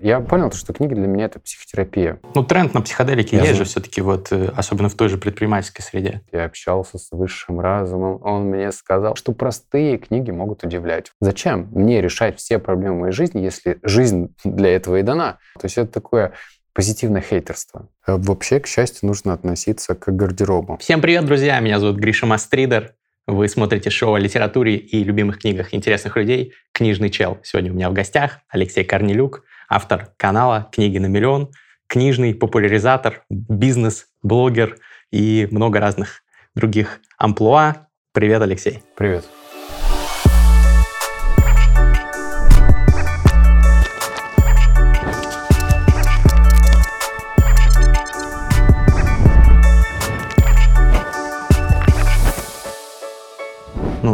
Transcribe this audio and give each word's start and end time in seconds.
Я 0.00 0.20
понял, 0.20 0.52
что 0.52 0.72
книги 0.72 0.94
для 0.94 1.08
меня 1.08 1.24
это 1.24 1.40
психотерапия. 1.40 2.20
Ну, 2.32 2.44
тренд 2.44 2.72
на 2.72 2.82
психоделики 2.82 3.34
я 3.34 3.42
есть 3.42 3.56
же 3.56 3.64
все-таки, 3.64 4.00
вот, 4.00 4.28
э, 4.30 4.48
особенно 4.54 4.88
в 4.88 4.94
той 4.94 5.08
же 5.08 5.18
предпринимательской 5.18 5.82
среде. 5.82 6.22
Я 6.30 6.44
общался 6.44 6.98
с 6.98 7.10
высшим 7.10 7.58
разумом, 7.58 8.20
он 8.22 8.44
мне 8.44 8.70
сказал, 8.70 9.16
что 9.16 9.32
простые 9.32 9.98
книги 9.98 10.30
могут 10.30 10.62
удивлять. 10.62 11.10
Зачем 11.20 11.68
мне 11.72 12.00
решать 12.00 12.38
все 12.38 12.60
проблемы 12.60 13.00
моей 13.00 13.12
жизни, 13.12 13.40
если 13.40 13.80
жизнь 13.82 14.32
для 14.44 14.76
этого 14.76 15.00
и 15.00 15.02
дана? 15.02 15.38
То 15.54 15.64
есть 15.64 15.78
это 15.78 15.90
такое 15.90 16.32
позитивное 16.74 17.20
хейтерство. 17.20 17.88
А 18.06 18.18
вообще, 18.18 18.60
к 18.60 18.68
счастью, 18.68 19.08
нужно 19.08 19.32
относиться 19.32 19.96
к 19.96 20.14
гардеробу. 20.14 20.76
Всем 20.78 21.00
привет, 21.00 21.24
друзья! 21.24 21.58
Меня 21.58 21.80
зовут 21.80 21.96
Гриша 21.96 22.24
Мастридер. 22.24 22.94
Вы 23.26 23.48
смотрите 23.48 23.90
шоу 23.90 24.14
о 24.14 24.18
литературе 24.20 24.76
и 24.76 25.02
любимых 25.02 25.40
книгах 25.40 25.74
интересных 25.74 26.16
людей 26.16 26.54
«Книжный 26.72 27.10
чел». 27.10 27.38
Сегодня 27.42 27.72
у 27.72 27.74
меня 27.74 27.90
в 27.90 27.92
гостях 27.92 28.38
Алексей 28.48 28.84
Корнелюк, 28.84 29.42
автор 29.68 30.12
канала 30.16 30.68
«Книги 30.72 30.98
на 30.98 31.06
миллион», 31.06 31.50
книжный 31.86 32.34
популяризатор, 32.34 33.24
бизнес, 33.30 34.06
блогер 34.22 34.76
и 35.10 35.48
много 35.50 35.80
разных 35.80 36.22
других 36.54 37.00
амплуа. 37.18 37.88
Привет, 38.12 38.42
Алексей. 38.42 38.82
Привет. 38.96 39.24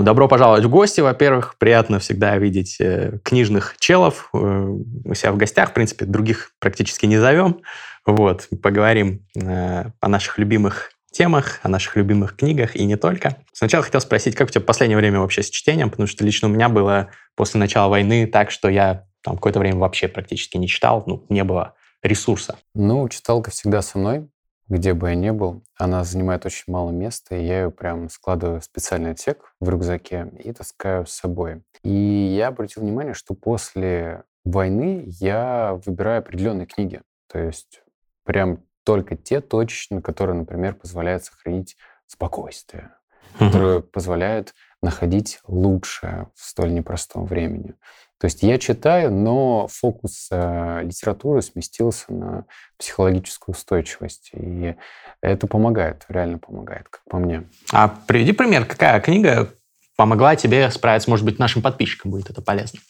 Добро 0.04 0.28
пожаловать 0.28 0.64
в 0.64 0.68
гости, 0.68 1.00
во-первых. 1.00 1.56
Приятно 1.58 1.98
всегда 1.98 2.36
видеть 2.36 2.76
э, 2.80 3.18
книжных 3.24 3.76
челов. 3.78 4.28
Э, 4.32 4.36
у 4.38 5.14
себя 5.14 5.32
в 5.32 5.36
гостях, 5.36 5.70
в 5.70 5.72
принципе, 5.72 6.04
других 6.04 6.52
практически 6.60 7.06
не 7.06 7.18
зовем. 7.18 7.60
Вот, 8.06 8.48
поговорим 8.62 9.26
э, 9.34 9.86
о 9.98 10.08
наших 10.08 10.38
любимых 10.38 10.90
темах, 11.10 11.60
о 11.62 11.68
наших 11.68 11.96
любимых 11.96 12.36
книгах 12.36 12.76
и 12.76 12.84
не 12.84 12.96
только. 12.96 13.38
Сначала 13.52 13.82
хотел 13.82 14.00
спросить, 14.00 14.36
как 14.36 14.48
у 14.48 14.50
тебя 14.50 14.60
в 14.60 14.66
последнее 14.66 14.98
время 14.98 15.20
вообще 15.20 15.42
с 15.42 15.48
чтением, 15.48 15.90
потому 15.90 16.06
что 16.06 16.24
лично 16.24 16.48
у 16.48 16.50
меня 16.50 16.68
было 16.68 17.10
после 17.34 17.58
начала 17.58 17.88
войны 17.88 18.26
так, 18.26 18.50
что 18.50 18.68
я 18.68 19.06
там 19.22 19.36
какое-то 19.36 19.60
время 19.60 19.78
вообще 19.78 20.08
практически 20.08 20.56
не 20.58 20.68
читал, 20.68 21.04
ну, 21.06 21.24
не 21.30 21.44
было 21.44 21.74
ресурса. 22.02 22.58
Ну, 22.74 23.08
читалка 23.08 23.50
всегда 23.50 23.80
со 23.80 23.98
мной 23.98 24.28
где 24.68 24.94
бы 24.94 25.10
я 25.10 25.14
ни 25.14 25.30
был, 25.30 25.62
она 25.76 26.04
занимает 26.04 26.46
очень 26.46 26.72
мало 26.72 26.90
места, 26.90 27.36
и 27.36 27.44
я 27.44 27.64
ее 27.64 27.70
прям 27.70 28.08
складываю 28.08 28.60
в 28.60 28.64
специальный 28.64 29.12
отсек 29.12 29.54
в 29.60 29.68
рюкзаке 29.68 30.32
и 30.42 30.52
таскаю 30.52 31.06
с 31.06 31.12
собой. 31.12 31.62
И 31.82 31.90
я 31.90 32.48
обратил 32.48 32.82
внимание, 32.82 33.14
что 33.14 33.34
после 33.34 34.24
войны 34.44 35.04
я 35.06 35.80
выбираю 35.84 36.20
определенные 36.20 36.66
книги. 36.66 37.02
То 37.30 37.38
есть 37.38 37.82
прям 38.24 38.62
только 38.84 39.16
те 39.16 39.40
точечно, 39.40 40.00
которые, 40.00 40.36
например, 40.36 40.74
позволяют 40.74 41.24
сохранить 41.24 41.76
спокойствие, 42.06 42.90
которые 43.38 43.82
позволяют 43.82 44.54
находить 44.84 45.40
лучшее 45.46 46.28
в 46.34 46.44
столь 46.44 46.74
непростом 46.74 47.26
времени. 47.26 47.74
То 48.18 48.26
есть 48.26 48.42
я 48.42 48.58
читаю, 48.58 49.12
но 49.12 49.66
фокус 49.68 50.28
э, 50.30 50.82
литературы 50.82 51.42
сместился 51.42 52.12
на 52.12 52.46
психологическую 52.78 53.54
устойчивость. 53.54 54.30
И 54.32 54.76
это 55.20 55.46
помогает, 55.46 56.04
реально 56.08 56.38
помогает, 56.38 56.88
как 56.88 57.02
по 57.10 57.18
мне. 57.18 57.44
А 57.72 57.88
приведи 57.88 58.32
пример, 58.32 58.64
какая 58.66 59.00
книга 59.00 59.52
помогла 59.96 60.36
тебе 60.36 60.70
справиться, 60.70 61.10
может 61.10 61.26
быть, 61.26 61.38
нашим 61.38 61.60
подписчикам 61.60 62.12
будет 62.12 62.30
это 62.30 62.40
полезно? 62.40 62.80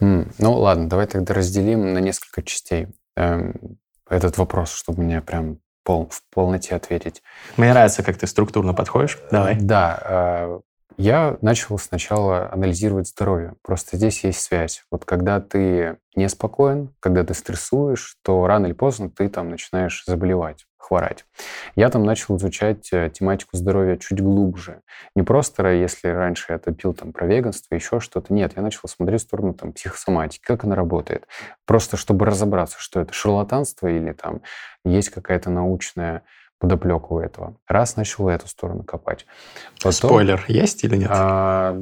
Mm, 0.00 0.32
ну 0.38 0.54
ладно, 0.54 0.88
давай 0.88 1.06
тогда 1.06 1.34
разделим 1.34 1.92
на 1.92 1.98
несколько 1.98 2.42
частей 2.42 2.88
эм, 3.16 3.78
этот 4.08 4.36
вопрос, 4.38 4.72
чтобы 4.72 5.02
мне 5.02 5.20
прям 5.20 5.58
пол, 5.84 6.08
в 6.10 6.22
полноте 6.34 6.74
ответить. 6.74 7.22
Мне 7.56 7.70
нравится, 7.70 8.02
как 8.02 8.16
ты 8.16 8.26
структурно 8.26 8.74
подходишь. 8.74 9.18
Давай. 9.30 9.56
Да, 9.60 10.00
э, 10.04 10.60
я 10.96 11.38
начал 11.40 11.78
сначала 11.78 12.50
анализировать 12.52 13.08
здоровье. 13.08 13.54
Просто 13.62 13.96
здесь 13.96 14.24
есть 14.24 14.40
связь. 14.40 14.84
Вот 14.90 15.04
когда 15.04 15.40
ты 15.40 15.98
неспокоен, 16.14 16.94
когда 17.00 17.24
ты 17.24 17.34
стрессуешь, 17.34 18.16
то 18.22 18.46
рано 18.46 18.66
или 18.66 18.72
поздно 18.72 19.10
ты 19.10 19.28
там 19.28 19.50
начинаешь 19.50 20.04
заболевать, 20.06 20.66
хворать. 20.76 21.24
Я 21.76 21.88
там 21.90 22.04
начал 22.04 22.36
изучать 22.36 22.92
э, 22.92 23.10
тематику 23.12 23.56
здоровья 23.56 23.96
чуть 23.96 24.20
глубже. 24.20 24.82
Не 25.14 25.22
просто, 25.22 25.66
если 25.72 26.08
раньше 26.08 26.52
я 26.52 26.58
топил 26.58 26.92
там 26.92 27.12
про 27.12 27.26
веганство, 27.26 27.74
еще 27.74 28.00
что-то. 28.00 28.32
Нет, 28.34 28.52
я 28.56 28.62
начал 28.62 28.88
смотреть 28.88 29.22
в 29.22 29.24
сторону 29.24 29.54
там 29.54 29.72
психосоматики, 29.72 30.42
как 30.44 30.64
она 30.64 30.74
работает. 30.74 31.26
Просто 31.66 31.96
чтобы 31.96 32.26
разобраться, 32.26 32.76
что 32.78 33.00
это 33.00 33.12
шарлатанство 33.12 33.86
или 33.86 34.12
там 34.12 34.42
есть 34.84 35.10
какая-то 35.10 35.50
научная 35.50 36.22
подоплеку 36.62 37.18
этого. 37.18 37.56
Раз 37.66 37.96
начал 37.96 38.28
эту 38.28 38.46
сторону 38.46 38.84
копать. 38.84 39.26
Потом, 39.78 39.90
Спойлер 39.90 40.44
есть 40.46 40.84
или 40.84 40.96
нет? 40.96 41.10
А, 41.12 41.76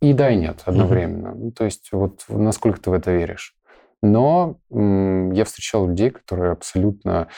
и 0.00 0.14
да, 0.14 0.30
и 0.30 0.36
нет 0.36 0.62
одновременно. 0.64 1.28
Mm-hmm. 1.28 1.38
Ну, 1.38 1.52
то 1.52 1.64
есть 1.66 1.90
вот 1.92 2.24
насколько 2.28 2.80
ты 2.80 2.88
в 2.88 2.94
это 2.94 3.10
веришь. 3.10 3.54
Но 4.02 4.60
м- 4.70 5.32
я 5.32 5.44
встречал 5.44 5.86
людей, 5.86 6.08
которые 6.08 6.52
абсолютно 6.52 7.28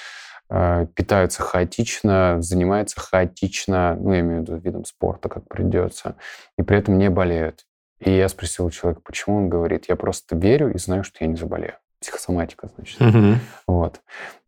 э, 0.48 0.86
питаются 0.94 1.42
хаотично, 1.42 2.36
занимаются 2.40 3.00
хаотично, 3.00 3.96
ну, 3.98 4.12
я 4.12 4.20
имею 4.20 4.42
в 4.42 4.42
виду 4.42 4.56
видом 4.58 4.84
спорта, 4.84 5.28
как 5.28 5.48
придется, 5.48 6.14
и 6.56 6.62
при 6.62 6.78
этом 6.78 6.98
не 6.98 7.10
болеют. 7.10 7.66
И 7.98 8.12
я 8.12 8.28
спросил 8.28 8.66
у 8.66 8.70
человека, 8.70 9.02
почему 9.04 9.38
он 9.38 9.48
говорит, 9.48 9.86
я 9.88 9.96
просто 9.96 10.36
верю 10.36 10.72
и 10.72 10.78
знаю, 10.78 11.02
что 11.02 11.16
я 11.24 11.26
не 11.26 11.36
заболею 11.36 11.74
психосоматика, 12.00 12.68
значит. 12.74 13.00
Угу. 13.00 13.34
Вот. 13.66 14.00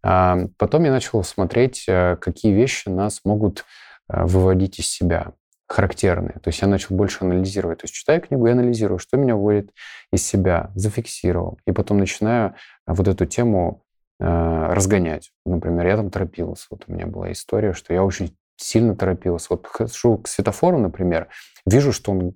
А 0.02 0.38
потом 0.58 0.84
я 0.84 0.90
начал 0.90 1.22
смотреть, 1.22 1.84
э, 1.88 2.16
какие 2.16 2.52
вещи 2.52 2.88
нас 2.88 3.20
могут 3.24 3.64
э, 4.08 4.24
выводить 4.24 4.78
из 4.78 4.88
себя, 4.88 5.32
характерные. 5.68 6.38
То 6.42 6.48
есть 6.48 6.60
я 6.60 6.68
начал 6.68 6.94
больше 6.94 7.24
анализировать. 7.24 7.80
То 7.80 7.84
есть 7.84 7.94
читаю 7.94 8.20
книгу 8.20 8.46
и 8.46 8.50
анализирую, 8.50 8.98
что 8.98 9.16
меня 9.16 9.36
выводит 9.36 9.70
из 10.12 10.26
себя, 10.26 10.70
зафиксировал. 10.74 11.58
И 11.66 11.72
потом 11.72 11.98
начинаю 11.98 12.50
э, 12.50 12.92
вот 12.92 13.06
эту 13.08 13.26
тему 13.26 13.84
э, 14.18 14.24
разгонять. 14.24 15.30
Например, 15.44 15.86
я 15.86 15.96
там 15.96 16.10
торопился. 16.10 16.66
Вот 16.70 16.84
у 16.86 16.92
меня 16.92 17.06
была 17.06 17.32
история, 17.32 17.72
что 17.72 17.94
я 17.94 18.02
очень 18.02 18.36
сильно 18.56 18.96
торопился. 18.96 19.48
Вот 19.50 19.66
хожу 19.66 20.18
к 20.18 20.28
светофору, 20.28 20.78
например, 20.78 21.28
вижу, 21.66 21.92
что 21.92 22.12
он 22.12 22.34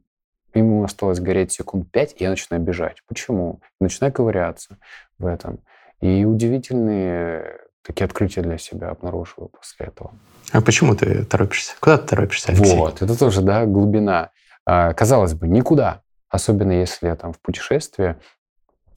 ему 0.59 0.85
осталось 0.85 1.21
гореть 1.21 1.53
секунд 1.53 1.91
пять, 1.91 2.15
и 2.17 2.25
я 2.25 2.31
начинаю 2.31 2.63
бежать. 2.63 3.03
Почему? 3.07 3.61
Начинаю 3.81 4.13
ковыряться 4.13 4.79
в 5.19 5.27
этом. 5.27 5.61
И 6.01 6.25
удивительные 6.25 7.59
такие 7.83 8.05
открытия 8.05 8.43
для 8.43 8.59
себя 8.59 8.91
обнаруживаю 8.91 9.49
после 9.49 9.87
этого. 9.87 10.13
А 10.53 10.61
почему 10.61 10.95
ты 10.95 11.25
торопишься? 11.25 11.75
Куда 11.81 11.99
ты 11.99 12.09
торопишься, 12.09 12.53
Алексей? 12.53 12.77
Вот, 12.77 13.03
это 13.03 13.19
тоже, 13.19 13.43
да, 13.43 13.65
глубина. 13.65 14.31
А, 14.65 14.93
казалось 14.93 15.35
бы, 15.35 15.49
никуда. 15.49 16.03
Особенно 16.29 16.73
если 16.73 17.07
я 17.07 17.17
там 17.17 17.33
в 17.33 17.41
путешествии, 17.41 18.17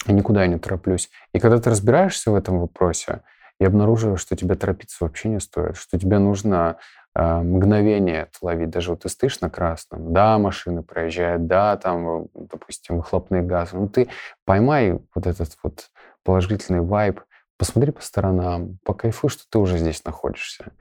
никуда 0.08 0.42
я 0.42 0.48
не 0.48 0.58
тороплюсь. 0.58 1.10
И 1.34 1.40
когда 1.40 1.60
ты 1.60 1.70
разбираешься 1.70 2.32
в 2.32 2.36
этом 2.36 2.60
вопросе, 2.60 3.22
и 3.60 3.66
обнаруживаешь, 3.66 4.22
что 4.22 4.36
тебе 4.36 4.56
торопиться 4.56 4.98
вообще 5.02 5.30
не 5.30 5.40
стоит, 5.40 5.78
что 5.78 6.00
тебе 6.00 6.18
нужно 6.18 6.78
э, 6.78 6.78
мгновение 7.20 8.22
это 8.24 8.38
ловить. 8.42 8.70
Даже 8.70 8.92
вот 8.92 9.02
ты 9.02 9.10
стоишь 9.10 9.40
на 9.42 9.50
красном, 9.50 10.14
да, 10.14 10.38
машины 10.38 10.84
проезжают, 10.84 11.48
да, 11.48 11.78
там, 11.78 12.28
допустим, 12.34 12.98
выхлопные 12.98 13.42
газы. 13.42 13.78
Ну, 13.78 13.88
ты 13.88 14.10
поймай 14.46 15.00
вот 15.14 15.28
этот 15.28 15.58
вот 15.64 15.90
положительный 16.24 16.82
вайб, 16.82 17.22
посмотри 17.58 17.92
по 17.92 18.02
сторонам, 18.02 18.80
покайфуй, 18.84 19.30
что 19.30 19.44
ты 19.50 19.60
уже 19.60 19.78
здесь 19.78 20.04
находишься. 20.06 20.72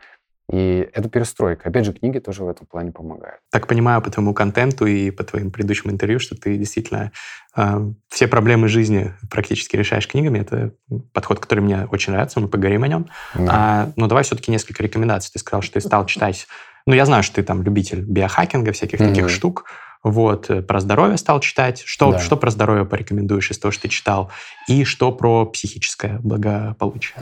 И 0.50 0.88
это 0.94 1.10
перестройка. 1.10 1.69
Опять 1.69 1.84
же, 1.84 1.92
книги 1.92 2.19
тоже 2.20 2.42
в 2.42 2.48
этом 2.48 2.66
плане 2.66 2.91
помогают. 2.91 3.41
Так 3.50 3.66
понимаю 3.66 4.00
по 4.00 4.10
твоему 4.10 4.32
контенту 4.32 4.86
и 4.86 5.10
по 5.10 5.22
твоим 5.22 5.50
предыдущим 5.50 5.91
интервью, 5.91 6.19
что 6.19 6.36
ты 6.36 6.56
действительно 6.56 7.12
э, 7.54 7.91
все 8.09 8.28
проблемы 8.28 8.69
жизни 8.69 9.12
практически 9.31 9.76
решаешь 9.76 10.08
книгами. 10.08 10.38
Это 10.38 10.72
подход, 11.12 11.38
который 11.38 11.60
мне 11.60 11.87
очень 11.90 12.14
нравится, 12.14 12.40
мы 12.40 12.49
поговорим 12.49 12.82
о 12.84 12.88
нем. 12.88 13.08
Да. 13.34 13.46
А, 13.50 13.93
но 13.96 14.06
давай 14.06 14.25
все-таки 14.25 14.50
несколько 14.50 14.82
рекомендаций. 14.82 15.31
Ты 15.32 15.38
сказал, 15.38 15.61
что 15.61 15.75
ты 15.75 15.81
стал 15.81 16.06
читать... 16.06 16.46
Ну, 16.87 16.94
я 16.94 17.05
знаю, 17.05 17.23
что 17.23 17.37
ты 17.37 17.43
там 17.43 17.62
любитель 17.62 18.00
биохакинга, 18.00 18.73
всяких 18.73 19.00
mm-hmm. 19.00 19.08
таких 19.08 19.28
штук. 19.28 19.67
Вот, 20.02 20.49
э, 20.49 20.62
про 20.62 20.81
здоровье 20.81 21.19
стал 21.19 21.40
читать. 21.40 21.82
Что, 21.84 22.12
да. 22.12 22.20
что 22.20 22.38
про 22.38 22.50
здоровье 22.50 22.87
порекомендуешь 22.87 23.50
из 23.50 23.58
того, 23.58 23.70
что 23.70 23.82
ты 23.82 23.88
читал? 23.88 24.31
И 24.67 24.84
что 24.84 25.12
про 25.12 25.44
психическое 25.44 26.20
благополучие? 26.23 27.19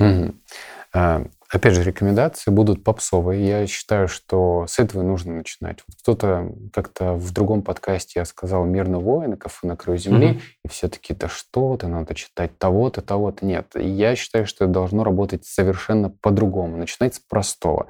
Mm-hmm. 0.92 1.30
Опять 1.50 1.75
же, 1.75 1.84
рекомендации 1.84 2.50
будут 2.50 2.82
попсовые. 2.82 3.46
Я 3.46 3.66
считаю, 3.66 4.08
что 4.08 4.66
с 4.69 4.78
этого 4.78 5.02
нужно 5.02 5.34
начинать. 5.34 5.78
Вот 5.87 5.96
кто-то 6.00 6.52
как-то 6.72 7.14
в 7.14 7.32
другом 7.32 7.62
подкасте 7.62 8.20
я 8.20 8.25
сказал 8.25 8.64
«Мирный 8.64 8.98
воин», 8.98 9.37
«Кафе 9.37 9.66
на 9.66 9.76
краю 9.76 9.98
земли», 9.98 10.28
mm-hmm. 10.28 10.40
и 10.64 10.69
все 10.69 10.88
таки 10.88 11.14
да 11.14 11.28
что 11.28 11.76
ты, 11.76 11.87
надо 11.87 12.14
читать 12.14 12.58
того-то, 12.58 13.00
того-то. 13.00 13.46
Нет, 13.46 13.72
я 13.75 14.16
считаю, 14.16 14.46
что 14.46 14.64
это 14.64 14.72
должно 14.72 15.04
работать 15.04 15.44
совершенно 15.44 16.10
по-другому. 16.10 16.76
Начинать 16.76 17.14
с 17.14 17.20
простого. 17.20 17.87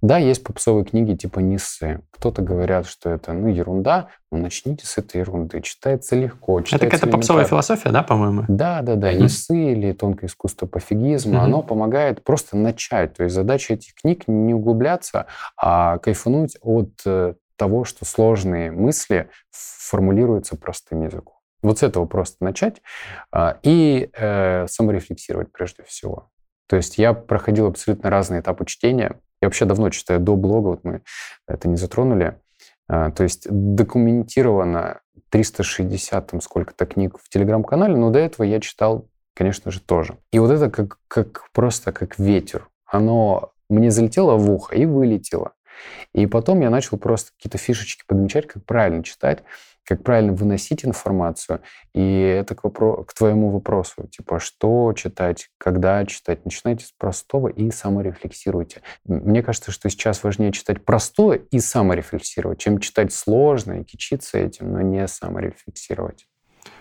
Да, 0.00 0.18
есть 0.18 0.44
попсовые 0.44 0.84
книги 0.84 1.14
типа 1.16 1.40
Ниссы. 1.40 2.00
Кто-то 2.10 2.42
говорят, 2.42 2.86
что 2.86 3.10
это 3.10 3.32
ну, 3.32 3.48
ерунда. 3.48 4.08
Ну, 4.32 4.38
начните 4.38 4.86
с 4.86 4.98
этой 4.98 5.18
ерунды. 5.18 5.60
Читается 5.60 6.16
легко. 6.16 6.60
Читается 6.60 6.86
это 6.86 6.96
какая-то 6.96 7.16
попсовая 7.16 7.44
философия, 7.44 7.90
да, 7.90 8.02
по-моему? 8.02 8.44
Да, 8.48 8.82
да, 8.82 8.96
да. 8.96 9.12
Несы 9.12 9.72
или 9.72 9.92
тонкое 9.92 10.28
искусство 10.28 10.66
пофигизма, 10.66 11.36
mm-hmm. 11.36 11.44
оно 11.44 11.62
помогает 11.62 12.24
просто 12.24 12.56
начать. 12.56 13.14
То 13.14 13.22
есть 13.22 13.34
задача 13.34 13.74
этих 13.74 13.94
книг 13.94 14.24
не 14.26 14.52
углубляться, 14.52 15.26
а 15.56 15.98
кайфануть 15.98 16.56
от 16.60 16.90
э, 17.04 17.34
того, 17.56 17.84
что 17.84 18.04
сложные 18.04 18.72
мысли 18.72 19.30
формулируются 19.50 20.56
простым 20.56 21.04
языком. 21.04 21.34
Вот 21.62 21.78
с 21.78 21.82
этого 21.82 22.06
просто 22.06 22.44
начать 22.44 22.82
а, 23.32 23.58
и 23.62 24.10
э, 24.12 24.66
саморефлексировать 24.68 25.52
прежде 25.52 25.82
всего. 25.84 26.30
То 26.68 26.76
есть 26.76 26.98
я 26.98 27.12
проходил 27.14 27.66
абсолютно 27.66 28.10
разные 28.10 28.40
этапы 28.40 28.66
чтения. 28.66 29.20
Я 29.40 29.48
вообще 29.48 29.64
давно 29.64 29.90
читаю 29.90 30.20
до 30.20 30.36
блога, 30.36 30.68
вот 30.68 30.84
мы 30.84 31.02
это 31.46 31.68
не 31.68 31.76
затронули. 31.76 32.38
А, 32.88 33.10
то 33.10 33.22
есть 33.22 33.46
документировано 33.50 35.00
360 35.30 36.26
там 36.26 36.40
сколько-то 36.40 36.86
книг 36.86 37.18
в 37.22 37.28
телеграм-канале, 37.28 37.96
но 37.96 38.10
до 38.10 38.18
этого 38.18 38.44
я 38.44 38.60
читал, 38.60 39.08
конечно 39.34 39.70
же, 39.70 39.80
тоже. 39.80 40.18
И 40.32 40.38
вот 40.38 40.50
это 40.50 40.70
как, 40.70 40.98
как 41.08 41.50
просто 41.52 41.92
как 41.92 42.18
ветер. 42.18 42.68
Оно 42.86 43.52
мне 43.68 43.90
залетело 43.90 44.36
в 44.36 44.50
ухо 44.50 44.76
и 44.76 44.86
вылетело. 44.86 45.52
И 46.14 46.26
потом 46.26 46.60
я 46.60 46.70
начал 46.70 46.96
просто 46.96 47.32
какие-то 47.32 47.58
фишечки 47.58 48.04
подмечать, 48.06 48.46
как 48.46 48.64
правильно 48.64 49.02
читать 49.02 49.42
как 49.86 50.02
правильно 50.02 50.32
выносить 50.32 50.84
информацию. 50.84 51.60
И 51.94 52.20
это 52.20 52.54
к, 52.54 52.64
вопро- 52.64 53.04
к 53.04 53.14
твоему 53.14 53.50
вопросу, 53.50 54.08
типа, 54.08 54.40
что 54.40 54.92
читать, 54.94 55.48
когда 55.58 56.04
читать. 56.04 56.44
Начинайте 56.44 56.84
с 56.84 56.92
простого 56.92 57.48
и 57.48 57.70
саморефлексируйте. 57.70 58.82
Мне 59.04 59.42
кажется, 59.42 59.70
что 59.70 59.88
сейчас 59.88 60.22
важнее 60.24 60.52
читать 60.52 60.84
простое 60.84 61.38
и 61.50 61.60
саморефлексировать, 61.60 62.58
чем 62.58 62.78
читать 62.78 63.12
сложное 63.12 63.84
кичиться 63.84 64.38
этим, 64.38 64.72
но 64.72 64.80
не 64.80 65.06
саморефлексировать. 65.06 66.26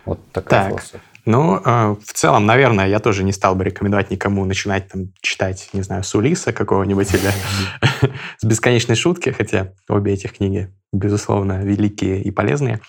Вот 0.06 0.19
такая 0.31 0.63
так. 0.63 0.69
философия. 0.69 1.02
Ну, 1.25 1.57
э, 1.57 1.96
в 2.06 2.13
целом, 2.13 2.46
наверное, 2.46 2.88
я 2.88 3.00
тоже 3.00 3.24
не 3.24 3.31
стал 3.31 3.56
бы 3.56 3.63
рекомендовать 3.63 4.12
никому 4.12 4.46
начинать 4.46 4.88
там 4.88 5.12
читать, 5.22 5.69
не 5.74 5.81
знаю, 5.81 6.04
с 6.04 6.13
Улиса 6.13 6.54
какого-нибудь 6.54 7.12
или 7.13 8.12
с 8.38 8.44
«Бесконечной 8.44 8.96
шутки», 8.96 9.31
хотя 9.31 9.74
обе 9.90 10.13
этих 10.13 10.34
книги, 10.34 10.72
безусловно, 10.94 11.63
великие 11.63 12.22
и 12.22 12.30
полезные. 12.30 12.80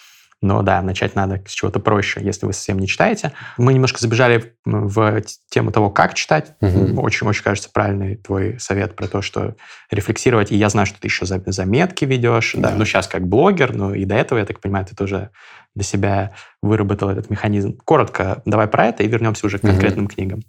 Но 0.43 0.63
да, 0.63 0.83
начать 0.83 1.15
надо 1.15 1.43
с 1.47 1.53
чего-то 1.53 1.81
проще, 1.81 2.21
если 2.23 2.45
вы 2.45 2.53
совсем 2.53 2.79
не 2.79 2.87
читаете. 2.87 3.33
Мы 3.57 3.73
немножко 3.73 3.99
забежали 3.99 4.55
в 4.65 5.23
тему 5.49 5.73
того, 5.73 5.89
как 5.91 6.13
читать. 6.13 6.55
Очень-очень 6.61 7.43
кажется 7.43 7.71
правильный 7.73 8.17
твой 8.17 8.61
совет 8.61 8.95
про 8.97 9.09
то, 9.09 9.23
что 9.23 9.57
рефлексировать. 9.91 10.53
И 10.53 10.57
я 10.57 10.69
знаю, 10.69 10.87
что 10.87 11.01
ты 11.01 11.07
еще 11.07 11.25
заметки 11.25 12.05
ведешь. 12.05 12.53
Да. 12.55 12.71
Да. 12.71 12.75
Ну, 12.77 12.85
сейчас 12.85 13.07
как 13.07 13.27
блогер, 13.27 13.75
но 13.75 13.95
и 13.95 14.05
до 14.05 14.15
этого, 14.15 14.39
я 14.39 14.45
так 14.45 14.61
понимаю, 14.61 14.85
ты 14.85 14.95
тоже 14.95 15.31
для 15.75 15.85
себя 15.85 16.33
выработал 16.63 17.09
этот 17.09 17.31
механизм. 17.31 17.79
Коротко 17.85 18.43
давай 18.45 18.67
про 18.67 18.87
это 18.87 19.05
и 19.05 19.09
вернемся 19.09 19.47
уже 19.47 19.59
к 19.59 19.63
конкретным 19.63 20.07
книгам. 20.07 20.43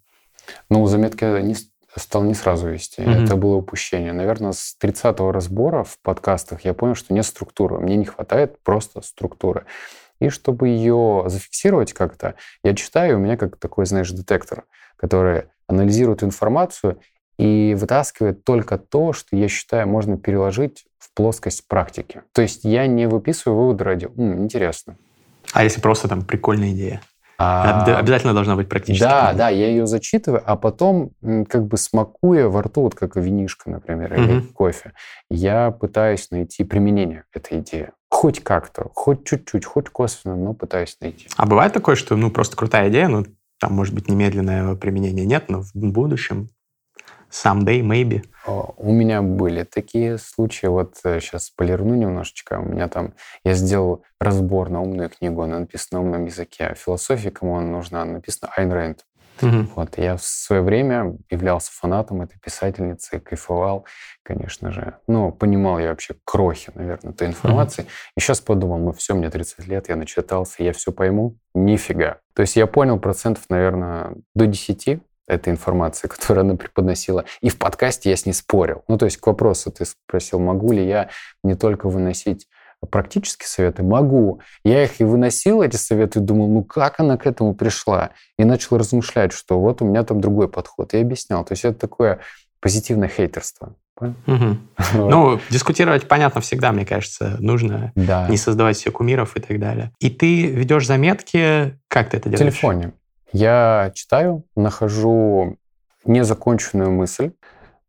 Ну, 0.69 0.85
заметки 0.87 1.23
не, 1.41 1.55
стал 1.97 2.23
не 2.23 2.33
сразу 2.33 2.69
вести. 2.69 3.01
Mm-hmm. 3.01 3.23
Это 3.25 3.35
было 3.35 3.55
упущение. 3.55 4.13
Наверное, 4.13 4.51
с 4.51 4.75
30-го 4.81 5.31
разбора 5.31 5.83
в 5.83 5.99
подкастах 6.01 6.65
я 6.65 6.73
понял, 6.73 6.95
что 6.95 7.13
нет 7.13 7.25
структуры. 7.25 7.79
Мне 7.79 7.95
не 7.95 8.05
хватает 8.05 8.61
просто 8.63 9.01
структуры. 9.01 9.65
И 10.19 10.29
чтобы 10.29 10.69
ее 10.69 11.25
зафиксировать 11.27 11.94
как-то, 11.94 12.35
я 12.63 12.73
читаю, 12.73 13.17
у 13.17 13.19
меня 13.19 13.38
как 13.38 13.57
такой, 13.57 13.85
знаешь, 13.85 14.11
детектор, 14.11 14.65
который 14.95 15.44
анализирует 15.67 16.23
информацию 16.23 16.99
и 17.38 17.75
вытаскивает 17.77 18.44
только 18.44 18.77
то, 18.77 19.13
что 19.13 19.35
я 19.35 19.47
считаю 19.47 19.88
можно 19.88 20.17
переложить 20.17 20.85
в 20.97 21.13
плоскость 21.13 21.67
практики. 21.67 22.23
То 22.31 22.41
есть 22.41 22.63
я 22.63 22.88
не 22.88 23.07
выписываю 23.07 23.59
выводы 23.59 23.83
ради 23.83 24.05
«М, 24.17 24.44
интересно». 24.44 24.97
А 25.53 25.63
если 25.63 25.81
просто 25.81 26.07
там 26.07 26.23
прикольная 26.23 26.71
идея? 26.71 27.01
А, 27.39 27.99
Обязательно 27.99 28.33
должна 28.33 28.55
быть 28.55 28.67
практически. 28.67 29.03
Да, 29.03 29.33
да, 29.33 29.49
я 29.49 29.67
ее 29.67 29.85
зачитываю, 29.85 30.41
а 30.45 30.55
потом, 30.55 31.11
как 31.47 31.67
бы 31.67 31.77
смакуя 31.77 32.47
во 32.47 32.63
рту, 32.63 32.81
вот 32.81 32.95
как 32.95 33.15
винишка, 33.15 33.69
например, 33.69 34.13
или 34.13 34.37
угу. 34.37 34.47
кофе, 34.53 34.93
я 35.29 35.71
пытаюсь 35.71 36.31
найти 36.31 36.63
применение 36.63 37.25
этой 37.33 37.59
идеи. 37.59 37.91
Хоть 38.09 38.43
как-то, 38.43 38.89
хоть 38.93 39.25
чуть-чуть, 39.25 39.65
хоть 39.65 39.89
косвенно, 39.89 40.35
но 40.35 40.53
пытаюсь 40.53 40.97
найти. 41.01 41.27
А 41.35 41.45
бывает 41.45 41.73
такое, 41.73 41.95
что 41.95 42.15
ну 42.15 42.31
просто 42.31 42.55
крутая 42.55 42.89
идея, 42.89 43.07
ну 43.09 43.25
там, 43.59 43.73
может 43.73 43.93
быть, 43.93 44.07
немедленное 44.07 44.75
применение 44.75 45.25
нет, 45.25 45.45
но 45.49 45.61
в 45.61 45.71
будущем 45.73 46.49
Someday, 47.31 47.81
maybe. 47.81 48.24
У 48.45 48.91
меня 48.91 49.21
были 49.21 49.63
такие 49.63 50.18
случаи. 50.18 50.68
Вот 50.68 50.97
сейчас 51.03 51.50
э, 51.50 51.53
полирну 51.56 51.95
немножечко. 51.95 52.59
У 52.59 52.65
меня 52.65 52.88
там... 52.88 53.13
Я 53.44 53.53
сделал 53.53 54.03
разбор 54.19 54.69
на 54.69 54.81
умную 54.81 55.09
книгу. 55.09 55.41
Она 55.41 55.59
написана 55.59 56.00
на 56.00 56.06
умном 56.06 56.25
языке. 56.25 56.68
А 56.68 56.75
философия, 56.75 57.31
кому 57.31 57.57
она 57.57 57.68
нужна, 57.68 58.01
она 58.03 58.13
написана 58.13 58.51
Айн 58.56 58.71
Рэнд. 58.71 59.06
Угу. 59.41 59.68
Вот, 59.75 59.97
я 59.97 60.18
в 60.18 60.24
свое 60.24 60.62
время 60.62 61.15
являлся 61.29 61.71
фанатом 61.71 62.21
этой 62.21 62.39
писательницы, 62.39 63.19
кайфовал, 63.19 63.85
конечно 64.23 64.71
же. 64.71 64.95
Ну, 65.07 65.31
понимал 65.31 65.80
я 65.80 65.89
вообще 65.89 66.15
крохи, 66.25 66.71
наверное, 66.73 67.13
этой 67.13 67.27
информации. 67.27 67.83
Угу. 67.83 67.89
И 68.18 68.19
сейчас 68.19 68.41
подумал, 68.41 68.80
ну 68.80 68.94
все, 68.94 69.13
мне 69.13 69.30
30 69.30 69.68
лет, 69.68 69.89
я 69.89 69.95
начитался, 69.95 70.63
я 70.63 70.73
все 70.73 70.91
пойму. 70.91 71.38
Нифига. 71.53 72.18
То 72.33 72.41
есть 72.41 72.56
я 72.56 72.68
понял 72.68 73.00
процентов, 73.00 73.45
наверное, 73.50 74.15
до 74.35 74.45
10 74.47 75.01
этой 75.27 75.50
информации, 75.50 76.07
которую 76.09 76.45
она 76.45 76.56
преподносила. 76.56 77.25
И 77.41 77.50
в 77.50 77.57
подкасте 77.57 78.09
я 78.09 78.15
с 78.15 78.25
ней 78.25 78.33
спорил. 78.33 78.83
Ну, 78.88 78.97
то 78.97 79.06
есть 79.06 79.18
к 79.18 79.27
вопросу 79.27 79.71
ты 79.71 79.85
спросил, 79.85 80.39
могу 80.39 80.71
ли 80.71 80.85
я 80.85 81.09
не 81.44 81.56
только 81.56 81.89
выносить 81.89 82.47
практические 82.89 83.47
советы? 83.47 83.83
Могу. 83.83 84.41
Я 84.63 84.83
их 84.83 85.01
и 85.01 85.03
выносил, 85.03 85.62
эти 85.62 85.75
советы, 85.75 86.19
и 86.19 86.21
думал, 86.21 86.47
ну 86.47 86.63
как 86.63 87.00
она 87.00 87.18
к 87.18 87.25
этому 87.25 87.56
пришла? 87.56 88.12
И 88.38 88.44
начал 88.44 88.77
размышлять, 88.77 89.33
что 89.33 89.59
вот 89.59 89.81
у 89.81 89.85
меня 89.85 90.03
там 90.03 90.21
другой 90.21 90.47
подход. 90.47 90.94
И 90.94 90.97
объяснял. 90.97 91.44
То 91.44 91.53
есть 91.53 91.65
это 91.65 91.77
такое 91.77 92.19
позитивное 92.59 93.07
хейтерство. 93.09 93.75
Угу. 94.00 94.13
Вот. 94.94 95.09
Ну, 95.09 95.39
дискутировать, 95.50 96.07
понятно, 96.07 96.39
всегда, 96.41 96.71
мне 96.71 96.85
кажется, 96.85 97.35
нужно. 97.39 97.91
Да. 97.95 98.27
Не 98.30 98.38
создавать 98.38 98.77
себе 98.77 98.91
кумиров 98.91 99.35
и 99.35 99.39
так 99.39 99.59
далее. 99.59 99.91
И 100.00 100.09
ты 100.09 100.45
ведешь 100.47 100.85
заметки, 100.85 101.77
как 101.88 102.12
ты 102.12 102.18
это 102.18 102.30
делаешь? 102.30 102.53
В 102.53 102.57
телефоне. 102.57 102.94
Я 103.31 103.91
читаю, 103.94 104.44
нахожу 104.56 105.57
незаконченную 106.06 106.91
мысль 106.91 107.31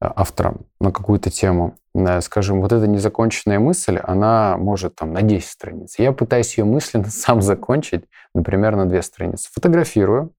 э, 0.00 0.08
автора 0.14 0.56
на 0.81 0.90
какую-то 0.90 1.31
тему. 1.31 1.76
Э, 1.94 2.20
скажем, 2.20 2.61
вот 2.61 2.73
эта 2.73 2.87
незаконченная 2.87 3.58
мысль, 3.61 3.99
она 4.02 4.56
может 4.56 4.96
там 4.96 5.12
на 5.12 5.23
10 5.23 5.49
страниц. 5.49 5.99
Я 5.99 6.12
пытаюсь 6.12 6.58
ее 6.58 6.64
мысленно 6.64 7.05
сам 7.08 7.43
закончить, 7.43 8.05
например, 8.35 8.76
на 8.76 8.87
2 8.87 9.02
страницы. 9.02 9.49
Фотографирую, 9.52 10.32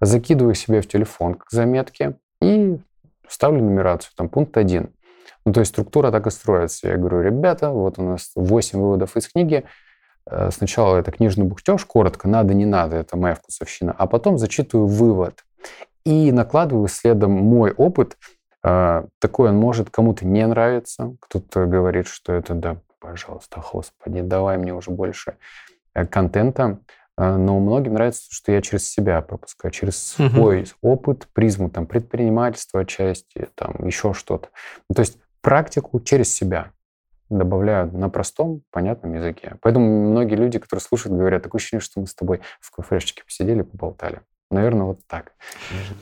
закидываю 0.00 0.54
себе 0.54 0.80
в 0.80 0.88
телефон 0.88 1.34
к 1.34 1.50
заметке 1.50 2.18
и 2.40 2.78
ставлю 3.26 3.62
нумерацию, 3.62 4.12
там 4.16 4.28
пункт 4.28 4.56
1. 4.56 4.90
Ну, 5.44 5.52
то 5.52 5.60
есть 5.60 5.72
структура 5.72 6.10
так 6.10 6.26
и 6.26 6.30
строится. 6.30 6.88
Я 6.88 6.96
говорю, 6.96 7.22
ребята, 7.22 7.70
вот 7.70 7.98
у 7.98 8.02
нас 8.02 8.32
8 8.34 8.78
выводов 8.78 9.16
из 9.16 9.28
книги, 9.28 9.64
сначала 10.50 10.96
это 10.96 11.10
книжный 11.10 11.44
бухтеж, 11.44 11.84
коротко, 11.84 12.28
надо, 12.28 12.54
не 12.54 12.66
надо, 12.66 12.96
это 12.96 13.16
моя 13.16 13.34
вкусовщина, 13.34 13.94
а 13.96 14.06
потом 14.06 14.38
зачитываю 14.38 14.86
вывод 14.86 15.44
и 16.04 16.32
накладываю 16.32 16.88
следом 16.88 17.32
мой 17.32 17.72
опыт. 17.72 18.16
Э, 18.64 19.04
такой 19.18 19.50
он 19.50 19.56
может 19.56 19.90
кому-то 19.90 20.26
не 20.26 20.46
нравиться, 20.46 21.16
кто-то 21.20 21.66
говорит, 21.66 22.08
что 22.08 22.32
это, 22.32 22.54
да, 22.54 22.76
пожалуйста, 22.98 23.62
господи, 23.72 24.22
давай 24.22 24.58
мне 24.58 24.74
уже 24.74 24.90
больше 24.90 25.36
э, 25.94 26.06
контента. 26.06 26.80
Но 27.20 27.58
многим 27.58 27.94
нравится, 27.94 28.28
что 28.30 28.52
я 28.52 28.62
через 28.62 28.88
себя 28.88 29.20
пропускаю, 29.22 29.72
через 29.72 30.00
свой 30.00 30.60
угу. 30.60 30.92
опыт, 30.92 31.26
призму 31.32 31.68
там, 31.68 31.84
предпринимательства 31.84 32.82
отчасти, 32.82 33.48
там, 33.56 33.74
еще 33.84 34.12
что-то. 34.12 34.50
То 34.94 35.00
есть 35.00 35.18
практику 35.40 35.98
через 35.98 36.32
себя 36.32 36.70
добавляю 37.30 37.90
на 37.96 38.08
простом, 38.08 38.62
понятном 38.70 39.14
языке. 39.14 39.56
Поэтому 39.62 40.10
многие 40.10 40.36
люди, 40.36 40.58
которые 40.58 40.82
слушают, 40.82 41.16
говорят, 41.16 41.42
такое 41.42 41.58
ощущение, 41.58 41.82
что 41.82 42.00
мы 42.00 42.06
с 42.06 42.14
тобой 42.14 42.40
в 42.60 42.70
кафешечке 42.70 43.24
посидели, 43.24 43.62
поболтали. 43.62 44.20
Наверное, 44.50 44.86
вот 44.86 45.00
так. 45.06 45.32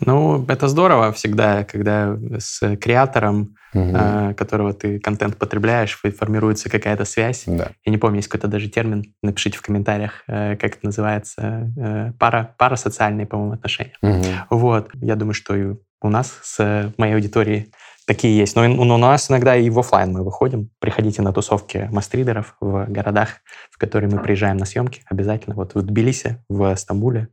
Ну, 0.00 0.44
это 0.46 0.68
здорово 0.68 1.10
всегда, 1.12 1.64
когда 1.64 2.16
с 2.38 2.76
креатором, 2.76 3.56
угу. 3.74 3.90
э, 3.92 4.34
которого 4.34 4.72
ты 4.72 5.00
контент 5.00 5.36
потребляешь, 5.36 6.00
формируется 6.16 6.70
какая-то 6.70 7.04
связь. 7.04 7.42
Да. 7.46 7.72
Я 7.84 7.90
не 7.90 7.98
помню, 7.98 8.18
есть 8.18 8.28
какой-то 8.28 8.46
даже 8.46 8.68
термин, 8.68 9.02
напишите 9.20 9.58
в 9.58 9.62
комментариях, 9.62 10.22
э, 10.28 10.54
как 10.56 10.76
это 10.76 10.86
называется, 10.86 11.72
э, 11.76 12.12
пара, 12.20 12.54
парасоциальные, 12.56 13.26
по-моему, 13.26 13.54
отношения. 13.54 13.96
Угу. 14.00 14.24
Вот, 14.50 14.90
я 14.94 15.16
думаю, 15.16 15.34
что 15.34 15.56
и 15.56 15.74
у 16.00 16.08
нас 16.08 16.38
с 16.42 16.92
моей 16.98 17.14
аудиторией 17.14 17.72
такие 18.06 18.36
есть. 18.36 18.56
Но, 18.56 18.66
но 18.66 18.94
у 18.94 18.98
нас 18.98 19.30
иногда 19.30 19.56
и 19.56 19.68
в 19.68 19.78
офлайн 19.78 20.12
мы 20.12 20.24
выходим. 20.24 20.70
Приходите 20.78 21.22
на 21.22 21.32
тусовки 21.32 21.88
мастридеров 21.92 22.56
в 22.60 22.86
городах, 22.86 23.40
в 23.70 23.78
которые 23.78 24.10
мы 24.10 24.22
приезжаем 24.22 24.56
на 24.56 24.64
съемки 24.64 25.02
обязательно. 25.06 25.54
Вот 25.54 25.74
в 25.74 25.82
Тбилиси, 25.82 26.42
в 26.48 26.74
Стамбуле, 26.76 27.28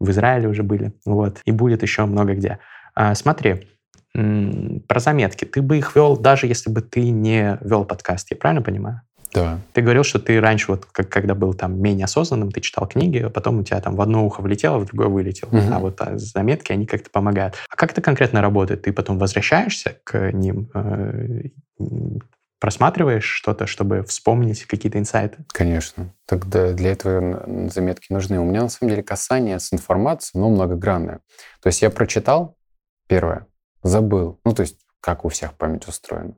в 0.00 0.10
Израиле 0.10 0.48
уже 0.48 0.62
были. 0.62 0.92
Вот. 1.06 1.40
И 1.44 1.52
будет 1.52 1.82
еще 1.82 2.04
много 2.04 2.34
где. 2.34 2.58
А, 2.94 3.14
смотри, 3.14 3.68
про 4.12 5.00
заметки. 5.00 5.44
Ты 5.44 5.62
бы 5.62 5.78
их 5.78 5.94
вел, 5.94 6.16
даже 6.16 6.46
если 6.46 6.70
бы 6.70 6.80
ты 6.80 7.10
не 7.10 7.58
вел 7.60 7.84
подкаст, 7.84 8.30
я 8.30 8.36
правильно 8.36 8.62
понимаю? 8.62 9.02
Да. 9.32 9.60
Ты 9.72 9.82
говорил, 9.82 10.04
что 10.04 10.18
ты 10.18 10.40
раньше, 10.40 10.72
вот 10.72 10.86
как, 10.86 11.08
когда 11.08 11.34
был 11.34 11.54
там 11.54 11.80
менее 11.80 12.04
осознанным, 12.04 12.50
ты 12.50 12.60
читал 12.60 12.86
книги, 12.86 13.18
а 13.18 13.30
потом 13.30 13.60
у 13.60 13.62
тебя 13.62 13.80
там 13.80 13.94
в 13.94 14.00
одно 14.00 14.24
ухо 14.24 14.40
влетело, 14.40 14.78
в 14.78 14.86
другое 14.86 15.08
вылетело. 15.08 15.50
Мгм. 15.50 15.72
А 15.72 15.78
вот 15.78 16.00
а, 16.00 16.18
заметки, 16.18 16.72
они 16.72 16.86
как-то 16.86 17.10
помогают. 17.10 17.54
А 17.68 17.76
как 17.76 17.92
это 17.92 18.00
конкретно 18.00 18.40
работает? 18.40 18.82
Ты 18.82 18.92
потом 18.92 19.18
возвращаешься 19.18 19.98
к 20.04 20.32
ним, 20.32 20.70
э, 20.74 21.48
просматриваешь 22.58 23.24
что-то, 23.24 23.66
чтобы 23.66 24.02
вспомнить 24.02 24.64
какие-то 24.64 24.98
инсайты? 24.98 25.44
Конечно. 25.48 26.12
Тогда 26.26 26.72
для 26.72 26.92
этого 26.92 27.68
заметки 27.70 28.12
нужны. 28.12 28.40
У 28.40 28.44
меня 28.44 28.62
на 28.62 28.68
самом 28.68 28.90
деле 28.90 29.02
касание 29.02 29.60
с 29.60 29.72
информацией, 29.72 30.40
но 30.40 30.50
многогранное. 30.50 31.20
То 31.60 31.68
есть 31.68 31.82
я 31.82 31.90
прочитал 31.90 32.56
первое, 33.06 33.46
забыл. 33.82 34.40
Ну, 34.44 34.54
то 34.54 34.62
есть 34.62 34.78
как 35.00 35.24
у 35.24 35.28
всех 35.28 35.54
память 35.54 35.86
устроена. 35.86 36.34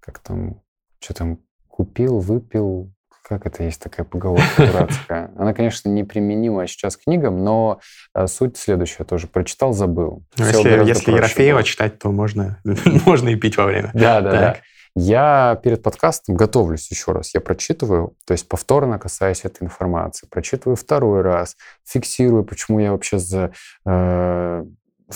Как 0.00 0.20
там, 0.20 0.62
что 1.00 1.14
там, 1.14 1.38
купил, 1.78 2.18
выпил, 2.18 2.90
как 3.22 3.46
это 3.46 3.62
есть 3.62 3.80
такая 3.80 4.04
поговорка 4.04 4.66
дурацкая. 4.66 5.30
Она, 5.38 5.54
конечно, 5.54 5.88
неприменима 5.88 6.66
сейчас 6.66 6.96
к 6.96 7.04
книгам, 7.04 7.44
но 7.44 7.78
э, 8.16 8.26
суть 8.26 8.56
следующая 8.56 9.04
тоже. 9.04 9.28
Прочитал, 9.28 9.72
забыл. 9.72 10.24
Ну, 10.36 10.44
если 10.44 10.88
если 10.88 11.12
Ерофеева 11.12 11.62
читать, 11.62 12.00
то 12.00 12.10
можно, 12.10 12.60
можно 13.06 13.28
и 13.28 13.36
пить 13.36 13.56
во 13.56 13.66
время. 13.66 13.92
Да, 13.94 14.20
да, 14.20 14.30
да. 14.32 14.56
Я 14.96 15.60
перед 15.62 15.84
подкастом 15.84 16.34
готовлюсь 16.34 16.90
еще 16.90 17.12
раз. 17.12 17.32
Я 17.32 17.40
прочитываю, 17.40 18.16
то 18.26 18.32
есть 18.32 18.48
повторно 18.48 18.98
касаясь 18.98 19.44
этой 19.44 19.62
информации. 19.62 20.26
Прочитываю 20.26 20.74
второй 20.74 21.22
раз, 21.22 21.56
фиксирую, 21.84 22.42
почему 22.42 22.80
я 22.80 22.90
вообще 22.90 23.20
за 23.20 23.52
э, 23.86 24.64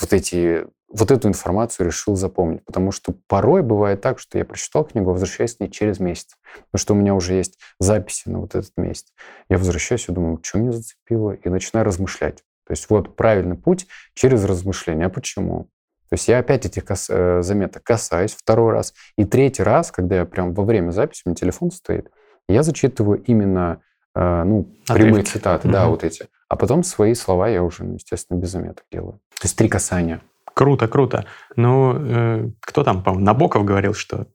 вот 0.00 0.12
эти 0.12 0.64
вот 0.92 1.10
эту 1.10 1.28
информацию 1.28 1.86
решил 1.86 2.16
запомнить. 2.16 2.64
Потому 2.64 2.92
что 2.92 3.14
порой 3.26 3.62
бывает 3.62 4.00
так, 4.00 4.18
что 4.18 4.38
я 4.38 4.44
прочитал 4.44 4.84
книгу, 4.84 5.10
а 5.10 5.12
возвращаюсь 5.14 5.56
к 5.56 5.60
ней 5.60 5.68
через 5.70 5.98
месяц. 6.00 6.36
Потому 6.70 6.78
что 6.80 6.92
у 6.94 6.96
меня 6.96 7.14
уже 7.14 7.34
есть 7.34 7.58
записи 7.80 8.28
на 8.28 8.40
вот 8.40 8.54
этот 8.54 8.72
месяц. 8.76 9.06
Я 9.48 9.58
возвращаюсь 9.58 10.08
и 10.08 10.12
думаю, 10.12 10.38
что 10.42 10.58
меня 10.58 10.72
зацепило? 10.72 11.32
И 11.32 11.48
начинаю 11.48 11.86
размышлять. 11.86 12.44
То 12.66 12.72
есть 12.72 12.88
вот 12.90 13.16
правильный 13.16 13.56
путь 13.56 13.86
через 14.14 14.44
размышления. 14.44 15.06
А 15.06 15.10
почему? 15.10 15.64
То 16.10 16.14
есть 16.14 16.28
я 16.28 16.38
опять 16.38 16.66
этих 16.66 16.84
кас- 16.84 17.08
э, 17.08 17.40
заметок 17.42 17.82
касаюсь 17.84 18.34
второй 18.34 18.72
раз. 18.72 18.92
И 19.16 19.24
третий 19.24 19.62
раз, 19.62 19.90
когда 19.90 20.16
я 20.16 20.24
прям 20.26 20.52
во 20.52 20.62
время 20.64 20.90
записи, 20.90 21.22
у 21.24 21.30
меня 21.30 21.36
телефон 21.36 21.70
стоит, 21.70 22.10
я 22.48 22.62
зачитываю 22.62 23.22
именно 23.22 23.80
э, 24.14 24.42
ну, 24.44 24.64
прямые 24.88 25.22
Отрывки. 25.22 25.30
цитаты, 25.30 25.68
да, 25.68 25.82
Мгм. 25.84 25.90
вот 25.92 26.04
эти. 26.04 26.26
А 26.48 26.56
потом 26.56 26.84
свои 26.84 27.14
слова 27.14 27.48
я 27.48 27.62
уже, 27.62 27.82
ну, 27.82 27.94
естественно, 27.94 28.36
без 28.36 28.50
заметок 28.50 28.84
делаю. 28.92 29.14
То 29.40 29.44
есть 29.46 29.56
три 29.56 29.70
касания. 29.70 30.20
Круто, 30.54 30.88
круто. 30.88 31.24
Ну, 31.56 31.94
э, 31.98 32.50
кто 32.60 32.84
там, 32.84 33.02
по-моему, 33.02 33.24
Набоков 33.24 33.64
говорил, 33.64 33.94
что 33.94 34.26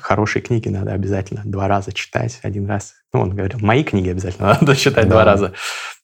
хорошие 0.00 0.42
книги 0.42 0.68
надо 0.68 0.92
обязательно 0.92 1.42
два 1.44 1.68
раза 1.68 1.92
читать, 1.92 2.40
один 2.42 2.66
раз. 2.66 2.94
Ну, 3.12 3.20
он 3.20 3.34
говорил, 3.34 3.58
мои 3.60 3.84
книги 3.84 4.08
обязательно 4.10 4.48
надо 4.60 4.76
читать 4.76 5.04
Да. 5.06 5.10
два 5.10 5.24
раза. 5.24 5.52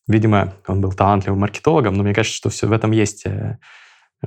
Видимо, 0.07 0.53
он 0.67 0.81
был 0.81 0.91
талантливым 0.93 1.39
маркетологом, 1.39 1.95
но 1.95 2.03
мне 2.03 2.13
кажется, 2.13 2.37
что 2.37 2.49
все 2.49 2.67
в 2.67 2.71
этом 2.71 2.91
есть 2.91 3.25
э, 3.25 3.57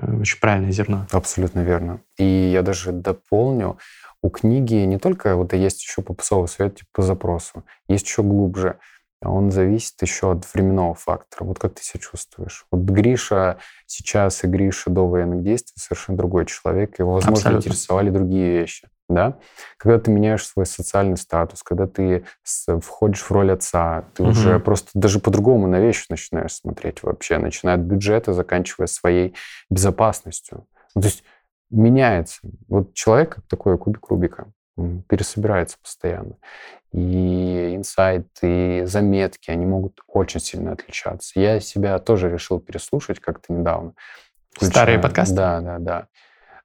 э, 0.00 0.16
очень 0.21 0.40
правильное 0.40 0.73
зерно. 0.73 1.07
Абсолютно 1.12 1.61
верно. 1.61 2.00
И 2.18 2.25
я 2.25 2.62
даже 2.62 2.92
дополню, 2.92 3.78
у 4.23 4.30
книги 4.30 4.75
не 4.75 4.99
только 4.99 5.37
вот 5.37 5.52
есть 5.52 5.83
еще 5.83 6.02
попсовый 6.02 6.49
совет 6.49 6.76
типа 6.76 6.88
по 6.92 7.02
запросу, 7.02 7.64
есть 7.88 8.07
еще 8.07 8.23
глубже. 8.23 8.78
Он 9.23 9.51
зависит 9.51 10.01
еще 10.03 10.33
от 10.33 10.45
временного 10.55 10.95
фактора. 10.95 11.45
Вот 11.45 11.59
как 11.59 11.75
ты 11.75 11.83
себя 11.83 12.01
чувствуешь. 12.01 12.67
Вот 12.71 12.83
Гриша 12.83 13.59
сейчас 13.87 14.45
и 14.45 14.47
Гриша 14.47 14.91
до 14.91 15.09
военных 15.09 15.43
действий 15.43 15.75
совершенно 15.77 16.17
другой 16.17 16.47
человек. 16.47 16.99
Его, 16.99 17.15
возможно, 17.15 17.37
Абсолютно. 17.39 17.69
интересовали 17.69 18.11
другие 18.11 18.61
вещи. 18.61 18.89
Да? 19.09 19.39
Когда 19.79 19.99
ты 19.99 20.11
меняешь 20.11 20.47
свой 20.47 20.67
социальный 20.67 21.17
статус, 21.17 21.63
когда 21.63 21.87
ты 21.87 22.27
входишь 22.83 23.23
в 23.23 23.31
роль 23.33 23.51
отца, 23.53 24.05
ты 24.15 24.23
Мгм. 24.23 24.31
уже 24.33 24.61
просто 24.61 24.91
даже 24.95 25.19
по-другому 25.19 25.67
на 25.67 25.81
вещи 25.81 26.05
начинаешь 26.11 26.53
смотреть 26.53 27.03
вообще, 27.03 27.39
начиная 27.39 27.77
от 27.77 27.81
бюджета, 27.81 28.35
заканчивая 28.35 28.87
своей 28.87 29.35
безопасностью. 29.71 30.67
Ну, 30.95 31.01
то 31.01 31.09
есть 31.09 31.25
меняется. 31.71 32.41
Вот 32.69 32.93
человек, 32.95 33.37
как 33.37 33.47
такой 33.47 33.79
кубик 33.79 34.07
Рубика, 34.09 34.53
пересобирается 35.08 35.76
постоянно. 35.82 36.37
И 36.92 37.75
инсайты, 37.76 38.80
и 38.80 38.85
заметки, 38.87 39.50
они 39.50 39.66
могут 39.66 40.00
очень 40.06 40.40
сильно 40.40 40.73
отличаться. 40.73 41.38
Я 41.38 41.61
себя 41.61 41.99
тоже 41.99 42.30
решил 42.30 42.61
переслушать 42.61 43.20
как-то 43.20 43.52
недавно. 43.52 43.92
Старые 44.58 44.99
подкасты? 44.99 45.35
Да, 45.35 45.61
да, 45.61 45.78
да. 45.78 46.06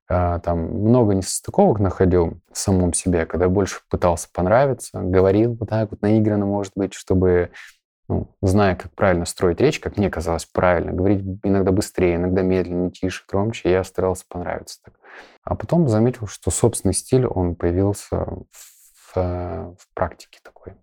А, 0.09 0.39
Там 0.39 0.59
много 0.59 1.13
несостыковок 1.13 1.79
находил 1.79 2.39
в 2.51 2.57
самом 2.57 2.93
себе, 2.93 3.25
когда 3.25 3.49
больше 3.49 3.81
пытался 3.89 4.27
понравиться, 4.33 4.99
говорил 5.01 5.55
вот 5.59 5.69
так 5.69 5.91
вот 5.91 6.01
наигранно, 6.01 6.45
может 6.45 6.73
быть, 6.75 6.93
чтобы, 6.93 7.51
ну, 8.09 8.35
зная, 8.41 8.75
как 8.75 8.91
правильно 8.93 9.25
строить 9.25 9.61
речь, 9.61 9.79
как 9.79 9.97
мне 9.97 10.09
казалось 10.09 10.45
правильно, 10.45 10.91
говорить 10.91 11.23
иногда 11.43 11.71
быстрее, 11.71 12.15
иногда 12.15 12.41
медленнее, 12.41 12.91
тише, 12.91 13.23
громче, 13.27 13.71
я 13.71 13.83
старался 13.83 14.25
понравиться 14.27 14.79
так. 14.83 14.95
А 15.43 15.55
потом 15.55 15.87
заметил, 15.87 16.27
что 16.27 16.51
собственный 16.51 16.93
стиль, 16.93 17.25
он 17.25 17.55
появился 17.55 18.25
в, 18.51 19.13
э, 19.15 19.73
в 19.77 19.87
практике 19.93 20.39
такой. 20.43 20.73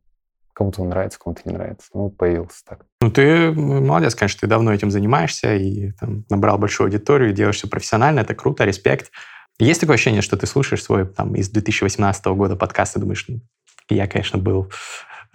Кому-то 0.53 0.85
нравится, 0.85 1.19
кому-то 1.19 1.43
не 1.45 1.55
нравится. 1.55 1.89
Ну, 1.95 2.11
появился 2.11 2.63
так. 2.67 2.85
Ну, 3.01 3.11
ты 3.11 3.51
молодец, 3.53 4.15
конечно, 4.15 4.41
ты 4.41 4.47
давно 4.47 4.73
этим 4.73 4.91
занимаешься 4.91 5.55
и 5.55 5.93
там, 5.93 6.25
набрал 6.29 6.59
большую 6.59 6.87
аудиторию, 6.87 7.33
делаешь 7.33 7.57
все 7.57 7.69
профессионально, 7.69 8.21
это 8.21 8.35
круто, 8.35 8.65
респект. 8.65 9.11
Есть 9.59 9.81
такое 9.81 9.95
ощущение, 9.95 10.23
что 10.23 10.37
ты 10.37 10.47
слушаешь 10.47 10.83
свой 10.83 11.07
там 11.07 11.35
из 11.35 11.49
2018 11.51 12.25
года 12.27 12.57
подкаст 12.57 12.97
и 12.97 13.01
думаешь, 13.01 13.27
«Ну, 13.29 13.41
я, 13.89 14.07
конечно, 14.07 14.39
был 14.39 14.71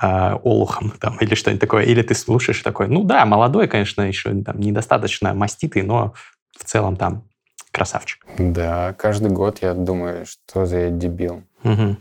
э, 0.02 0.34
олухом 0.44 0.92
там, 1.00 1.18
или 1.20 1.36
что-нибудь 1.36 1.62
такое, 1.62 1.84
или 1.84 2.02
ты 2.02 2.14
слушаешь 2.16 2.62
такой, 2.62 2.88
ну 2.88 3.04
да, 3.04 3.26
молодой, 3.26 3.68
конечно, 3.68 4.02
еще 4.02 4.34
там, 4.42 4.60
недостаточно 4.60 5.34
маститый, 5.34 5.84
но 5.84 6.14
в 6.58 6.64
целом 6.64 6.96
там 6.96 7.24
красавчик. 7.72 8.26
Да, 8.38 8.94
каждый 8.94 9.32
год 9.32 9.60
я 9.62 9.74
думаю, 9.74 10.26
что 10.26 10.66
за 10.66 10.78
я 10.80 10.90
дебил. 10.90 11.44
Мгм. 11.64 11.98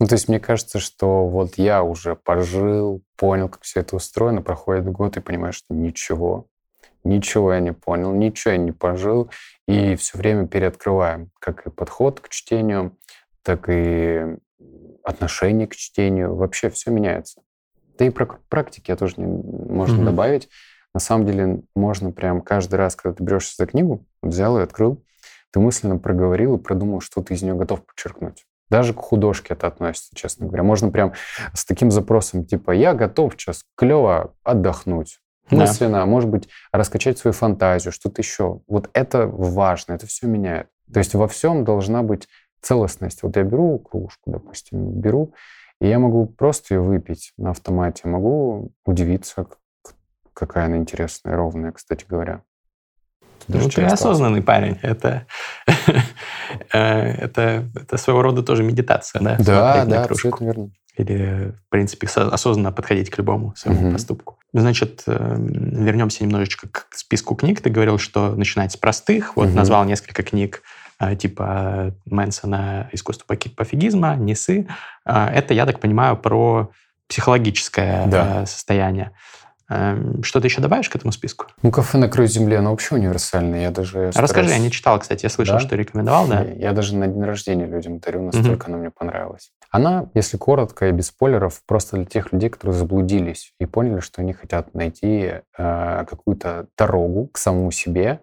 Ну, 0.00 0.06
то 0.08 0.14
есть 0.14 0.28
мне 0.28 0.40
кажется, 0.40 0.80
что 0.80 1.28
вот 1.28 1.58
я 1.58 1.84
уже 1.84 2.16
пожил, 2.16 3.02
понял, 3.16 3.48
как 3.48 3.62
все 3.62 3.80
это 3.80 3.94
устроено, 3.94 4.42
проходит 4.42 4.90
год 4.90 5.16
и 5.16 5.20
понимаю, 5.20 5.52
что 5.52 5.72
ничего, 5.72 6.48
ничего 7.04 7.54
я 7.54 7.60
не 7.60 7.72
понял, 7.72 8.12
ничего 8.12 8.52
я 8.52 8.58
не 8.58 8.72
пожил, 8.72 9.30
и 9.68 9.94
все 9.94 10.18
время 10.18 10.48
переоткрываем 10.48 11.30
как 11.38 11.66
и 11.66 11.70
подход 11.70 12.18
к 12.18 12.30
чтению, 12.30 12.96
так 13.44 13.68
и 13.68 14.38
отношение 15.04 15.66
к 15.66 15.74
чтению. 15.76 16.34
Вообще 16.34 16.70
все 16.70 16.90
меняется. 16.90 17.42
Да 17.98 18.04
и 18.04 18.10
про 18.10 18.26
практики 18.48 18.90
я 18.90 18.96
тоже 18.96 19.14
не, 19.18 19.26
можно 19.26 19.96
Мгм. 19.96 20.04
добавить. 20.06 20.48
На 20.94 21.00
самом 21.00 21.26
деле 21.26 21.62
можно 21.74 22.10
прям 22.12 22.40
каждый 22.42 22.76
раз, 22.76 22.96
когда 22.96 23.16
ты 23.16 23.22
берешься 23.24 23.54
за 23.58 23.66
книгу, 23.66 24.04
взял 24.22 24.58
и 24.58 24.62
открыл, 24.62 25.02
ты 25.52 25.60
мысленно 25.60 25.98
проговорил 25.98 26.56
и 26.56 26.62
продумал, 26.62 27.00
что 27.00 27.22
ты 27.22 27.34
из 27.34 27.42
нее 27.42 27.54
готов 27.54 27.84
подчеркнуть. 27.84 28.44
Даже 28.70 28.94
к 28.94 28.98
художке 28.98 29.52
это 29.54 29.66
относится, 29.66 30.10
честно 30.14 30.46
говоря. 30.46 30.62
Можно 30.62 30.90
прям 30.90 31.12
с 31.52 31.64
таким 31.66 31.90
запросом, 31.90 32.46
типа, 32.46 32.70
я 32.70 32.94
готов 32.94 33.34
сейчас 33.34 33.64
клево 33.76 34.34
отдохнуть. 34.44 35.18
Да. 35.50 35.58
Мысленно, 35.58 36.02
а 36.02 36.06
может 36.06 36.30
быть, 36.30 36.48
раскачать 36.72 37.18
свою 37.18 37.34
фантазию, 37.34 37.92
что-то 37.92 38.22
еще. 38.22 38.60
Вот 38.66 38.88
это 38.94 39.26
важно, 39.26 39.92
это 39.92 40.06
все 40.06 40.26
меняет. 40.26 40.68
То 40.92 40.98
есть 41.00 41.14
во 41.14 41.28
всем 41.28 41.64
должна 41.64 42.02
быть 42.02 42.28
целостность. 42.62 43.22
Вот 43.22 43.36
я 43.36 43.42
беру 43.42 43.78
кружку, 43.78 44.30
допустим, 44.30 44.92
беру, 45.00 45.34
и 45.80 45.88
я 45.88 45.98
могу 45.98 46.26
просто 46.26 46.74
ее 46.74 46.80
выпить 46.80 47.32
на 47.36 47.50
автомате. 47.50 48.06
Могу 48.08 48.72
удивиться, 48.86 49.46
какая 50.32 50.66
она 50.66 50.76
интересная, 50.76 51.36
ровная, 51.36 51.72
кстати 51.72 52.06
говоря. 52.08 52.42
Ну, 53.48 53.58
ты 53.58 53.70
через 53.70 53.88
глаз. 53.88 54.00
осознанный 54.00 54.40
парень. 54.42 54.78
Это, 54.82 55.26
э, 56.72 56.78
это, 56.78 57.68
это 57.74 57.96
своего 57.96 58.22
рода 58.22 58.42
тоже 58.42 58.62
медитация, 58.62 59.20
да? 59.20 59.36
Да, 59.38 59.84
да, 59.84 60.04
абсолютно 60.04 60.44
верно. 60.44 60.70
Или, 60.96 61.54
в 61.66 61.70
принципе, 61.70 62.06
со- 62.06 62.28
осознанно 62.28 62.70
подходить 62.70 63.08
к 63.10 63.16
любому 63.18 63.54
своему 63.56 63.80
Мгм. 63.82 63.92
поступку. 63.94 64.38
Значит, 64.52 65.02
э, 65.06 65.36
вернемся 65.38 66.22
немножечко 66.22 66.68
к 66.68 66.86
списку 66.94 67.34
книг. 67.34 67.60
Ты 67.62 67.70
говорил, 67.70 67.98
что 67.98 68.34
начинать 68.36 68.72
с 68.72 68.76
простых. 68.76 69.34
Вот 69.36 69.46
Мгм. 69.48 69.56
назвал 69.56 69.84
несколько 69.84 70.22
книг 70.22 70.62
типа 71.16 71.94
Мэнсона 72.06 72.88
«Искусство 72.92 73.26
пофигизма», 73.56 74.16
«Несы». 74.16 74.66
Э, 75.06 75.26
Это, 75.28 75.54
я 75.54 75.66
так 75.66 75.80
понимаю, 75.80 76.16
про 76.16 76.70
психологическое 77.08 78.06
Да. 78.06 78.42
э, 78.42 78.46
состояние. 78.46 79.12
Эм, 79.70 80.22
Что 80.22 80.40
ты 80.40 80.48
еще 80.48 80.60
добавишь 80.60 80.90
к 80.90 80.96
этому 80.96 81.12
списку? 81.12 81.46
Ну, 81.62 81.70
кафе 81.70 81.96
на 81.96 82.08
краю 82.08 82.28
земли, 82.28 82.56
оно 82.56 82.70
вообще 82.70 82.94
универсальное. 82.96 83.62
Я 83.62 83.70
даже 83.70 84.08
Расскажи, 84.08 84.28
стараюсь- 84.28 84.52
я 84.52 84.58
не 84.58 84.70
читал, 84.70 84.98
кстати, 84.98 85.24
я 85.24 85.30
слышал, 85.30 85.54
Да? 85.54 85.60
что 85.60 85.76
рекомендовал, 85.76 86.26
да? 86.26 86.42
Я, 86.42 86.72
даже 86.72 86.94
на 86.96 87.06
день 87.06 87.22
рождения 87.24 87.66
людям 87.66 87.98
дарю, 87.98 88.22
настолько 88.22 88.66
она 88.66 88.76
мне 88.78 88.90
понравилась. 88.90 89.50
Она, 89.70 90.06
если 90.14 90.36
коротко 90.36 90.88
и 90.88 90.92
без 90.92 91.06
спойлеров, 91.06 91.62
просто 91.66 91.96
для 91.96 92.04
тех 92.04 92.32
людей, 92.32 92.50
которые 92.50 92.74
заблудились 92.76 93.54
и 93.60 93.64
поняли, 93.66 94.00
что 94.00 94.20
они 94.20 94.34
хотят 94.34 94.74
найти 94.74 95.32
э, 95.56 96.04
какую-то 96.08 96.66
дорогу 96.76 97.28
к 97.32 97.38
самому 97.38 97.70
себе. 97.70 98.20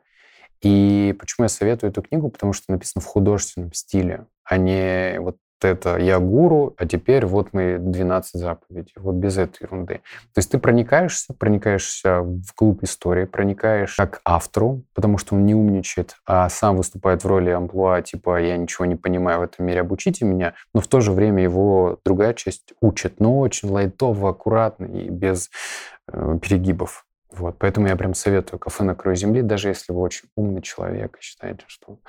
И 0.62 1.16
почему 1.20 1.46
я 1.46 1.50
советую 1.50 1.92
эту 1.92 2.02
книгу? 2.02 2.30
Потому 2.30 2.54
что 2.54 2.72
написано 2.72 3.02
в 3.02 3.06
художественном 3.06 3.74
стиле, 3.74 4.26
а 4.44 4.58
не 4.58 5.20
вот 5.20 5.38
это 5.66 5.98
я 5.98 6.20
гуру, 6.20 6.74
а 6.78 6.86
теперь 6.86 7.26
вот 7.26 7.54
мои 7.54 7.78
12 7.78 8.40
заповедей. 8.40 8.94
Вот 8.96 9.16
без 9.16 9.38
этой 9.38 9.64
ерунды. 9.64 9.96
То 10.34 10.40
есть 10.40 10.52
ты 10.52 10.58
проникаешься, 10.58 11.34
проникаешься 11.34 12.22
в 12.22 12.54
клуб 12.56 12.84
истории, 12.84 13.26
проникаешь 13.26 13.96
как 13.96 14.22
автору, 14.24 14.84
потому 14.94 15.18
что 15.18 15.36
он 15.36 15.46
не 15.46 15.56
умничает, 15.56 16.16
а 16.26 16.50
сам 16.50 16.78
выступает 16.78 17.24
в 17.24 17.28
роли 17.28 17.50
амплуа, 17.50 18.02
типа 18.02 18.42
«я 18.42 18.58
ничего 18.58 18.86
не 18.86 18.96
понимаю 18.96 19.40
в 19.40 19.44
этом 19.44 19.66
мире, 19.66 19.82
обучите 19.82 20.26
меня», 20.26 20.54
но 20.74 20.82
в 20.82 20.88
то 20.88 21.02
же 21.02 21.12
время 21.12 21.44
его 21.44 22.00
другая 22.06 22.34
часть 22.34 22.74
учит, 22.82 23.20
но 23.20 23.40
очень 23.40 23.70
лайтово, 23.70 24.30
аккуратно 24.30 24.86
и 24.86 25.10
без 25.10 25.50
э, 26.12 26.40
перегибов. 26.42 27.06
Вот, 27.32 27.58
поэтому 27.60 27.88
я 27.88 27.96
прям 27.96 28.14
советую 28.14 28.60
«Кафе 28.60 28.84
на 28.84 28.96
краю 28.96 29.16
земли», 29.16 29.42
даже 29.42 29.70
если 29.70 29.94
вы 29.94 30.02
очень 30.02 30.30
умный 30.36 30.62
человек 30.62 31.18
и 31.20 31.24
считаете, 31.24 31.64
что 31.68 32.00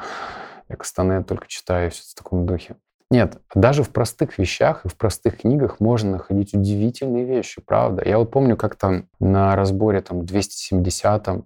я 0.69 0.77
Кастанет 0.77 1.27
только 1.27 1.47
читаю 1.47 1.91
все 1.91 2.03
в 2.11 2.15
таком 2.15 2.47
духе. 2.47 2.77
Нет, 3.11 3.39
даже 3.55 3.83
в 3.83 3.91
простых 3.91 4.39
вещах 4.39 4.85
и 4.85 4.89
в 4.89 4.97
простых 4.97 5.39
книгах 5.39 5.81
можно 5.81 6.13
находить 6.13 6.55
удивительные 6.55 7.25
вещи, 7.25 7.61
правда. 7.61 8.09
Я 8.09 8.19
вот 8.19 8.31
помню, 8.31 8.57
как 8.57 8.77
там 8.77 9.09
на 9.19 9.57
разборе 9.57 10.01
там 10.01 10.21
270-м 10.21 11.45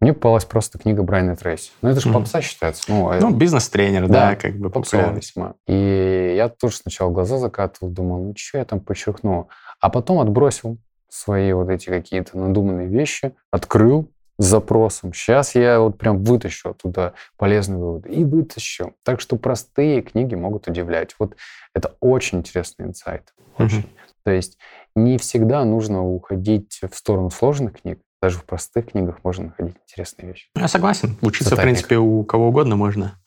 мне 0.00 0.12
попалась 0.12 0.44
просто 0.44 0.78
книга 0.78 1.02
Брайана 1.02 1.34
Трейси. 1.34 1.72
Ну, 1.82 1.88
это 1.88 1.98
же 1.98 2.08
mm-hmm. 2.08 2.12
попса 2.12 2.40
считается. 2.40 2.84
Ну, 2.88 3.10
э, 3.10 3.18
ну 3.20 3.30
бизнес-тренер, 3.30 4.06
да, 4.06 4.30
да, 4.30 4.36
как 4.36 4.56
бы 4.56 4.70
попсовый 4.70 5.16
весьма. 5.16 5.54
И 5.66 6.34
я 6.36 6.48
тоже 6.48 6.76
сначала 6.76 7.10
глаза 7.10 7.38
закатывал, 7.38 7.90
думал, 7.90 8.22
ну, 8.22 8.34
что 8.36 8.58
я 8.58 8.64
там 8.64 8.78
подчеркну? 8.78 9.48
А 9.80 9.90
потом 9.90 10.20
отбросил 10.20 10.78
свои 11.08 11.52
вот 11.52 11.70
эти 11.70 11.86
какие-то 11.86 12.38
надуманные 12.38 12.88
вещи, 12.88 13.34
открыл, 13.50 14.10
с 14.38 14.44
запросом. 14.44 15.12
Сейчас 15.12 15.54
я 15.54 15.80
вот 15.80 15.98
прям 15.98 16.22
вытащу 16.22 16.70
оттуда 16.70 17.14
полезные 17.36 17.78
выводы 17.78 18.10
и 18.10 18.24
вытащу. 18.24 18.94
Так 19.02 19.20
что 19.20 19.36
простые 19.36 20.00
книги 20.02 20.34
могут 20.36 20.68
удивлять. 20.68 21.14
Вот 21.18 21.34
это 21.74 21.96
очень 22.00 22.38
интересный 22.38 22.86
инсайт. 22.86 23.34
Очень. 23.58 23.80
Угу. 23.80 23.88
То 24.24 24.30
есть 24.30 24.58
не 24.94 25.18
всегда 25.18 25.64
нужно 25.64 26.04
уходить 26.04 26.80
в 26.88 26.96
сторону 26.96 27.30
сложных 27.30 27.80
книг. 27.80 27.98
Даже 28.20 28.38
в 28.38 28.44
простых 28.44 28.90
книгах 28.90 29.18
можно 29.22 29.46
находить 29.46 29.76
интересные 29.88 30.28
вещи. 30.28 30.48
Я 30.56 30.68
согласен. 30.68 31.16
Учиться, 31.20 31.50
Затайник. 31.50 31.76
в 31.76 31.80
принципе, 31.80 31.98
у 31.98 32.24
кого 32.24 32.48
угодно 32.48 32.76
можно. 32.76 33.20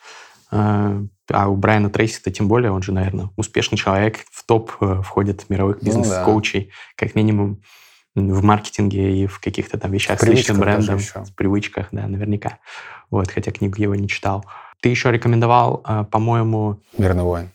А, 0.51 1.01
а 1.29 1.48
у 1.48 1.55
Брайана 1.55 1.89
Трейси-то 1.89 2.29
тем 2.31 2.48
более, 2.48 2.72
он 2.72 2.81
же, 2.81 2.91
наверное, 2.91 3.29
успешный 3.38 3.77
человек, 3.77 4.20
в 4.29 4.46
топ 4.46 4.72
э, 4.81 5.01
входит 5.01 5.50
мировых 5.50 5.81
бизнес-коучей, 5.81 6.60
ну, 6.60 6.65
да. 6.65 6.74
как 6.96 7.15
минимум 7.15 7.62
в 8.15 8.43
маркетинге 8.43 9.24
и 9.24 9.27
в 9.27 9.39
каких-то 9.39 9.77
там 9.77 9.91
вещах 9.91 10.20
с 10.20 10.24
личным 10.24 10.60
брендом, 10.60 11.00
в 11.00 11.34
привычках, 11.36 11.88
да, 11.91 12.08
наверняка. 12.08 12.60
Вот, 13.10 13.31
хотя 13.31 13.51
книгу 13.51 13.81
его 13.81 13.96
не 13.96 14.10
читал. 14.10 14.46
Ты 14.81 14.89
еще 14.89 15.12
рекомендовал, 15.12 15.81
э, 15.88 16.05
по-моему... 16.12 16.81
«Мирный 16.98 17.24
воин». 17.24 17.50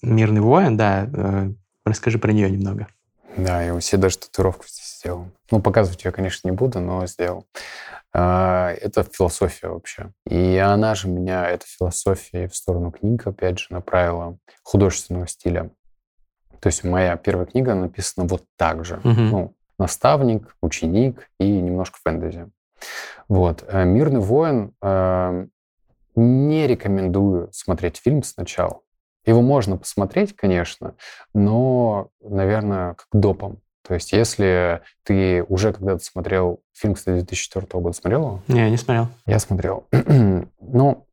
«Мирный 0.00 0.40
воин», 0.40 0.76
да. 0.76 1.08
Э, 1.12 1.50
расскажи 1.84 2.18
про 2.18 2.32
нее 2.32 2.50
немного. 2.50 2.86
Да, 3.36 3.62
я 3.62 3.74
у 3.74 3.80
себя 3.80 4.02
даже 4.02 4.18
татуировку 4.18 4.64
здесь 4.66 4.98
сделал. 4.98 5.28
Ну, 5.50 5.60
показывать 5.60 6.04
ее, 6.04 6.12
конечно, 6.12 6.48
не 6.48 6.56
буду, 6.56 6.80
но 6.80 7.06
сделал. 7.06 7.46
А, 8.12 8.72
это 8.72 9.04
философия 9.04 9.68
вообще. 9.68 10.12
И 10.26 10.56
она 10.56 10.94
же 10.94 11.08
меня, 11.08 11.46
эта 11.46 11.66
философия 11.66 12.48
в 12.48 12.56
сторону 12.56 12.90
книг, 12.90 13.26
опять 13.26 13.58
же, 13.58 13.66
направила 13.70 14.38
художественного 14.62 15.26
стиля. 15.26 15.70
То 16.60 16.68
есть 16.68 16.84
моя 16.84 17.16
первая 17.16 17.46
книга 17.46 17.74
написана 17.74 18.26
вот 18.26 18.44
так 18.56 18.84
же. 18.84 18.96
Угу. 19.04 19.20
Ну, 19.20 19.54
наставник, 19.78 20.56
ученик 20.60 21.28
и 21.38 21.48
немножко 21.48 21.98
фэнтези. 22.02 22.50
Вот. 23.28 23.64
Э, 23.68 23.84
«Мирный 23.84 24.20
воин» 24.20 24.74
э, 24.82 25.46
не 26.16 26.66
рекомендую 26.66 27.50
смотреть 27.52 27.98
фильм 27.98 28.22
сначала. 28.22 28.80
Его 29.24 29.42
можно 29.42 29.76
посмотреть, 29.76 30.34
конечно, 30.34 30.94
но, 31.34 32.08
наверное, 32.20 32.94
как 32.94 33.06
допом. 33.12 33.60
То 33.86 33.94
есть, 33.94 34.12
если 34.12 34.82
ты 35.02 35.42
уже 35.44 35.72
когда-то 35.72 36.04
смотрел 36.04 36.60
фильм, 36.74 36.94
кстати, 36.94 37.16
2004 37.16 37.66
года, 37.80 37.96
смотрел 37.96 38.20
его? 38.20 38.42
Не, 38.48 38.70
не 38.70 38.76
смотрел. 38.76 39.08
Я 39.26 39.38
смотрел. 39.38 39.86
ну, 40.60 41.06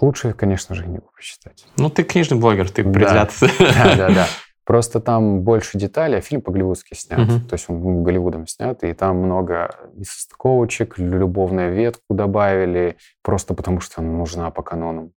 лучше, 0.00 0.32
конечно 0.32 0.74
же, 0.74 0.84
книгу 0.84 1.10
прочитать. 1.14 1.66
Ну, 1.76 1.90
ты 1.90 2.04
книжный 2.04 2.38
блогер, 2.38 2.70
ты 2.70 2.84
предвзят. 2.84 3.32
Да, 3.40 3.96
да, 3.96 4.08
да. 4.08 4.26
Просто 4.64 4.98
там 5.00 5.42
больше 5.42 5.76
деталей, 5.76 6.18
а 6.18 6.20
фильм 6.22 6.40
по-голливудски 6.40 6.94
снят. 6.94 7.20
Uh-huh. 7.20 7.40
То 7.48 7.54
есть 7.54 7.68
он 7.68 8.02
Голливудом 8.02 8.46
снят, 8.46 8.82
и 8.82 8.94
там 8.94 9.18
много 9.18 9.76
несостыковочек, 9.94 10.98
любовную 10.98 11.74
ветку 11.74 12.14
добавили, 12.14 12.96
просто 13.22 13.52
потому 13.52 13.80
что 13.80 14.00
она 14.00 14.10
нужна 14.10 14.50
по 14.50 14.62
канонам. 14.62 15.12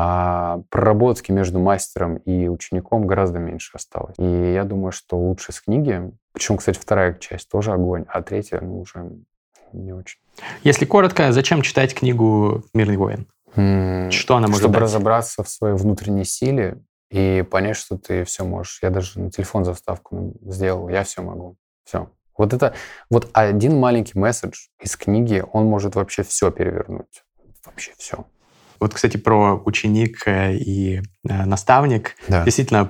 А 0.00 0.60
проработки 0.70 1.32
между 1.32 1.58
мастером 1.58 2.18
и 2.18 2.46
учеником 2.46 3.04
гораздо 3.04 3.40
меньше 3.40 3.72
осталось. 3.74 4.14
И 4.16 4.52
я 4.52 4.62
думаю, 4.62 4.92
что 4.92 5.18
лучше 5.18 5.50
с 5.50 5.60
книги. 5.60 6.12
Причем, 6.30 6.56
кстати, 6.56 6.78
вторая 6.78 7.14
часть 7.14 7.48
тоже 7.48 7.72
огонь, 7.72 8.04
а 8.06 8.22
третья, 8.22 8.60
ну, 8.60 8.78
уже 8.78 9.10
не 9.72 9.92
очень. 9.92 10.20
Если 10.62 10.84
коротко, 10.84 11.32
зачем 11.32 11.62
читать 11.62 11.96
книгу 11.96 12.62
«Мирный 12.74 12.96
воин»? 12.96 13.26
Что 14.12 14.36
она 14.36 14.46
может 14.46 14.60
Чтобы 14.60 14.74
дать? 14.74 14.82
разобраться 14.84 15.42
в 15.42 15.48
своей 15.48 15.74
внутренней 15.74 16.24
силе, 16.24 16.78
и 17.10 17.44
понять, 17.50 17.76
что 17.76 17.98
ты 17.98 18.22
все 18.22 18.44
можешь. 18.44 18.78
Я 18.82 18.90
даже 18.90 19.18
на 19.18 19.32
телефон 19.32 19.64
заставку 19.64 20.32
сделал, 20.42 20.88
я 20.88 21.02
все 21.02 21.22
могу. 21.22 21.56
Все. 21.82 22.08
Вот 22.36 22.52
это, 22.52 22.72
вот 23.10 23.30
один 23.32 23.76
маленький 23.76 24.16
месседж 24.16 24.68
из 24.80 24.94
книги, 24.96 25.42
он 25.52 25.66
может 25.66 25.96
вообще 25.96 26.22
все 26.22 26.52
перевернуть. 26.52 27.24
Вообще 27.66 27.94
все. 27.98 28.26
Вот, 28.80 28.94
кстати, 28.94 29.16
про 29.16 29.54
ученик 29.64 30.22
э, 30.26 30.54
и 30.54 31.00
э, 31.28 31.44
наставник. 31.44 32.16
Да. 32.28 32.44
Действительно 32.44 32.86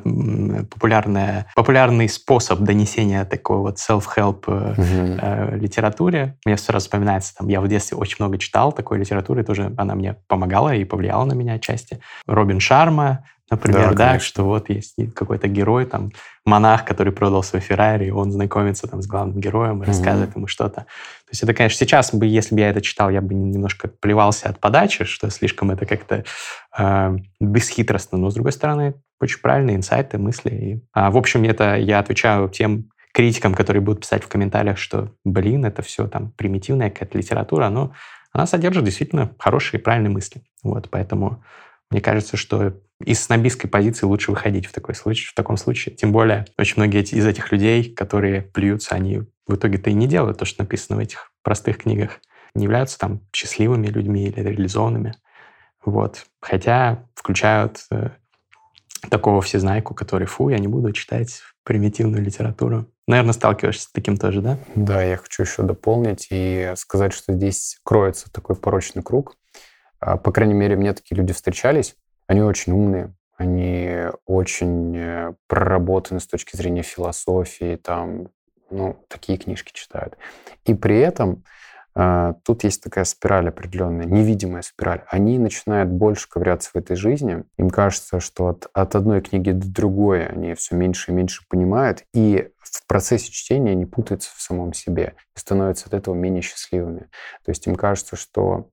популярная, 0.70 1.46
популярный 1.55 2.09
способ 2.09 2.61
донесения 2.61 3.24
такой 3.24 3.59
вот 3.59 3.77
self-help 3.79 4.46
угу. 4.46 5.57
литературе. 5.57 6.37
Мне 6.44 6.57
все 6.57 6.72
раз 6.72 6.85
вспоминается, 6.85 7.35
там, 7.35 7.48
я 7.48 7.61
в 7.61 7.68
детстве 7.68 7.96
очень 7.96 8.16
много 8.18 8.38
читал 8.38 8.72
такой 8.72 8.98
литературы, 8.98 9.44
тоже 9.44 9.72
она 9.77 9.94
мне 9.94 10.16
помогала 10.27 10.74
и 10.74 10.85
повлияла 10.85 11.24
на 11.24 11.33
меня 11.33 11.55
отчасти. 11.55 12.01
Робин 12.27 12.61
Шарма, 12.61 13.24
Например, 13.50 13.94
да, 13.94 14.12
да 14.14 14.18
что 14.18 14.44
вот 14.44 14.68
есть 14.68 14.94
какой-то 15.14 15.48
герой, 15.48 15.87
там, 15.87 16.12
монах, 16.44 16.84
который 16.84 17.12
продал 17.12 17.42
свой 17.42 17.61
Феррари, 17.61 18.06
и 18.06 18.11
он 18.11 18.30
знакомится 18.30 18.87
там 18.87 19.00
с 19.00 19.06
главным 19.06 19.40
героем 19.40 19.78
и 19.78 19.84
mm-hmm. 19.84 19.88
рассказывает 19.88 20.37
ему 20.37 20.46
что-то. 20.46 20.82
То 20.82 21.30
есть 21.30 21.42
это, 21.42 21.54
конечно, 21.54 21.78
сейчас 21.78 22.14
бы, 22.14 22.26
если 22.26 22.54
бы 22.54 22.61
я 22.61 22.70
это 22.70 22.80
читал, 22.80 23.11
я 23.11 23.20
бы 23.20 23.34
немножко 23.34 23.88
плевался 23.88 24.48
от 24.48 24.61
подачи, 24.61 25.04
что 25.04 25.30
слишком 25.30 25.70
это 25.70 25.87
как-то 25.87 26.24
э, 26.76 27.16
бесхитростно, 27.40 28.18
но, 28.18 28.30
с 28.30 28.34
другой 28.34 28.52
стороны, 28.52 28.94
очень 29.20 29.40
правильные 29.40 29.76
инсайты, 29.76 30.18
мысли. 30.18 30.50
И, 30.50 30.84
а, 30.92 31.11
в 31.11 31.16
общем, 31.16 31.44
это 31.44 31.76
я 31.76 31.98
отвечаю 31.98 32.48
тем 32.48 32.90
критикам, 33.12 33.54
которые 33.54 33.80
будут 33.80 34.02
писать 34.02 34.22
в 34.22 34.28
комментариях, 34.28 34.78
что, 34.78 35.11
блин, 35.24 35.64
это 35.64 35.82
все 35.82 36.06
там 36.06 36.32
примитивная 36.32 36.90
какая-то 36.90 37.18
литература, 37.18 37.68
но 37.68 37.92
она 38.32 38.46
содержит 38.46 38.84
действительно 38.84 39.32
хорошие 39.38 39.80
и 39.80 39.82
правильные 39.82 40.11
мысли. 40.11 40.42
Вот, 40.62 40.88
поэтому 40.90 41.42
мне 41.90 42.01
кажется, 42.01 42.37
что 42.37 42.74
из 43.05 43.22
снобистской 43.22 43.70
позиции 43.70 44.07
лучше 44.07 44.31
выходить 44.31 44.66
в, 44.66 44.72
такой 44.72 44.94
случай, 44.94 45.27
в 45.27 45.35
таком 45.35 45.57
случае. 45.57 45.94
Тем 45.94 46.12
более, 46.12 46.46
очень 46.59 46.74
многие 46.77 47.03
из 47.03 47.27
этих 47.27 47.53
людей, 47.53 47.94
которые 47.94 48.42
плюются, 48.42 48.94
они 48.94 49.22
в 49.46 49.55
итоге-то 49.55 49.90
и 49.90 49.94
не 49.94 50.07
делают 50.07 50.38
то, 50.38 50.44
что 50.44 50.62
написано 50.62 50.96
в 50.96 51.01
этих 51.01 51.33
простых 51.42 51.79
книгах. 51.79 52.20
Не 52.55 52.64
являются 52.64 52.98
там 52.98 53.20
счастливыми 53.33 53.87
людьми 53.87 54.27
или 54.27 54.40
реализованными. 54.40 55.14
Вот. 55.85 56.27
Хотя 56.40 57.07
включают 57.14 57.87
э, 57.90 58.11
такого 59.11 59.40
всезнайку, 59.40 59.94
который, 59.94 60.27
фу, 60.27 60.48
я 60.48 60.59
не 60.59 60.68
буду 60.68 60.92
читать 60.92 61.40
примитивную 61.64 62.22
литературу. 62.22 62.87
Наверное, 63.07 63.33
сталкиваешься 63.33 63.85
с 63.85 63.92
таким 63.92 64.16
тоже, 64.16 64.42
да? 64.42 64.59
Да, 64.74 65.03
я 65.03 65.16
хочу 65.16 65.42
еще 65.42 65.62
дополнить 65.62 66.27
и 66.31 66.72
сказать, 66.77 67.14
что 67.14 67.33
здесь 67.33 67.79
кроется 67.85 68.31
такой 68.31 68.57
порочный 68.57 69.03
круг. 69.03 69.38
А, 70.00 70.16
по 70.16 70.32
крайней 70.32 70.54
мере, 70.54 70.76
мне 70.76 70.92
такие 70.92 71.16
люди 71.16 71.32
встречались. 71.32 71.96
Они 72.26 72.42
очень 72.42 72.72
умные, 72.72 73.14
они 73.37 74.06
очень 74.26 74.96
э, 74.96 75.34
проработаны 75.46 76.20
с 76.20 76.26
точки 76.26 76.56
зрения 76.56 76.82
философии, 76.82 77.76
там, 77.76 78.28
ну, 78.70 79.04
такие 79.08 79.38
книжки 79.38 79.72
читают. 79.72 80.16
И 80.64 80.74
при 80.74 80.98
этом 80.98 81.44
Uh, 81.96 82.37
тут 82.44 82.62
есть 82.62 82.80
такая 82.80 83.02
спираль 83.02 83.48
определенная, 83.48 84.06
невидимая 84.06 84.62
спираль. 84.62 85.02
Они 85.08 85.37
начинают 85.37 85.90
больше 85.90 86.28
ковыряться 86.28 86.70
в 86.72 86.76
этой 86.76 86.94
жизни. 86.94 87.42
Им 87.56 87.70
кажется, 87.70 88.20
что 88.20 88.46
от, 88.46 88.68
от 88.72 88.94
одной 88.94 89.20
книги 89.20 89.50
до 89.50 89.66
другой 89.66 90.24
они 90.26 90.54
все 90.54 90.76
меньше 90.76 91.11
и 91.11 91.14
меньше 91.14 91.42
понимают. 91.48 92.04
И 92.14 92.50
в 92.61 92.87
процессе 92.87 93.32
чтения 93.32 93.72
они 93.72 93.84
путаются 93.84 94.30
в 94.32 94.40
самом 94.40 94.74
себе 94.74 95.14
и 95.34 95.40
становятся 95.40 95.87
от 95.87 95.94
этого 95.94 96.14
менее 96.14 96.42
счастливыми. 96.42 97.08
То 97.44 97.48
есть 97.50 97.66
им 97.66 97.74
кажется, 97.74 98.14
что 98.14 98.68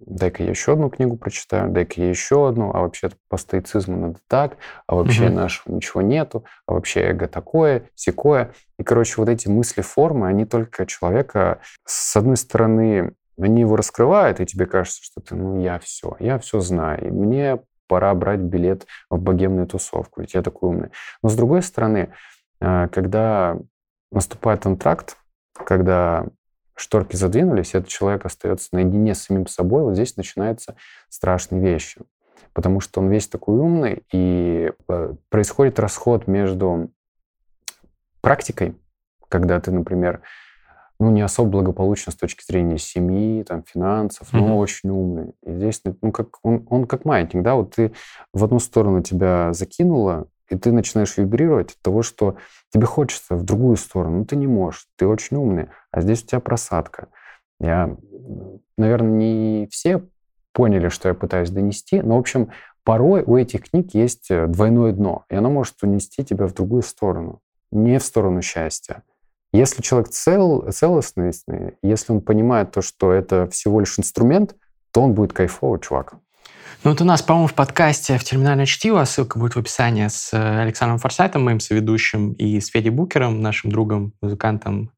дай-ка 0.00 0.42
я 0.42 0.50
еще 0.50 0.72
одну 0.72 0.90
книгу 0.90 1.16
прочитаю, 1.16 1.70
дай-ка 1.70 2.00
я 2.00 2.08
еще 2.08 2.48
одну, 2.48 2.70
а 2.74 2.80
вообще 2.80 3.10
по 3.28 3.36
стоицизму 3.36 3.96
надо 3.96 4.18
так, 4.28 4.56
а 4.86 4.94
вообще 4.94 5.26
угу. 5.26 5.34
нашего 5.34 5.74
ничего 5.74 6.02
нету, 6.02 6.44
а 6.66 6.74
вообще 6.74 7.00
эго 7.00 7.28
такое, 7.28 7.90
секое. 7.94 8.52
И, 8.78 8.82
короче, 8.82 9.14
вот 9.16 9.28
эти 9.28 9.48
мысли 9.48 9.82
формы, 9.82 10.28
они 10.28 10.44
только 10.44 10.86
человека, 10.86 11.60
с 11.84 12.16
одной 12.16 12.36
стороны, 12.36 13.12
они 13.40 13.60
его 13.60 13.76
раскрывают, 13.76 14.40
и 14.40 14.46
тебе 14.46 14.66
кажется, 14.66 15.00
что 15.02 15.20
ты, 15.20 15.34
ну, 15.34 15.60
я 15.60 15.78
все, 15.78 16.16
я 16.20 16.38
все 16.38 16.60
знаю, 16.60 17.06
и 17.06 17.10
мне 17.10 17.60
пора 17.86 18.14
брать 18.14 18.40
билет 18.40 18.86
в 19.10 19.18
богемную 19.18 19.66
тусовку, 19.66 20.20
ведь 20.20 20.34
я 20.34 20.42
такой 20.42 20.68
умный. 20.70 20.90
Но 21.22 21.28
с 21.28 21.34
другой 21.34 21.62
стороны, 21.62 22.12
э, 22.60 22.88
когда 22.92 23.56
наступает 24.12 24.66
антракт, 24.66 25.16
когда 25.54 26.26
шторки 26.78 27.16
задвинулись, 27.16 27.74
этот 27.74 27.88
человек 27.88 28.24
остается 28.24 28.68
наедине 28.72 29.14
с 29.14 29.22
самим 29.22 29.46
собой, 29.46 29.82
вот 29.82 29.94
здесь 29.94 30.16
начинаются 30.16 30.76
страшные 31.08 31.60
вещи. 31.60 32.00
Потому 32.52 32.80
что 32.80 33.00
он 33.00 33.08
весь 33.08 33.28
такой 33.28 33.58
умный, 33.58 34.04
и 34.12 34.72
э, 34.88 35.14
происходит 35.28 35.78
расход 35.78 36.26
между 36.26 36.90
практикой, 38.20 38.76
когда 39.28 39.60
ты, 39.60 39.70
например, 39.70 40.22
ну, 41.00 41.10
не 41.10 41.22
особо 41.22 41.50
благополучно 41.50 42.10
с 42.10 42.16
точки 42.16 42.44
зрения 42.44 42.78
семьи, 42.78 43.44
там, 43.44 43.62
финансов, 43.62 44.32
но 44.32 44.40
mm-hmm. 44.40 44.58
очень 44.58 44.90
умный. 44.90 45.34
И 45.44 45.52
здесь, 45.52 45.82
ну, 46.02 46.10
как, 46.10 46.38
он, 46.42 46.66
он 46.68 46.86
как 46.86 47.04
маятник, 47.04 47.42
да, 47.42 47.54
вот 47.54 47.76
ты 47.76 47.92
в 48.32 48.42
одну 48.42 48.58
сторону 48.58 49.02
тебя 49.02 49.52
закинуло, 49.52 50.28
и 50.50 50.56
ты 50.56 50.72
начинаешь 50.72 51.16
вибрировать 51.16 51.72
от 51.72 51.78
того, 51.80 52.02
что 52.02 52.36
тебе 52.70 52.86
хочется 52.86 53.34
в 53.34 53.44
другую 53.44 53.76
сторону, 53.76 54.18
но 54.18 54.24
ты 54.24 54.36
не 54.36 54.46
можешь, 54.46 54.86
ты 54.96 55.06
очень 55.06 55.36
умный, 55.36 55.68
а 55.90 56.00
здесь 56.00 56.22
у 56.22 56.26
тебя 56.26 56.40
просадка. 56.40 57.08
Я, 57.60 57.96
наверное, 58.76 59.10
не 59.10 59.68
все 59.70 60.02
поняли, 60.52 60.88
что 60.88 61.08
я 61.08 61.14
пытаюсь 61.14 61.50
донести, 61.50 62.00
но, 62.00 62.16
в 62.16 62.20
общем, 62.20 62.50
порой 62.84 63.22
у 63.22 63.36
этих 63.36 63.70
книг 63.70 63.94
есть 63.94 64.30
э, 64.30 64.46
двойное 64.46 64.92
дно, 64.92 65.24
и 65.28 65.34
оно 65.34 65.50
может 65.50 65.82
унести 65.82 66.24
тебя 66.24 66.46
в 66.46 66.54
другую 66.54 66.82
сторону, 66.82 67.40
не 67.70 67.98
в 67.98 68.02
сторону 68.02 68.42
счастья. 68.42 69.02
Если 69.52 69.82
человек 69.82 70.10
цел, 70.10 70.70
целостный, 70.70 71.32
если 71.82 72.12
он 72.12 72.20
понимает 72.20 72.72
то, 72.72 72.82
что 72.82 73.12
это 73.12 73.48
всего 73.48 73.80
лишь 73.80 73.98
инструмент, 73.98 74.56
то 74.92 75.02
он 75.02 75.14
будет 75.14 75.32
кайфовый 75.32 75.80
чувак. 75.80 76.16
Ну 76.84 76.90
вот 76.90 77.00
у 77.00 77.04
нас, 77.04 77.22
по-моему, 77.22 77.48
в 77.48 77.54
подкасте 77.54 78.18
«В 78.18 78.24
терминальное 78.24 78.66
чтиво», 78.66 79.04
ссылка 79.04 79.38
будет 79.38 79.56
в 79.56 79.58
описании, 79.58 80.06
с 80.06 80.32
э, 80.32 80.62
Александром 80.62 80.98
Форсайтом, 80.98 81.44
моим 81.44 81.58
соведущим, 81.58 82.32
и 82.34 82.60
с 82.60 82.68
Федей 82.68 82.90
Букером, 82.90 83.42
нашим 83.42 83.72
другом, 83.72 84.12
музыкантом, 84.22 84.92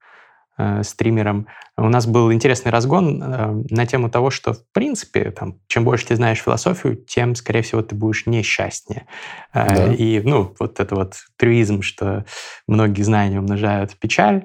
э, 0.59 0.83
стримером. 0.83 1.47
У 1.79 1.89
нас 1.89 2.07
был 2.07 2.31
интересный 2.33 2.71
разгон 2.71 3.23
э, 3.23 3.65
на 3.71 3.87
тему 3.87 4.11
того, 4.11 4.29
что, 4.29 4.53
в 4.53 4.63
принципе, 4.73 5.31
там, 5.31 5.59
чем 5.69 5.85
больше 5.85 6.07
ты 6.09 6.17
знаешь 6.17 6.39
философию, 6.39 6.97
тем, 6.97 7.35
скорее 7.35 7.63
всего, 7.63 7.81
ты 7.81 7.95
будешь 7.95 8.27
несчастнее. 8.27 9.07
Э, 9.55 9.75
да. 9.75 9.95
И, 9.95 10.21
ну, 10.21 10.55
вот 10.61 10.81
это 10.81 10.95
вот 10.95 11.15
трюизм, 11.39 11.81
что 11.81 12.27
многие 12.67 13.03
знания 13.03 13.39
умножают 13.39 13.97
печаль, 13.99 14.45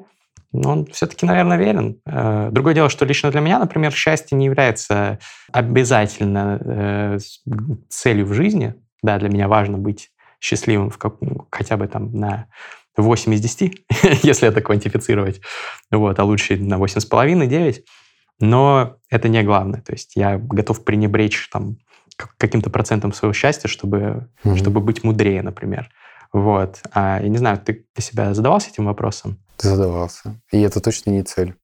но 0.56 0.72
он 0.72 0.86
все-таки, 0.88 1.26
наверное, 1.26 1.58
верен. 1.58 2.00
Э, 2.06 2.50
другое 2.52 2.74
дело, 2.74 2.89
что 2.89 3.06
лично 3.06 3.32
для 3.32 3.41
меня, 3.41 3.60
например, 3.60 3.91
счастье 3.91 4.38
не 4.38 4.46
является 4.46 5.20
обязательно 5.52 6.60
э, 6.63 7.20
целью 7.89 8.26
в 8.26 8.34
жизни. 8.34 8.76
Да, 9.04 9.20
для 9.20 9.30
меня 9.30 9.48
важно 9.48 9.78
быть 9.78 10.12
счастливым 10.39 10.89
в 10.89 10.98
как, 10.98 11.15
хотя 11.52 11.78
бы 11.78 11.88
там 11.88 12.12
на 12.13 12.48
8 12.98 13.34
из 13.34 13.41
10, 13.41 13.86
если 14.24 14.48
это 14.48 14.62
квантифицировать, 14.62 15.41
вот, 15.91 16.20
а 16.20 16.24
лучше 16.24 16.58
на 16.58 16.76
8,5, 16.76 17.48
9. 17.48 17.86
Но 18.39 18.98
это 19.10 19.30
не 19.30 19.44
главное. 19.44 19.82
То 19.82 19.94
есть 19.94 20.15
я 20.15 20.38
готов 20.38 20.84
пренебречь 20.84 21.50
там 21.50 21.78
каким-то 22.38 22.70
процентом 22.70 23.13
своего 23.13 23.34
счастья, 23.34 23.68
чтобы, 23.68 24.30
mm-hmm. 24.44 24.58
чтобы 24.58 24.80
быть 24.80 25.04
мудрее, 25.04 25.41
например. 25.41 25.89
Вот. 26.36 26.82
А, 26.91 27.21
я 27.21 27.30
не 27.30 27.38
знаю, 27.38 27.58
ты 27.63 27.86
для 27.95 28.04
себя 28.04 28.34
задавался 28.34 28.69
этим 28.69 28.88
вопросом? 28.88 29.39
Задавался. 29.58 30.36
И 30.52 30.60
это 30.60 30.82
точно 30.82 31.12
не 31.12 31.24
цель. 31.24 31.56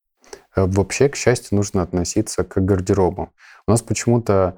Э, 0.55 0.65
вообще, 0.65 1.09
к 1.09 1.17
счастью, 1.17 1.57
нужно 1.57 1.81
относиться 1.81 2.45
к 2.45 2.57
гардеробу. 2.63 3.33
У 3.67 3.71
нас 3.71 3.81
почему-то 3.81 4.57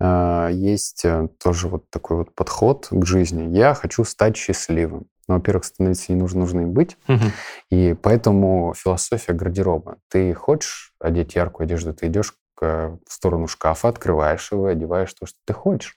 э, 0.00 0.48
есть 0.52 1.04
э, 1.04 1.28
тоже 1.40 1.68
вот 1.68 1.88
такой 1.90 2.16
вот 2.16 2.34
подход 2.34 2.88
к 2.90 3.06
жизни. 3.06 3.56
Я 3.56 3.74
хочу 3.74 4.02
стать 4.02 4.36
счастливым. 4.36 5.06
Но, 5.28 5.36
во-первых, 5.36 5.64
становиться 5.64 6.10
не 6.10 6.18
нужно, 6.18 6.40
нужно 6.40 6.62
им 6.62 6.72
быть. 6.72 6.96
Угу. 7.06 7.24
И 7.70 7.94
поэтому 8.02 8.74
философия 8.76 9.32
гардероба. 9.32 9.98
Ты 10.10 10.34
хочешь 10.34 10.92
одеть 10.98 11.36
яркую 11.36 11.66
одежду, 11.66 11.94
ты 11.94 12.08
идешь 12.08 12.34
в 12.60 12.98
сторону 13.08 13.46
шкафа, 13.46 13.88
открываешь 13.88 14.50
его, 14.50 14.66
одеваешь 14.66 15.14
то, 15.14 15.26
что 15.26 15.38
ты 15.44 15.52
хочешь. 15.52 15.96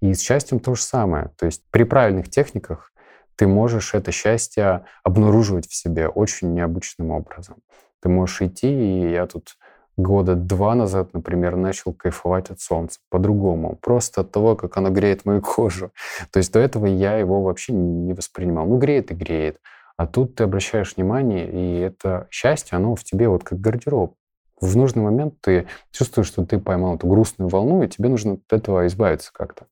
И 0.00 0.14
с 0.14 0.20
счастьем 0.20 0.60
то 0.60 0.74
же 0.74 0.82
самое. 0.82 1.30
То 1.36 1.46
есть 1.46 1.62
при 1.70 1.84
правильных 1.84 2.30
техниках 2.30 2.92
ты 3.36 3.46
можешь 3.46 3.94
это 3.94 4.12
счастье 4.12 4.84
обнаруживать 5.02 5.66
в 5.66 5.74
себе 5.74 6.08
очень 6.08 6.54
необычным 6.54 7.10
образом. 7.10 7.56
Ты 8.02 8.08
можешь 8.08 8.42
идти, 8.42 8.68
и 8.68 9.12
я 9.12 9.26
тут 9.26 9.56
года 9.96 10.34
два 10.34 10.74
назад, 10.74 11.12
например, 11.12 11.56
начал 11.56 11.92
кайфовать 11.92 12.50
от 12.50 12.60
солнца 12.60 12.98
по-другому, 13.10 13.76
просто 13.76 14.22
от 14.22 14.32
того, 14.32 14.56
как 14.56 14.76
оно 14.76 14.90
греет 14.90 15.24
мою 15.24 15.42
кожу. 15.42 15.92
То 16.30 16.38
есть 16.38 16.52
до 16.52 16.58
этого 16.58 16.86
я 16.86 17.16
его 17.16 17.42
вообще 17.42 17.72
не 17.72 18.14
воспринимал. 18.14 18.66
Ну, 18.66 18.78
греет 18.78 19.10
и 19.10 19.14
греет. 19.14 19.58
А 19.96 20.06
тут 20.06 20.36
ты 20.36 20.44
обращаешь 20.44 20.96
внимание, 20.96 21.50
и 21.50 21.80
это 21.80 22.26
счастье, 22.30 22.76
оно 22.76 22.94
в 22.94 23.04
тебе 23.04 23.28
вот 23.28 23.44
как 23.44 23.60
гардероб. 23.60 24.14
В 24.60 24.76
нужный 24.76 25.02
момент 25.02 25.34
ты 25.40 25.66
чувствуешь, 25.90 26.28
что 26.28 26.44
ты 26.44 26.58
поймал 26.58 26.96
эту 26.96 27.06
грустную 27.06 27.48
волну, 27.48 27.82
и 27.82 27.88
тебе 27.88 28.08
нужно 28.08 28.34
от 28.34 28.52
этого 28.52 28.86
избавиться 28.86 29.32
как-то. 29.32 29.66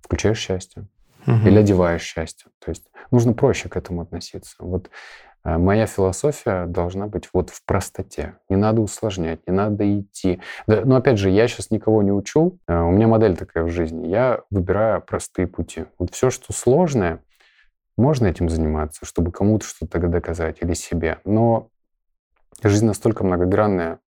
Включаешь 0.00 0.38
счастье. 0.38 0.86
Угу. 1.26 1.46
Или 1.46 1.58
одеваешь 1.58 2.02
счастье. 2.02 2.50
То 2.62 2.70
есть 2.70 2.84
нужно 3.10 3.32
проще 3.32 3.68
к 3.68 3.76
этому 3.76 4.02
относиться. 4.02 4.56
Вот 4.58 4.90
э, 5.44 5.56
моя 5.56 5.86
философия 5.86 6.66
должна 6.66 7.06
быть 7.06 7.30
вот 7.32 7.50
в 7.50 7.64
простоте. 7.64 8.36
Не 8.48 8.56
надо 8.56 8.82
усложнять, 8.82 9.40
не 9.46 9.54
надо 9.54 10.00
идти. 10.00 10.40
Да, 10.66 10.82
но 10.84 10.96
опять 10.96 11.18
же, 11.18 11.30
я 11.30 11.48
сейчас 11.48 11.70
никого 11.70 12.02
не 12.02 12.12
учу. 12.12 12.58
Э, 12.68 12.80
у 12.80 12.90
меня 12.90 13.06
модель 13.06 13.36
такая 13.36 13.64
в 13.64 13.70
жизни. 13.70 14.06
Я 14.08 14.42
выбираю 14.50 15.00
простые 15.00 15.46
пути. 15.46 15.86
Вот 15.98 16.12
все, 16.12 16.30
что 16.30 16.52
сложное, 16.52 17.20
можно 17.96 18.26
этим 18.26 18.48
заниматься, 18.48 19.06
чтобы 19.06 19.30
кому-то 19.30 19.64
что-то 19.64 19.98
доказать 20.00 20.58
или 20.60 20.74
себе. 20.74 21.20
Но 21.24 21.68
жизнь 22.62 22.86
настолько 22.86 23.24
многогранная, 23.24 24.00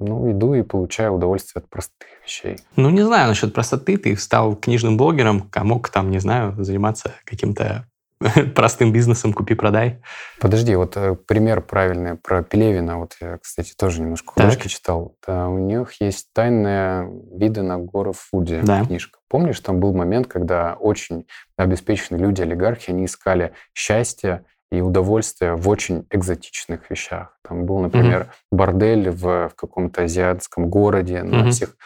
ну, 0.00 0.30
иду 0.30 0.54
и 0.54 0.62
получаю 0.62 1.12
удовольствие 1.12 1.60
от 1.60 1.68
простых 1.68 2.08
вещей. 2.24 2.58
Ну, 2.76 2.90
не 2.90 3.02
знаю 3.02 3.28
насчет 3.28 3.54
простоты. 3.54 3.96
Ты 3.96 4.16
стал 4.16 4.56
книжным 4.56 4.96
блогером, 4.96 5.48
а 5.52 5.64
мог 5.64 5.88
там, 5.90 6.10
не 6.10 6.18
знаю, 6.18 6.54
заниматься 6.62 7.12
каким-то 7.24 7.86
простым 8.54 8.92
бизнесом 8.92 9.32
купи-продай. 9.32 10.02
Подожди, 10.40 10.74
вот 10.74 10.96
э, 10.96 11.14
пример 11.14 11.62
правильный 11.62 12.16
про 12.16 12.42
Пелевина. 12.42 12.98
Вот 12.98 13.16
я, 13.20 13.38
кстати, 13.38 13.74
тоже 13.74 14.02
немножко 14.02 14.32
художки 14.32 14.68
читал. 14.68 15.16
Да, 15.26 15.48
у 15.48 15.58
них 15.58 15.92
есть 16.00 16.28
«Тайные 16.34 17.10
виды 17.32 17.62
на 17.62 17.78
горы 17.78 18.12
Фуди» 18.12 18.60
да. 18.62 18.84
книжка. 18.84 19.20
Помнишь, 19.28 19.60
там 19.60 19.80
был 19.80 19.94
момент, 19.94 20.26
когда 20.26 20.74
очень 20.74 21.26
обеспеченные 21.56 22.22
люди, 22.22 22.42
олигархи, 22.42 22.90
они 22.90 23.06
искали 23.06 23.52
счастье 23.74 24.44
и 24.70 24.80
удовольствие 24.80 25.56
в 25.56 25.68
очень 25.68 26.06
экзотичных 26.10 26.90
вещах. 26.90 27.36
Там 27.46 27.64
был, 27.64 27.80
например, 27.80 28.22
mm-hmm. 28.22 28.56
бордель 28.56 29.10
в, 29.10 29.48
в 29.48 29.54
каком-то 29.56 30.02
азиатском 30.02 30.68
городе 30.68 31.16
mm-hmm. 31.16 31.42
на 31.42 31.50
всех. 31.50 31.76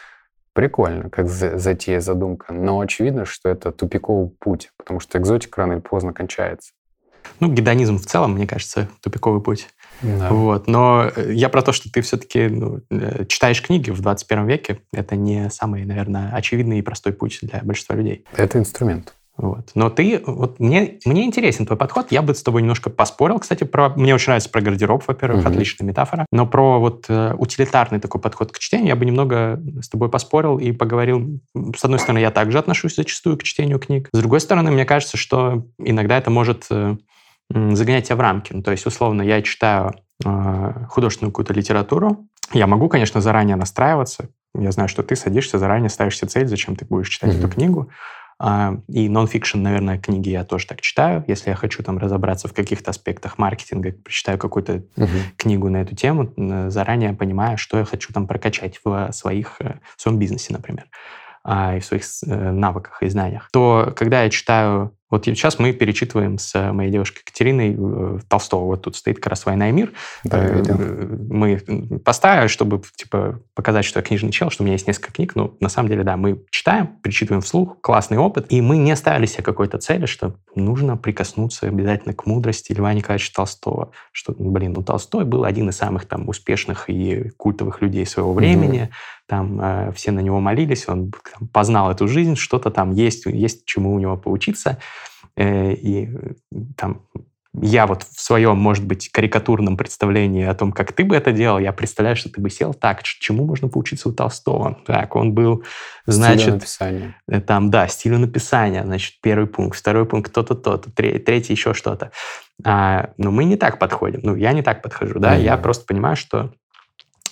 Прикольно, 0.53 1.11
как 1.11 1.29
затея, 1.29 2.01
задумка. 2.01 2.53
Но 2.53 2.79
очевидно, 2.79 3.25
что 3.25 3.49
это 3.49 3.73
тупиковый 3.73 4.29
путь, 4.29 4.71
потому 4.77 5.01
что 5.01 5.19
экзотика 5.19 5.63
рано 5.63 5.73
или 5.73 5.81
поздно 5.81 6.13
кончается. 6.13 6.73
Ну, 7.41 7.51
гедонизм 7.51 7.99
в 7.99 8.07
целом, 8.07 8.35
мне 8.35 8.47
кажется, 8.47 8.89
тупиковый 9.01 9.41
путь. 9.43 9.69
Да. 10.03 10.29
Вот. 10.31 10.67
Но 10.67 11.11
э, 11.17 11.33
я 11.33 11.49
про 11.49 11.63
то, 11.63 11.73
что 11.73 11.91
ты 11.91 12.03
все-таки 12.03 12.49
ну, 12.49 12.83
э, 12.91 13.25
читаешь 13.27 13.63
книги 13.63 13.91
в 13.91 14.01
21 14.01 14.47
веке, 14.47 14.81
это 14.93 15.17
не 15.17 15.51
самый, 15.51 15.85
наверное, 15.85 16.31
очевидный 16.33 16.79
и 16.79 16.83
простой 16.83 17.13
путь 17.13 17.39
для 17.43 17.61
большинства 17.63 17.97
людей. 17.97 18.25
Это 18.37 18.59
инструмент. 18.59 19.15
Вот. 19.37 19.73
Но 19.75 19.91
ты, 19.91 20.23
вот 20.25 20.61
мне, 20.61 20.99
мне 21.05 21.25
интересен 21.25 21.67
твой 21.67 21.77
подход. 21.77 22.13
Я 22.13 22.23
бы 22.23 22.35
с 22.35 22.43
тобой 22.43 22.63
немножко 22.63 22.89
поспорил, 22.89 23.41
кстати, 23.41 23.65
про... 23.65 23.89
Мне 23.91 24.15
очень 24.15 24.29
нравится 24.29 24.49
про 24.49 24.61
гардероб, 24.61 25.03
во-первых, 25.07 25.41
угу. 25.41 25.49
отличная 25.49 25.87
метафора. 25.87 26.27
Но 26.31 26.47
про 26.47 26.79
вот 26.79 27.07
э, 27.09 27.35
утилитарный 27.37 27.99
такой 27.99 28.21
подход 28.21 28.53
к 28.53 28.59
чтению 28.61 28.89
я 28.89 28.97
бы 28.97 29.05
немного 29.05 29.61
с 29.81 29.89
тобой 29.89 30.09
поспорил 30.09 30.59
и 30.59 30.71
поговорил. 30.71 31.41
С 31.77 31.85
одной 31.85 31.99
стороны, 31.99 32.21
я 32.21 32.31
также 32.31 32.59
отношусь 32.59 32.95
зачастую 32.95 33.37
к 33.37 33.43
чтению 33.43 33.81
книг. 33.81 34.09
С 34.13 34.19
другой 34.19 34.41
стороны, 34.41 34.71
мне 34.71 34.85
кажется, 34.85 35.17
что 35.17 35.67
иногда 35.79 36.17
это 36.17 36.31
может 36.31 36.67
э, 36.71 36.97
загонять 37.51 38.07
тебя 38.07 38.17
в 38.17 38.21
рамки. 38.21 38.53
Ну, 38.53 38.63
то 38.63 38.71
есть, 38.71 38.87
условно, 38.87 39.23
я 39.23 39.43
читаю 39.43 39.95
э, 40.25 40.85
художественную 40.89 41.33
какую-то 41.33 41.55
литературу. 41.55 42.29
Я 42.53 42.69
могу, 42.69 42.89
конечно, 42.89 43.21
заранее 43.21 43.57
настраиваться. 43.57 44.29
Я 44.57 44.71
знаю, 44.71 44.89
что 44.89 45.03
ты 45.03 45.17
садишься, 45.17 45.59
заранее 45.59 45.91
ставишь 45.91 46.19
себе 46.19 46.29
цель, 46.29 46.47
зачем 46.47 46.77
ты 46.77 46.85
будешь 46.85 47.09
читать 47.09 47.31
угу. 47.31 47.39
эту 47.41 47.49
книгу. 47.49 47.89
А, 48.39 48.77
и 48.89 49.09
нон-фикшн, 49.09 49.61
наверное, 49.61 49.99
книги 49.99 50.31
я 50.31 50.45
тоже 50.45 50.67
так 50.67 50.81
читаю. 50.81 51.25
Если 51.27 51.51
я 51.51 51.57
хочу 51.57 51.83
там 51.83 51.99
разобраться 51.99 52.49
в 52.49 52.53
каких-то 52.53 52.91
аспектах 52.91 53.39
маркетинга, 53.39 53.93
прочитаю 53.93 54.39
какую-то 54.39 54.83
uh 54.97 55.09
книгу 55.37 55.69
на 55.69 55.79
эту 55.79 55.95
тему, 55.95 56.33
заранее 56.71 57.13
понимаю, 57.13 57.59
что 57.59 57.79
я 57.79 57.85
хочу 57.85 58.13
там 58.13 58.27
прокачать 58.27 58.81
в, 58.85 59.13
своих, 59.13 59.57
э, 59.61 59.79
в 59.97 60.01
своем 60.01 60.19
бизнесе, 60.19 60.53
например, 60.53 60.87
а, 61.45 61.77
и 61.77 61.81
в 61.81 61.85
своих 61.85 62.05
э, 62.27 62.51
навыках 62.51 63.03
и 63.03 63.09
знаниях. 63.09 63.49
То, 63.53 63.93
когда 63.97 64.23
я 64.23 64.31
читаю 64.31 64.97
Вот 65.11 65.25
сейчас 65.25 65.59
мы 65.59 65.73
перечитываем 65.73 66.39
с 66.39 66.73
моей 66.73 66.91
девушкой 66.91 67.21
Екатериной 67.21 67.77
э, 67.77 68.19
Толстого. 68.29 68.67
Вот 68.67 68.83
тут 68.83 68.97
стоит 68.97 69.17
как 69.17 69.29
раз 69.29 69.47
«Война 69.47 69.69
и 69.69 69.73
мир». 69.73 69.93
Да, 70.23 70.45
Э, 70.45 70.59
видел. 70.59 70.79
Мы 71.29 71.99
поставили, 72.05 72.49
чтобы 72.49 72.83
типа, 72.97 73.41
показать, 73.55 73.85
что 73.85 74.01
я 74.01 74.05
книжный 74.05 74.31
чел, 74.31 74.51
что 74.51 74.63
у 74.63 74.65
меня 74.65 74.75
есть 74.75 74.87
несколько 74.87 75.13
книг. 75.13 75.35
Но 75.35 75.55
на 75.61 75.69
самом 75.69 75.89
деле, 75.89 76.05
да, 76.05 76.17
мы 76.17 76.43
читаем, 76.51 76.89
перечитываем 77.03 77.43
вслух, 77.43 77.81
классный 77.81 78.19
опыт. 78.19 78.47
И 78.51 78.61
мы 78.61 78.77
не 78.77 78.95
ставили 78.97 79.27
себе 79.27 79.43
какой-то 79.43 79.79
цели, 79.79 80.07
что 80.07 80.37
нужно 80.55 80.97
прикоснуться 80.97 81.67
обязательно 81.67 82.15
к 82.15 82.27
мудрости 82.27 82.73
Льва 82.73 82.93
Николаевича 82.95 83.33
Толстого. 83.35 83.91
Что, 84.13 84.35
ну, 84.39 84.51
блин, 84.51 84.73
ну 84.73 84.83
Толстой 84.83 85.25
был 85.25 85.45
один 85.45 85.69
из 85.69 85.77
самых 85.77 86.07
там 86.07 86.29
успешных 86.29 86.89
и 86.89 87.31
культовых 87.37 87.81
людей 87.83 88.07
своего 88.07 88.33
времени. 88.33 88.91
Там 89.27 89.59
э, 89.61 89.93
все 89.93 90.11
на 90.11 90.21
него 90.21 90.39
молились, 90.39 90.87
он 90.87 91.11
там, 91.11 91.49
познал 91.49 91.91
эту 91.91 92.07
жизнь, 92.09 92.37
что-то 92.37 92.71
там 92.71 92.93
есть, 92.93 93.25
есть 93.25 93.65
чему 93.65 93.95
у 93.95 93.99
него 93.99 94.19
поучиться. 94.19 94.79
Э, 95.37 95.73
и 95.73 96.09
там 96.77 97.03
я 97.61 97.87
вот 97.87 98.03
в 98.03 98.21
своем, 98.21 98.57
может 98.59 98.85
быть, 98.85 99.11
карикатурном 99.11 99.77
представлении 99.77 100.45
о 100.45 100.55
том, 100.55 100.73
как 100.73 100.93
ты 100.93 101.05
бы 101.05 101.15
это 101.15 101.31
делал, 101.31 101.61
я 101.61 101.73
представляю, 101.73 102.17
что 102.17 102.29
ты 102.29 102.41
бы 102.41 102.51
сел 102.51 102.75
так, 102.75 103.05
чему 103.05 103.45
можно 103.45 103.69
поучиться 103.69 104.09
у 104.09 104.13
Толстого. 104.13 104.79
Так, 104.85 105.15
он 105.15 105.35
был, 105.35 105.63
Стилю 106.03 106.13
значит, 106.15 106.55
написания. 106.55 107.15
э, 107.29 107.41
там, 107.41 107.71
да, 107.71 107.87
стилю 107.87 108.19
написания, 108.19 108.83
значит, 108.83 109.21
первый 109.23 109.47
пункт, 109.47 109.79
второй 109.79 110.05
пункт, 110.05 110.33
то-то, 110.33 110.57
то-то, 110.57 110.91
тре- 110.91 111.21
третий 111.21 111.53
еще 111.53 111.75
что-то. 111.75 112.11
А, 112.65 113.11
но 113.19 113.31
мы 113.31 113.45
не 113.45 113.57
так 113.57 113.79
подходим. 113.79 114.21
Ну, 114.25 114.35
я 114.35 114.53
не 114.53 114.63
так 114.63 114.83
подхожу, 114.83 115.21
да, 115.21 115.37
я 115.37 115.55
Мгм. 115.55 115.63
просто 115.63 115.87
понимаю, 115.87 116.17
что 116.17 116.53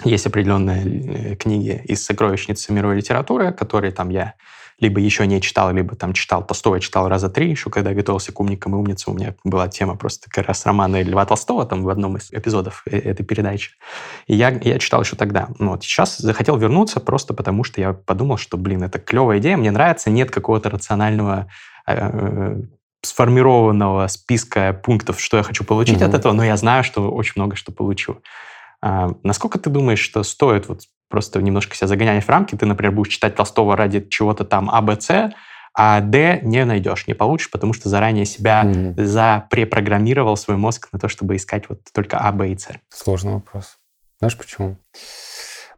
есть 0.04 0.26
определенные 0.26 1.32
э, 1.32 1.36
книги 1.36 1.82
из 1.84 2.04
сокровищницы 2.04 2.72
мировой 2.72 2.96
литературы, 2.96 3.52
которые 3.52 3.90
там 3.92 4.08
я 4.10 4.34
либо 4.80 5.00
еще 5.00 5.26
не 5.26 5.40
читал, 5.40 5.72
либо 5.72 5.96
там 5.96 6.12
читал 6.12 6.44
Толстого, 6.44 6.80
читал 6.80 7.08
раза 7.08 7.28
три, 7.28 7.50
еще 7.50 7.70
когда 7.70 7.90
я 7.90 7.96
готовился 7.96 8.32
к 8.32 8.40
«Умникам 8.40 8.74
и 8.74 8.78
умницам», 8.78 9.14
у 9.14 9.16
меня 9.16 9.35
была 9.44 9.68
тема 9.68 9.96
просто 9.96 10.28
как 10.30 10.46
раз 10.46 10.66
романа 10.66 11.02
Льва 11.02 11.24
Толстого 11.24 11.66
там 11.66 11.82
в 11.82 11.88
одном 11.88 12.16
из 12.16 12.32
эпизодов 12.32 12.82
э- 12.87 12.98
этой 12.98 13.24
передачи. 13.24 13.72
И 14.26 14.35
я, 14.35 14.50
я 14.50 14.78
читал 14.78 15.02
еще 15.02 15.16
тогда. 15.16 15.48
Ну, 15.58 15.70
вот 15.70 15.85
сейчас 15.85 16.18
захотел 16.18 16.56
вернуться 16.56 17.00
просто 17.00 17.35
потому, 17.35 17.64
что 17.64 17.80
я 17.80 17.92
подумал, 17.92 18.37
что, 18.37 18.56
блин, 18.56 18.82
это 18.82 18.98
клевая 18.98 19.38
идея, 19.38 19.56
мне 19.56 19.70
нравится, 19.70 20.11
нет 20.11 20.30
какого-то 20.30 20.70
рационального 20.70 21.48
э, 21.87 22.62
сформированного 23.02 24.06
списка 24.06 24.72
пунктов, 24.72 25.20
что 25.20 25.37
я 25.37 25.42
хочу 25.42 25.64
получить 25.64 26.00
Мгм. 26.00 26.08
от 26.08 26.14
этого, 26.14 26.32
но 26.32 26.44
я 26.44 26.56
знаю, 26.56 26.85
что 26.85 27.11
очень 27.11 27.32
много 27.37 27.56
что 27.56 27.72
получу. 27.72 28.18
А, 28.80 29.11
насколько 29.22 29.58
ты 29.58 29.70
думаешь, 29.70 30.00
что 30.00 30.22
стоит 30.22 30.68
вот 30.68 30.82
просто 31.12 31.40
немножко 31.42 31.77
себя 31.77 31.87
загонять 31.87 32.25
в 32.25 32.29
рамки? 32.29 32.57
Ты, 32.57 32.66
например, 32.66 32.92
будешь 32.92 33.12
читать 33.12 33.37
Толстого 33.37 33.77
ради 33.77 34.01
чего-то 34.09 34.44
там 34.44 34.68
А, 34.72 34.81
Б, 34.81 34.96
С, 34.98 35.33
а 35.75 36.01
Д 36.01 36.40
не 36.42 36.64
найдешь, 36.64 37.07
не 37.07 37.14
получишь, 37.14 37.51
потому 37.51 37.75
что 37.75 37.88
заранее 37.88 38.25
себя 38.25 38.64
Мгм. 38.64 38.94
запрепрограммировал 38.96 40.37
свой 40.37 40.57
мозг 40.57 40.88
на 40.92 40.98
то, 40.98 41.09
чтобы 41.09 41.37
искать 41.37 41.68
вот 41.68 41.81
только 41.94 42.18
А, 42.18 42.33
Б 42.33 42.51
и 42.51 42.59
С. 42.59 42.68
Сложный 42.88 43.35
вопрос. 43.35 43.77
Знаешь 44.18 44.37
почему? 44.37 44.77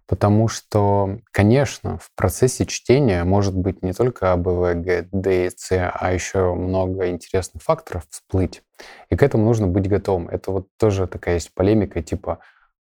Потому 0.06 0.48
что, 0.48 1.18
конечно, 1.32 1.96
в 1.98 2.10
процессе 2.14 2.66
чтения 2.66 3.24
может 3.24 3.56
быть 3.56 3.82
не 3.82 3.92
только 3.92 4.32
А, 4.32 4.36
Б, 4.36 4.50
В, 4.50 4.74
Г, 4.74 5.08
Д 5.10 5.46
и 5.46 5.50
С, 5.50 5.70
а 5.72 6.12
еще 6.12 6.54
много 6.54 7.08
интересных 7.08 7.62
факторов 7.62 8.04
всплыть. 8.10 8.62
И 9.10 9.16
к 9.16 9.22
этому 9.22 9.44
нужно 9.44 9.66
быть 9.66 9.88
готовым. 9.88 10.28
Это 10.28 10.50
вот 10.50 10.68
тоже 10.78 11.06
такая 11.06 11.36
есть 11.36 11.54
полемика, 11.54 12.02
типа, 12.02 12.38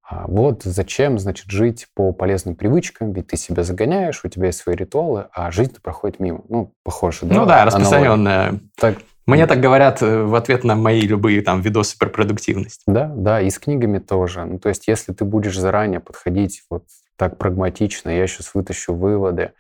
вот 0.10 0.64
зачем, 0.64 1.18
значит, 1.18 1.50
жить 1.50 1.88
по 1.94 2.12
полезным 2.12 2.56
привычкам, 2.56 3.14
ведь 3.14 3.28
ты 3.28 3.38
себя 3.38 3.64
загоняешь, 3.64 4.24
у 4.24 4.28
тебя 4.28 4.48
есть 4.48 4.60
свои 4.60 4.76
ритуалы, 4.76 5.28
а 5.32 5.50
жизнь 5.52 5.76
проходит 5.82 6.20
мимо. 6.20 6.44
Ну, 6.50 6.74
похоже, 6.84 7.20
да? 7.24 7.36
Ну 7.36 7.46
да, 7.46 7.66
распространенная. 7.66 8.60
Так, 8.78 8.98
Мне 9.26 9.48
так 9.48 9.62
говорят 9.62 10.02
э, 10.02 10.24
в 10.24 10.36
ответ 10.36 10.66
на 10.66 10.76
мои 10.76 11.02
любые 11.02 11.42
там 11.42 11.62
видосы 11.62 11.98
про 11.98 12.10
продуктивность. 12.10 12.82
Да, 12.86 13.12
да, 13.16 13.42
и 13.42 13.50
с 13.50 13.58
книгами 13.60 14.00
тоже. 14.00 14.44
Ну, 14.44 14.60
то 14.60 14.70
есть, 14.70 14.88
если 14.88 15.14
ты 15.14 15.24
будешь 15.24 15.58
заранее 15.58 16.02
подходить 16.02 16.64
вот 16.70 16.84
так 17.16 17.38
прагматично, 17.38 18.10
я 18.10 18.28
сейчас 18.28 18.54
вытащу 18.54 18.94
выводы, 18.94 19.54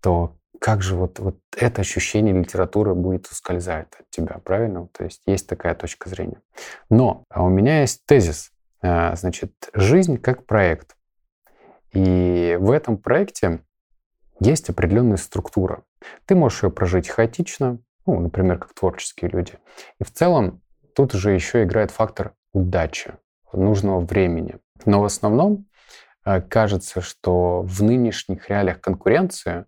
то 0.00 0.36
как 0.58 0.82
же 0.82 0.94
вот, 0.94 1.18
вот 1.18 1.36
это 1.56 1.82
ощущение 1.82 2.34
литературы 2.34 2.94
будет 2.94 3.26
ускользать 3.26 3.88
от 3.98 4.08
тебя, 4.10 4.40
правильно? 4.42 4.88
То 4.92 5.04
есть 5.04 5.20
есть 5.26 5.46
такая 5.46 5.74
точка 5.74 6.08
зрения. 6.08 6.40
Но 6.88 7.24
а 7.28 7.44
у 7.44 7.48
меня 7.48 7.82
есть 7.82 8.06
тезис. 8.06 8.52
А, 8.86 9.16
Значит, 9.16 9.52
жизнь 9.74 10.16
как 10.16 10.46
проект. 10.46 10.96
И 11.92 12.56
в 12.60 12.70
этом 12.70 12.98
проекте 12.98 13.60
есть 14.38 14.70
определенная 14.70 15.16
структура. 15.16 15.82
Ты 16.26 16.36
можешь 16.36 16.62
ее 16.62 16.70
прожить 16.70 17.08
хаотично, 17.08 17.78
ну, 18.06 18.20
например, 18.20 18.58
как 18.58 18.74
творческие 18.74 19.30
люди. 19.30 19.54
И 19.98 20.04
в 20.04 20.12
целом 20.12 20.62
тут 20.94 21.14
уже 21.14 21.32
еще 21.32 21.64
играет 21.64 21.90
фактор 21.90 22.34
удачи, 22.52 23.14
нужного 23.52 24.00
времени. 24.00 24.56
Но 24.84 25.00
в 25.00 25.04
основном 25.04 25.66
э, 26.24 26.40
кажется, 26.42 27.00
что 27.00 27.62
в 27.62 27.82
нынешних 27.82 28.48
реалиях 28.48 28.80
конкуренции 28.80 29.64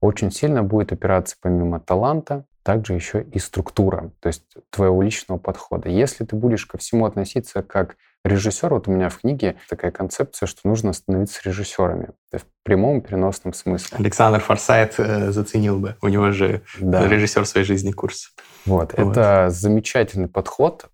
очень 0.00 0.30
сильно 0.30 0.62
будет 0.62 0.92
опираться 0.92 1.36
помимо 1.40 1.80
таланта, 1.80 2.44
также 2.62 2.94
еще 2.94 3.22
и 3.22 3.40
структура, 3.40 4.12
то 4.20 4.28
есть 4.28 4.44
твоего 4.70 5.02
личного 5.02 5.38
подхода. 5.38 5.88
Если 5.88 6.24
ты 6.24 6.36
будешь 6.36 6.66
ко 6.66 6.78
всему 6.78 7.06
относиться 7.06 7.62
как 7.62 7.96
режиссер, 8.24 8.72
вот 8.72 8.88
у 8.88 8.92
меня 8.92 9.08
в 9.08 9.18
книге 9.18 9.56
такая 9.68 9.90
концепция, 9.90 10.46
что 10.46 10.60
нужно 10.68 10.92
становиться 10.92 11.40
режиссерами, 11.44 12.10
в 12.32 12.42
прямом 12.62 13.00
переносном 13.00 13.52
смысле. 13.52 13.98
Александр 13.98 14.40
Форсайт 14.40 14.94
э, 14.98 15.30
заценил 15.32 15.78
бы. 15.78 15.96
У 16.00 16.08
него 16.08 16.30
же 16.30 16.62
Да. 16.80 17.06
режиссер 17.08 17.44
своей 17.46 17.66
жизни 17.66 17.90
курс. 17.92 18.32
Вот, 18.66 18.94
Вот. 18.96 19.16
это 19.16 19.50
замечательный 19.50 20.28
подход. 20.28 20.86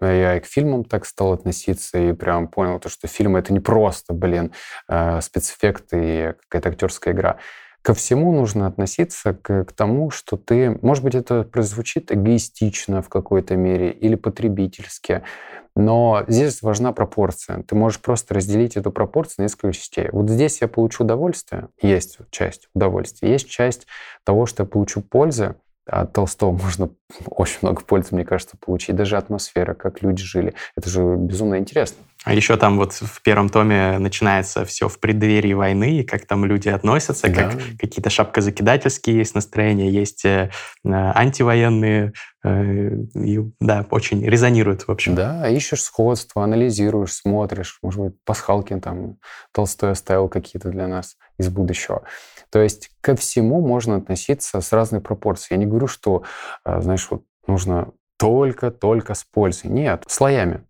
Я 0.00 0.36
и 0.36 0.40
к 0.40 0.46
фильмам 0.46 0.82
так 0.84 1.06
стал 1.06 1.32
относиться, 1.32 1.96
и 1.96 2.12
прям 2.12 2.48
понял, 2.48 2.80
то, 2.80 2.88
что 2.88 3.06
фильмы— 3.06 3.38
это 3.40 3.52
не 3.52 3.60
просто, 3.60 4.12
блин, 4.12 4.50
э, 4.88 5.20
спецэффекты 5.20 5.96
и 6.02 6.32
какая-то 6.48 6.70
актерская 6.70 7.14
игра. 7.14 7.36
Ко 7.82 7.94
всему 7.94 8.32
нужно 8.32 8.68
относиться 8.68 9.34
к, 9.34 9.64
к 9.64 9.72
тому, 9.72 10.10
что 10.10 10.36
ты... 10.36 10.78
Может 10.82 11.02
быть, 11.02 11.16
это 11.16 11.42
прозвучит 11.42 12.12
эгоистично 12.12 13.02
в 13.02 13.08
какой-то 13.08 13.56
мере 13.56 13.90
или 13.90 14.14
потребительски, 14.14 15.22
но 15.74 16.24
здесь 16.28 16.62
важна 16.62 16.92
пропорция. 16.92 17.64
Ты 17.64 17.74
можешь 17.74 18.00
просто 18.00 18.34
разделить 18.34 18.76
эту 18.76 18.92
пропорцию 18.92 19.36
на 19.38 19.42
несколько 19.44 19.72
частей. 19.72 20.08
Вот 20.12 20.30
здесь 20.30 20.60
я 20.60 20.68
получу 20.68 21.02
удовольствие, 21.02 21.68
есть 21.80 22.18
часть 22.30 22.68
удовольствия, 22.74 23.30
есть 23.30 23.48
часть 23.48 23.86
того, 24.24 24.46
что 24.46 24.62
я 24.62 24.68
получу 24.68 25.00
пользы, 25.00 25.56
от 25.86 26.12
Толстого 26.12 26.52
можно 26.52 26.90
очень 27.26 27.58
много 27.62 27.82
пользы, 27.82 28.08
мне 28.12 28.24
кажется, 28.24 28.56
получить. 28.58 28.96
Даже 28.96 29.16
атмосфера, 29.16 29.74
как 29.74 30.02
люди 30.02 30.22
жили. 30.22 30.54
Это 30.76 30.88
же 30.88 31.16
безумно 31.16 31.58
интересно. 31.58 31.98
А 32.24 32.34
еще 32.34 32.56
там 32.56 32.78
вот 32.78 32.92
в 32.92 33.20
первом 33.22 33.48
томе 33.48 33.98
начинается 33.98 34.64
все 34.64 34.88
в 34.88 35.00
преддверии 35.00 35.54
войны, 35.54 35.98
и 35.98 36.04
как 36.04 36.24
там 36.24 36.44
люди 36.44 36.68
относятся, 36.68 37.28
Да. 37.28 37.34
как 37.50 37.60
какие-то 37.80 38.10
шапкозакидательские 38.10 39.16
есть 39.16 39.34
настроения, 39.34 39.90
есть 39.90 40.24
э, 40.24 40.50
э, 40.84 40.88
антивоенные, 40.88 42.12
э, 42.44 42.90
и, 43.16 43.40
да, 43.58 43.84
очень 43.90 44.24
резонирует, 44.24 44.82
в 44.82 44.90
общем. 44.92 45.16
Да, 45.16 45.48
ищешь 45.48 45.82
сходство, 45.82 46.44
анализируешь, 46.44 47.12
смотришь. 47.12 47.80
Может 47.82 48.00
быть, 48.00 48.14
Пасхалкин 48.24 48.80
там 48.80 49.16
Толстой 49.52 49.90
оставил 49.90 50.28
какие-то 50.28 50.68
для 50.68 50.86
нас 50.86 51.16
из 51.42 51.48
будущего. 51.50 52.02
То 52.50 52.60
есть 52.60 52.90
ко 53.00 53.14
всему 53.16 53.60
можно 53.60 53.96
относиться 53.96 54.60
с 54.60 54.72
разной 54.72 55.00
пропорцией. 55.00 55.58
Я 55.58 55.64
не 55.64 55.66
говорю, 55.66 55.86
что, 55.86 56.22
э, 56.64 56.80
знаешь, 56.80 57.06
вот 57.10 57.22
нужно 57.46 57.92
только-только 58.18 59.14
с 59.14 59.24
пользой. 59.24 59.70
Нет, 59.70 60.04
слоями. 60.06 60.64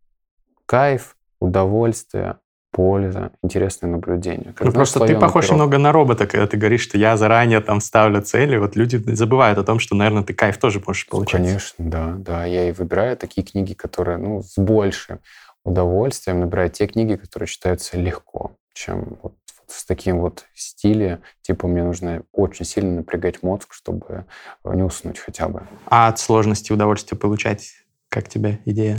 Кайф, 0.66 1.16
удовольствие, 1.40 2.36
польза, 2.70 3.32
интересное 3.42 3.90
наблюдение. 3.90 4.54
Как, 4.54 4.66
Ну, 4.66 4.72
просто 4.72 5.06
ты 5.06 5.18
похож 5.18 5.44
пирог. 5.44 5.56
немного 5.56 5.78
на 5.78 5.92
робота, 5.92 6.26
когда 6.26 6.46
ты 6.46 6.56
говоришь, 6.56 6.80
что 6.80 6.96
я 6.96 7.16
заранее 7.16 7.60
там 7.60 7.80
ставлю 7.80 8.22
цели. 8.22 8.56
Вот 8.56 8.76
люди 8.76 8.96
забывают 9.14 9.58
о 9.58 9.64
том, 9.64 9.78
что, 9.78 9.94
наверное, 9.94 10.22
ты 10.22 10.32
кайф 10.32 10.56
тоже 10.58 10.82
можешь 10.84 11.06
получать. 11.06 11.42
Конечно, 11.42 11.84
да, 11.84 12.14
да. 12.16 12.44
Я 12.46 12.68
и 12.68 12.72
выбираю 12.72 13.16
такие 13.16 13.46
книги, 13.46 13.74
которые, 13.74 14.16
ну, 14.16 14.42
с 14.42 14.56
большим 14.56 15.20
удовольствием 15.64 16.40
набираю 16.40 16.70
те 16.70 16.86
книги, 16.86 17.16
которые 17.16 17.46
читаются 17.46 17.98
легко, 17.98 18.52
чем 18.72 19.18
вот 19.22 19.34
с 19.72 19.84
таким 19.84 20.20
вот 20.20 20.44
стиле, 20.54 21.20
типа 21.42 21.66
мне 21.66 21.82
нужно 21.82 22.22
очень 22.32 22.64
сильно 22.64 22.96
напрягать 22.96 23.42
мозг, 23.42 23.72
чтобы 23.72 24.26
э, 24.64 24.74
не 24.74 24.82
уснуть 24.82 25.18
хотя 25.18 25.48
бы. 25.48 25.62
А 25.86 26.08
от 26.08 26.18
сложности 26.18 26.72
удовольствие 26.72 27.18
получать, 27.18 27.72
как 28.08 28.28
тебе 28.28 28.60
идея? 28.64 28.96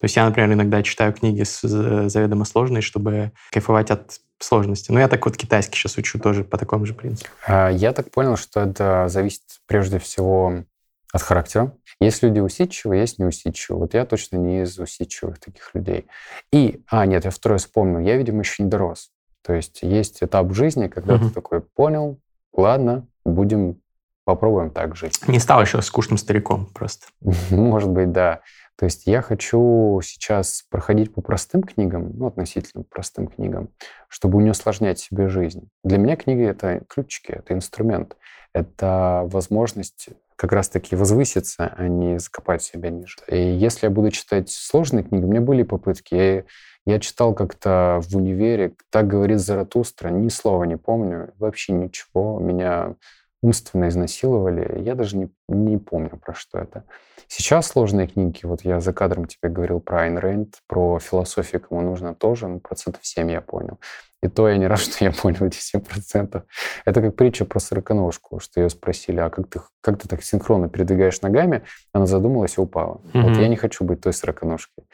То 0.00 0.04
есть 0.04 0.16
я, 0.16 0.24
например, 0.26 0.52
иногда 0.52 0.82
читаю 0.82 1.12
книги 1.12 1.42
с- 1.42 1.66
заведомо 2.08 2.44
сложные, 2.44 2.82
чтобы 2.82 3.32
кайфовать 3.50 3.90
от 3.90 4.20
сложности. 4.38 4.92
Но 4.92 5.00
я 5.00 5.08
так 5.08 5.24
вот 5.26 5.36
китайский 5.36 5.76
сейчас 5.76 5.96
учу 5.98 6.20
тоже 6.20 6.44
по 6.44 6.56
такому 6.56 6.86
же 6.86 6.94
принципу. 6.94 7.28
А 7.46 7.68
Я 7.68 7.92
так 7.92 8.10
понял, 8.12 8.36
что 8.36 8.60
это 8.60 9.08
зависит 9.08 9.42
прежде 9.66 9.98
всего 9.98 10.64
от 11.12 11.22
характера. 11.22 11.72
Есть 12.00 12.22
люди 12.22 12.38
усидчивые, 12.38 13.00
есть 13.00 13.18
неусидчивые. 13.18 13.80
Вот 13.80 13.94
я 13.94 14.04
точно 14.04 14.36
не 14.36 14.62
из 14.62 14.78
усидчивых 14.78 15.40
таких 15.40 15.74
людей. 15.74 16.06
И, 16.52 16.84
а, 16.86 17.04
нет, 17.06 17.24
я 17.24 17.30
второе 17.32 17.58
вспомнил, 17.58 17.98
я, 17.98 18.16
видимо, 18.16 18.40
еще 18.40 18.62
не 18.62 18.68
дорос. 18.70 19.10
То 19.48 19.54
есть 19.54 19.78
есть 19.80 20.22
этап 20.22 20.52
жизни, 20.52 20.88
когда 20.88 21.14
Мгм. 21.14 21.28
ты 21.28 21.34
такой 21.34 21.62
понял, 21.62 22.20
ладно, 22.52 23.06
будем 23.24 23.80
попробуем 24.26 24.70
так 24.70 24.94
жить. 24.94 25.26
Не 25.26 25.38
стал 25.38 25.62
еще 25.62 25.80
скучным 25.80 26.18
стариком 26.18 26.66
просто. 26.66 27.06
Может 27.50 27.88
быть, 27.88 28.12
да. 28.12 28.42
То 28.76 28.84
есть 28.84 29.06
я 29.06 29.22
хочу 29.22 30.02
сейчас 30.04 30.66
проходить 30.68 31.14
по 31.14 31.22
простым 31.22 31.62
книгам, 31.62 32.10
ну, 32.14 32.26
относительно 32.26 32.84
простым 32.84 33.26
книгам, 33.28 33.70
чтобы 34.08 34.42
не 34.42 34.50
усложнять 34.50 34.98
себе 34.98 35.28
жизнь. 35.28 35.70
Для 35.82 35.96
меня 35.96 36.16
книги— 36.16 36.42
это 36.46 36.82
ключики, 36.86 37.32
это 37.32 37.54
инструмент. 37.54 38.18
Это 38.52 39.22
возможность 39.24 40.10
как 40.38 40.52
раз-таки 40.52 40.94
возвыситься, 40.94 41.74
а 41.76 41.88
не 41.88 42.20
закопать 42.20 42.62
себя 42.62 42.90
ниже. 42.90 43.16
И 43.26 43.36
если 43.36 43.86
я 43.86 43.90
буду 43.90 44.12
читать 44.12 44.48
сложные 44.48 45.02
книги, 45.02 45.24
у 45.24 45.26
меня 45.26 45.40
были 45.40 45.64
попытки. 45.64 46.14
Я, 46.14 46.44
я 46.86 47.00
читал 47.00 47.34
как-то 47.34 48.00
в 48.02 48.16
универе 48.16 48.74
«Так 48.90 49.08
говорит 49.08 49.40
Заратустра», 49.40 50.10
ни 50.10 50.28
слова 50.28 50.62
не 50.62 50.76
помню, 50.76 51.34
вообще 51.38 51.72
ничего. 51.72 52.38
Меня 52.38 52.94
умственно 53.42 53.88
изнасиловали. 53.88 54.80
Я 54.80 54.94
даже 54.94 55.16
не, 55.16 55.28
не 55.48 55.76
помню, 55.76 56.10
про 56.10 56.34
что 56.34 56.58
это. 56.58 56.84
Сейчас 57.26 57.66
сложные 57.66 58.06
книги, 58.06 58.40
вот 58.44 58.62
я 58.62 58.80
за 58.80 58.92
кадром 58.92 59.26
тебе 59.26 59.50
говорил 59.50 59.80
про 59.80 60.02
Айн 60.02 60.18
Рэнд, 60.18 60.62
про 60.68 61.00
философию 61.00 61.60
кому 61.60 61.80
нужно 61.80 62.14
тоже, 62.14 62.46
ну, 62.46 62.60
процентов 62.60 63.04
7 63.04 63.28
я 63.30 63.40
понял. 63.40 63.78
И 64.22 64.28
то 64.28 64.48
я 64.48 64.56
не 64.56 64.66
рад, 64.66 64.80
что 64.80 65.04
я 65.04 65.12
понял 65.12 65.46
эти 65.46 65.58
7%. 65.58 66.42
Это 66.84 67.02
как 67.02 67.16
притча 67.16 67.44
про 67.44 67.60
сороконожку, 67.60 68.40
что 68.40 68.60
ее 68.60 68.70
спросили, 68.70 69.20
а 69.20 69.30
как 69.30 69.48
ты, 69.48 69.60
как 69.80 70.00
ты 70.00 70.08
так 70.08 70.22
синхронно 70.22 70.68
передвигаешь 70.68 71.20
ногами? 71.20 71.62
Она 71.92 72.06
задумалась 72.06 72.58
и 72.58 72.60
упала. 72.60 73.00
Mm-hmm. 73.12 73.22
Вот 73.22 73.36
я 73.38 73.48
не 73.48 73.56
хочу 73.56 73.84
быть 73.84 74.00
той 74.00 74.12
сороконожкой. 74.12 74.84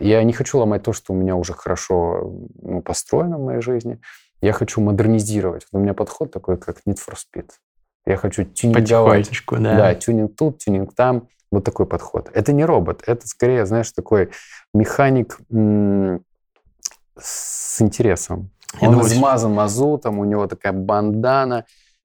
Я 0.00 0.22
не 0.22 0.32
хочу 0.32 0.58
ломать 0.58 0.82
то, 0.82 0.92
что 0.92 1.12
у 1.12 1.16
меня 1.16 1.34
уже 1.36 1.52
хорошо 1.52 2.32
ну, 2.62 2.82
построено 2.82 3.38
в 3.38 3.44
моей 3.44 3.60
жизни. 3.60 4.00
Я 4.40 4.52
хочу 4.52 4.80
модернизировать. 4.80 5.66
Вот 5.72 5.80
у 5.80 5.82
меня 5.82 5.94
подход 5.94 6.30
такой, 6.32 6.56
как 6.56 6.78
Need 6.86 6.98
for 6.98 7.14
Speed. 7.14 7.50
Я 8.06 8.16
хочу 8.16 8.44
тюнинговать. 8.44 9.30
да. 9.58 9.76
Да, 9.76 9.94
тюнинг 9.94 10.36
тут, 10.36 10.58
тюнинг 10.58 10.94
там. 10.94 11.28
Вот 11.50 11.64
такой 11.64 11.86
подход. 11.86 12.30
Это 12.32 12.52
не 12.52 12.64
робот. 12.64 13.02
Это 13.06 13.26
скорее, 13.26 13.66
знаешь, 13.66 13.90
такой 13.92 14.30
механик 14.74 15.38
м- 15.50 16.22
с 17.20 17.80
интересом. 17.80 18.50
Я 18.80 18.88
Он 18.88 18.94
думаю, 18.94 19.10
измазан 19.10 19.52
мазутом, 19.52 20.18
у 20.18 20.24
него 20.24 20.46
такая 20.46 20.72
бандана, 20.72 21.64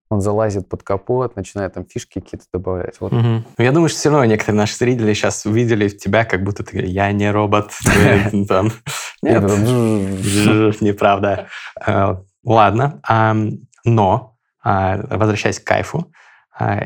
он 0.09 0.21
залазит 0.21 0.69
под 0.69 0.83
капот, 0.83 1.35
начинает 1.35 1.73
там 1.73 1.85
фишки 1.85 2.19
какие-то 2.19 2.45
добавлять. 2.53 2.95
Вот. 2.99 3.11
Угу. 3.11 3.43
Я 3.57 3.71
думаю, 3.71 3.89
что 3.89 3.99
все 3.99 4.09
равно 4.09 4.25
некоторые 4.25 4.57
наши 4.59 4.75
зрители 4.75 5.13
сейчас 5.13 5.45
увидели 5.45 5.89
тебя, 5.89 6.23
как 6.23 6.43
будто 6.43 6.63
ты 6.63 6.85
я 6.85 7.11
не 7.11 7.31
робот. 7.31 7.71
Нет, 9.21 9.43
неправда. 10.81 11.47
Э, 11.85 12.15
ладно, 12.43 13.01
но 13.83 14.33
а, 14.63 14.97
возвращаясь 15.09 15.59
к 15.59 15.65
кайфу, 15.65 15.99
а, 15.99 16.22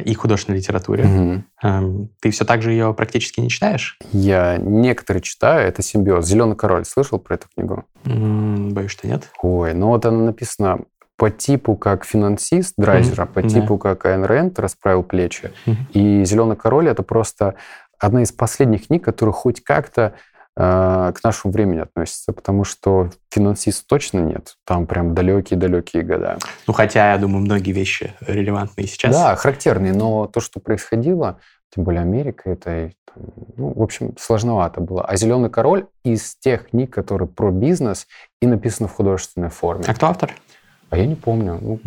и 0.05 0.13
художественной 0.13 0.59
литературе. 0.59 1.43
Угу. 1.61 2.09
Ты 2.21 2.31
все 2.31 2.45
так 2.45 2.61
же 2.61 2.71
ее 2.71 2.93
практически 2.93 3.41
не 3.41 3.49
читаешь? 3.49 3.99
Я 4.13 4.57
некоторые 4.57 5.21
читаю. 5.21 5.67
Это 5.67 5.81
«Симбиоз». 5.81 6.25
«Зеленый 6.25 6.55
король». 6.55 6.85
Слышал 6.85 7.19
про 7.19 7.35
эту 7.35 7.47
книгу? 7.53 7.83
Боюсь, 8.05 8.91
что 8.91 9.07
нет. 9.07 9.29
Ой, 9.41 9.73
ну 9.73 9.87
вот 9.87 10.05
она 10.05 10.23
написана 10.23 10.79
по 11.17 11.29
типу 11.29 11.75
как 11.75 12.05
финансист 12.05 12.75
Драйзера, 12.77 13.23
mm-hmm. 13.23 13.33
по 13.33 13.43
типу 13.43 13.75
да. 13.75 13.81
как 13.81 14.05
Айн 14.05 14.23
Рэнд 14.23 14.59
расправил 14.59 15.03
плечи. 15.03 15.51
Mm-hmm. 15.65 15.75
И 15.93 16.25
«Зеленый 16.25 16.55
король»— 16.55 16.87
это 16.89 17.03
просто 17.03 17.55
одна 17.99 18.21
из 18.21 18.31
последних 18.31 18.87
книг, 18.87 19.03
которая 19.03 19.33
хоть 19.33 19.63
как-то 19.63 20.13
к 20.57 21.19
нашему 21.23 21.53
времени 21.53 21.79
относится, 21.79 22.33
потому 22.33 22.63
что 22.63 23.11
финансист 23.29 23.85
точно 23.85 24.19
нет. 24.19 24.55
Там 24.65 24.87
прям 24.87 25.13
далекие-далекие 25.13 26.01
года. 26.01 26.39
Ну, 26.65 26.73
хотя, 26.73 27.11
я 27.11 27.17
думаю, 27.19 27.41
многие 27.41 27.73
вещи 27.73 28.15
релевантные 28.21 28.87
сейчас. 28.87 29.13
Да, 29.15 29.35
характерные, 29.35 29.93
но 29.93 30.25
то, 30.25 30.39
что 30.39 30.59
происходило, 30.59 31.39
тем 31.69 31.83
более 31.83 32.01
Америка, 32.01 32.49
это, 32.49 32.91
ну, 33.55 33.71
в 33.73 33.81
общем, 33.83 34.15
сложновато 34.17 34.81
было. 34.81 35.05
А 35.05 35.15
«Зеленый 35.15 35.51
король» 35.51 35.85
из 36.03 36.35
тех 36.35 36.69
книг, 36.69 36.91
которые 36.91 37.27
про 37.27 37.51
бизнес 37.51 38.07
и 38.41 38.47
написано 38.47 38.87
в 38.87 38.93
художественной 38.93 39.49
форме. 39.49 39.83
А 39.87 39.93
кто 39.93 40.07
автор? 40.07 40.33
А 40.89 40.97
я 40.97 41.05
не 41.05 41.15
помню. 41.15 41.59
Ну. 41.61 41.79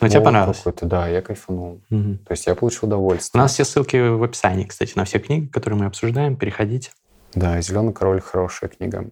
Но 0.00 0.08
тебе 0.08 0.22
понравилось? 0.22 0.58
Какой-то, 0.58 0.86
да, 0.86 1.06
я 1.06 1.20
кайфанул. 1.20 1.82
Угу. 1.90 2.18
То 2.26 2.32
есть 2.32 2.46
я 2.46 2.54
получил 2.54 2.88
удовольствие. 2.88 3.38
У 3.38 3.42
нас 3.42 3.52
все 3.52 3.66
ссылки 3.66 3.96
в 3.96 4.22
описании, 4.22 4.64
кстати, 4.64 4.92
на 4.96 5.04
все 5.04 5.18
книги, 5.18 5.46
которые 5.48 5.80
мы 5.80 5.84
обсуждаем. 5.84 6.36
Переходите. 6.36 6.92
Да, 7.34 7.60
«Зеленый 7.60 7.92
король» 7.92 8.20
хорошая 8.20 8.70
книга. 8.70 9.10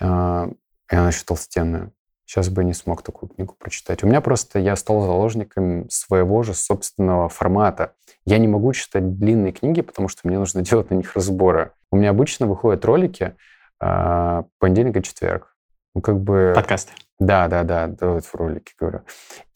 А, 0.00 0.48
и 0.90 0.94
она 0.94 1.08
еще 1.08 1.24
толстенная. 1.24 1.92
Сейчас 2.26 2.48
бы 2.48 2.62
не 2.62 2.74
смог 2.74 3.02
такую 3.02 3.30
книгу 3.30 3.54
прочитать. 3.58 4.04
У 4.04 4.06
меня 4.06 4.20
просто, 4.20 4.58
я 4.58 4.76
стал 4.76 5.00
заложником 5.00 5.90
своего 5.90 6.42
же 6.42 6.54
собственного 6.54 7.28
формата. 7.28 7.94
Я 8.24 8.38
не 8.38 8.46
могу 8.46 8.72
читать 8.72 9.18
длинные 9.18 9.52
книги, 9.52 9.80
потому 9.80 10.08
что 10.08 10.28
мне 10.28 10.38
нужно 10.38 10.62
делать 10.62 10.90
на 10.90 10.94
них 10.94 11.14
разборы. 11.14 11.72
У 11.90 11.96
меня 11.96 12.10
обычно 12.10 12.46
выходят 12.46 12.84
ролики 12.84 13.34
э, 13.80 14.42
понедельник 14.58 14.96
и 14.96 15.02
четверг. 15.02 15.56
Ну, 15.94 16.02
как 16.02 16.20
бы... 16.20 16.52
Подкасты. 16.54 16.92
Да, 17.18 17.48
да, 17.48 17.64
да, 17.64 17.86
давай 17.88 18.20
в 18.22 18.34
ролике 18.34 18.72
говорю. 18.78 19.02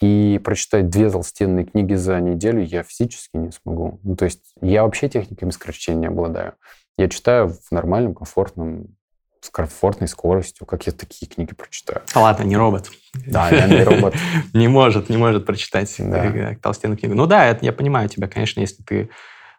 И 0.00 0.40
прочитать 0.44 0.90
две 0.90 1.10
толстенные 1.10 1.64
книги 1.64 1.94
за 1.94 2.20
неделю 2.20 2.62
я 2.62 2.82
физически 2.82 3.37
не 3.37 3.52
смогу. 3.52 4.00
Ну, 4.02 4.16
то 4.16 4.26
есть 4.26 4.52
я 4.60 4.82
вообще 4.82 5.08
техниками 5.08 5.50
сокращения 5.50 6.00
не 6.00 6.06
обладаю. 6.08 6.54
Я 6.96 7.09
читаю 7.09 7.48
в 7.48 7.70
нормальном, 7.72 8.14
комфортном, 8.14 8.96
с 9.40 9.50
комфортной 9.50 10.09
скоростью, 10.09 10.66
как 10.66 10.87
я 10.87 10.92
такие 10.92 11.30
книги 11.30 11.54
прочитаю. 11.54 12.02
А 12.14 12.20
ладно, 12.20 12.44
не 12.44 12.57
робот. 12.57 12.90
Да, 13.26 13.50
я 13.50 13.66
не 13.66 13.83
робот. 13.83 14.14
Не 14.54 14.68
может, 14.68 15.09
не 15.09 15.16
может 15.16 15.46
прочитать 15.46 15.94
э, 15.98 16.57
толстенную 16.62 16.98
книгу. 16.98 17.14
Ну 17.14 17.26
да, 17.26 17.59
я 17.61 17.72
понимаю 17.72 18.09
тебя, 18.09 18.26
конечно, 18.28 18.61
если 18.61 18.83
ты 18.83 19.11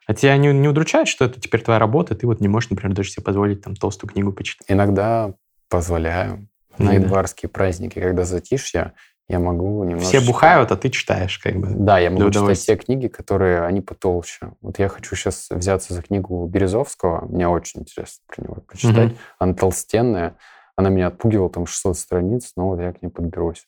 а 0.08 0.14
тебя 0.14 0.38
не, 0.38 0.54
не 0.54 0.68
удручает, 0.68 1.08
что 1.08 1.26
это 1.26 1.42
теперь 1.42 1.62
твоя 1.62 1.80
работа, 1.80 2.16
ты 2.16 2.28
вот 2.28 2.40
не 2.40 2.48
можешь, 2.48 2.70
например, 2.70 2.96
даже 2.96 3.10
себе 3.10 3.24
позволить 3.24 3.62
там 3.64 3.76
толстую 3.76 4.12
книгу 4.12 4.32
почитать? 4.32 4.70
Иногда 4.70 5.34
позволяю 5.68 6.48
на 6.78 6.94
январские 6.94 7.50
праздники, 7.50 8.00
когда 8.00 8.24
затишье, 8.24 8.94
я 9.28 9.40
могу 9.40 9.84
немножко... 9.84 10.08
Все 10.08 10.22
бухают, 10.22 10.72
а 10.72 10.78
ты 10.78 10.90
читаешь, 10.90 11.40
как 11.40 11.56
бы. 11.56 11.68
Да, 11.70 11.98
я 11.98 12.12
могу 12.12 12.30
читать 12.30 12.64
те 12.64 12.76
книги, 12.76 13.08
которые, 13.08 13.64
они 13.64 13.82
потолще. 13.82 14.52
Вот 14.62 14.78
я 14.78 14.88
хочу 14.88 15.16
сейчас 15.16 15.48
взяться 15.50 15.94
за 15.94 16.02
книгу 16.04 16.46
Березовского, 16.46 17.26
мне 17.26 17.48
очень 17.48 17.82
интересно 17.82 18.24
про 18.28 18.44
него 18.44 18.56
почитать. 18.68 19.12
Угу. 19.12 19.20
Она 19.40 19.54
толстенная, 19.54 20.38
она 20.76 20.90
меня 20.90 21.08
отпугивала, 21.08 21.50
там 21.50 21.66
600 21.66 21.98
страниц, 21.98 22.52
но 22.56 22.70
вот 22.70 22.80
я 22.80 22.94
к 22.94 23.02
ней 23.02 23.10
подберусь. 23.10 23.68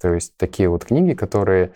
То 0.00 0.14
есть 0.14 0.36
такие 0.36 0.68
вот 0.68 0.84
книги, 0.84 1.14
которые 1.14 1.72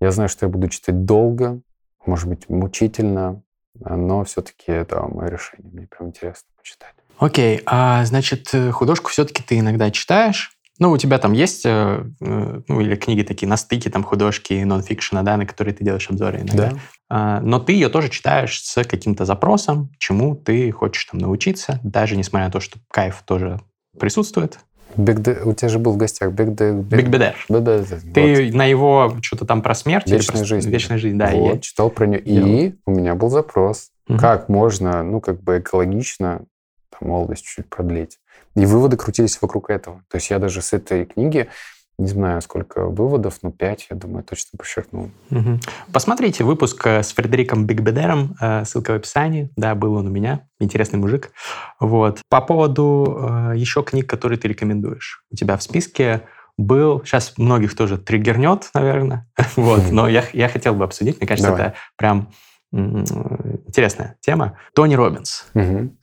я 0.00 0.10
знаю, 0.10 0.28
что 0.28 0.46
я 0.46 0.50
буду 0.50 0.68
читать 0.68 1.04
долго, 1.04 1.60
может 2.04 2.28
быть, 2.28 2.48
мучительно, 2.48 3.42
но 3.78 4.24
все-таки 4.24 4.72
это 4.72 5.02
мое 5.02 5.28
решение. 5.28 5.70
Мне 5.72 5.86
прям 5.86 6.08
интересно 6.08 6.48
почитать. 6.56 6.94
Окей, 7.18 7.62
а 7.66 8.04
значит, 8.06 8.48
э, 8.54 8.70
художку 8.70 9.10
все-таки 9.10 9.42
ты 9.42 9.58
иногда 9.58 9.90
читаешь? 9.90 10.58
Ну, 10.80 10.90
у 10.90 10.96
тебя 10.96 11.18
там 11.18 11.34
есть, 11.34 11.66
э, 11.66 12.04
э, 12.20 12.60
ну, 12.66 12.80
или 12.80 12.96
книги 12.96 13.22
такие 13.22 13.46
на 13.46 13.58
стыке, 13.58 13.90
там, 13.90 14.02
художки, 14.02 14.54
нон-фикшена, 14.64 15.22
да, 15.22 15.36
на 15.36 15.44
которые 15.44 15.74
ты 15.74 15.84
делаешь 15.84 16.08
обзоры 16.08 16.38
иногда. 16.38 16.70
Да. 16.70 16.78
А, 17.10 17.40
но 17.40 17.60
ты 17.60 17.72
ее 17.72 17.90
тоже 17.90 18.08
читаешь 18.08 18.62
с 18.62 18.82
каким-то 18.84 19.26
запросом, 19.26 19.90
чему 19.98 20.34
ты 20.34 20.72
хочешь 20.72 21.04
там 21.04 21.20
научиться, 21.20 21.80
даже 21.84 22.16
несмотря 22.16 22.46
на 22.46 22.52
то, 22.52 22.60
что 22.60 22.78
кайф 22.90 23.22
тоже 23.26 23.60
присутствует. 23.98 24.58
Бегбе... 24.96 25.42
У 25.44 25.52
тебя 25.52 25.68
же 25.68 25.78
был 25.78 25.92
в 25.92 25.96
гостях 25.98 26.32
Бегбе... 26.32 26.72
Бегбедер. 26.72 27.36
Ты 28.14 28.46
вот. 28.46 28.54
на 28.54 28.64
его 28.64 29.16
что-то 29.20 29.44
там 29.44 29.60
про 29.60 29.74
смерть? 29.74 30.10
Вечная 30.10 30.44
жизнь. 30.44 30.70
Вечная 30.70 30.98
жизнь, 30.98 31.18
да. 31.18 31.30
Вот, 31.30 31.54
я 31.54 31.60
читал 31.60 31.90
про 31.90 32.06
нее. 32.06 32.22
И 32.24 32.74
у 32.86 32.92
меня 32.92 33.14
был 33.14 33.28
запрос. 33.28 33.90
Угу. 34.08 34.18
Как 34.18 34.48
можно, 34.48 35.02
ну, 35.02 35.20
как 35.20 35.42
бы 35.42 35.58
экологично 35.58 36.46
молодость 37.00 37.44
чуть 37.44 37.68
продлить. 37.68 38.18
И 38.56 38.66
выводы 38.66 38.96
крутились 38.96 39.40
вокруг 39.40 39.70
этого. 39.70 40.02
То 40.10 40.16
есть 40.16 40.30
я 40.30 40.38
даже 40.38 40.62
с 40.62 40.72
этой 40.72 41.06
книги 41.06 41.48
не 42.00 42.08
знаю, 42.08 42.40
сколько 42.40 42.86
выводов, 42.86 43.38
но 43.42 43.50
пять, 43.50 43.86
я 43.90 43.96
думаю, 43.96 44.24
точно 44.24 44.56
подчеркнул. 44.56 45.10
Угу. 45.30 45.60
Посмотрите 45.92 46.44
выпуск 46.44 46.86
э, 46.86 47.02
с 47.02 47.12
Фредериком 47.12 47.66
Бигбедером, 47.66 48.36
э, 48.40 48.64
ссылка 48.64 48.92
в 48.92 48.96
описании. 48.96 49.50
Да, 49.56 49.74
был 49.74 49.94
он 49.94 50.06
у 50.06 50.10
меня, 50.10 50.48
интересный 50.58 50.98
мужик. 50.98 51.30
Вот. 51.78 52.22
По 52.30 52.40
поводу 52.40 53.18
э, 53.20 53.52
еще 53.56 53.82
книг, 53.82 54.08
которые 54.08 54.38
ты 54.38 54.48
рекомендуешь. 54.48 55.24
У 55.30 55.36
тебя 55.36 55.58
в 55.58 55.62
списке 55.62 56.22
был, 56.56 57.02
сейчас 57.04 57.34
многих 57.36 57.76
тоже 57.76 57.98
триггернет, 57.98 58.70
наверное, 58.74 59.26
вот, 59.56 59.90
но 59.90 60.08
я, 60.08 60.24
я 60.32 60.48
хотел 60.48 60.74
бы 60.74 60.84
обсудить, 60.84 61.18
мне 61.18 61.26
кажется, 61.26 61.50
Давай. 61.50 61.68
это 61.68 61.76
прям 61.96 62.32
интересная 62.72 64.16
тема. 64.20 64.58
Тони 64.74 64.94
Робинс. 64.94 65.46
Угу. 65.54 65.96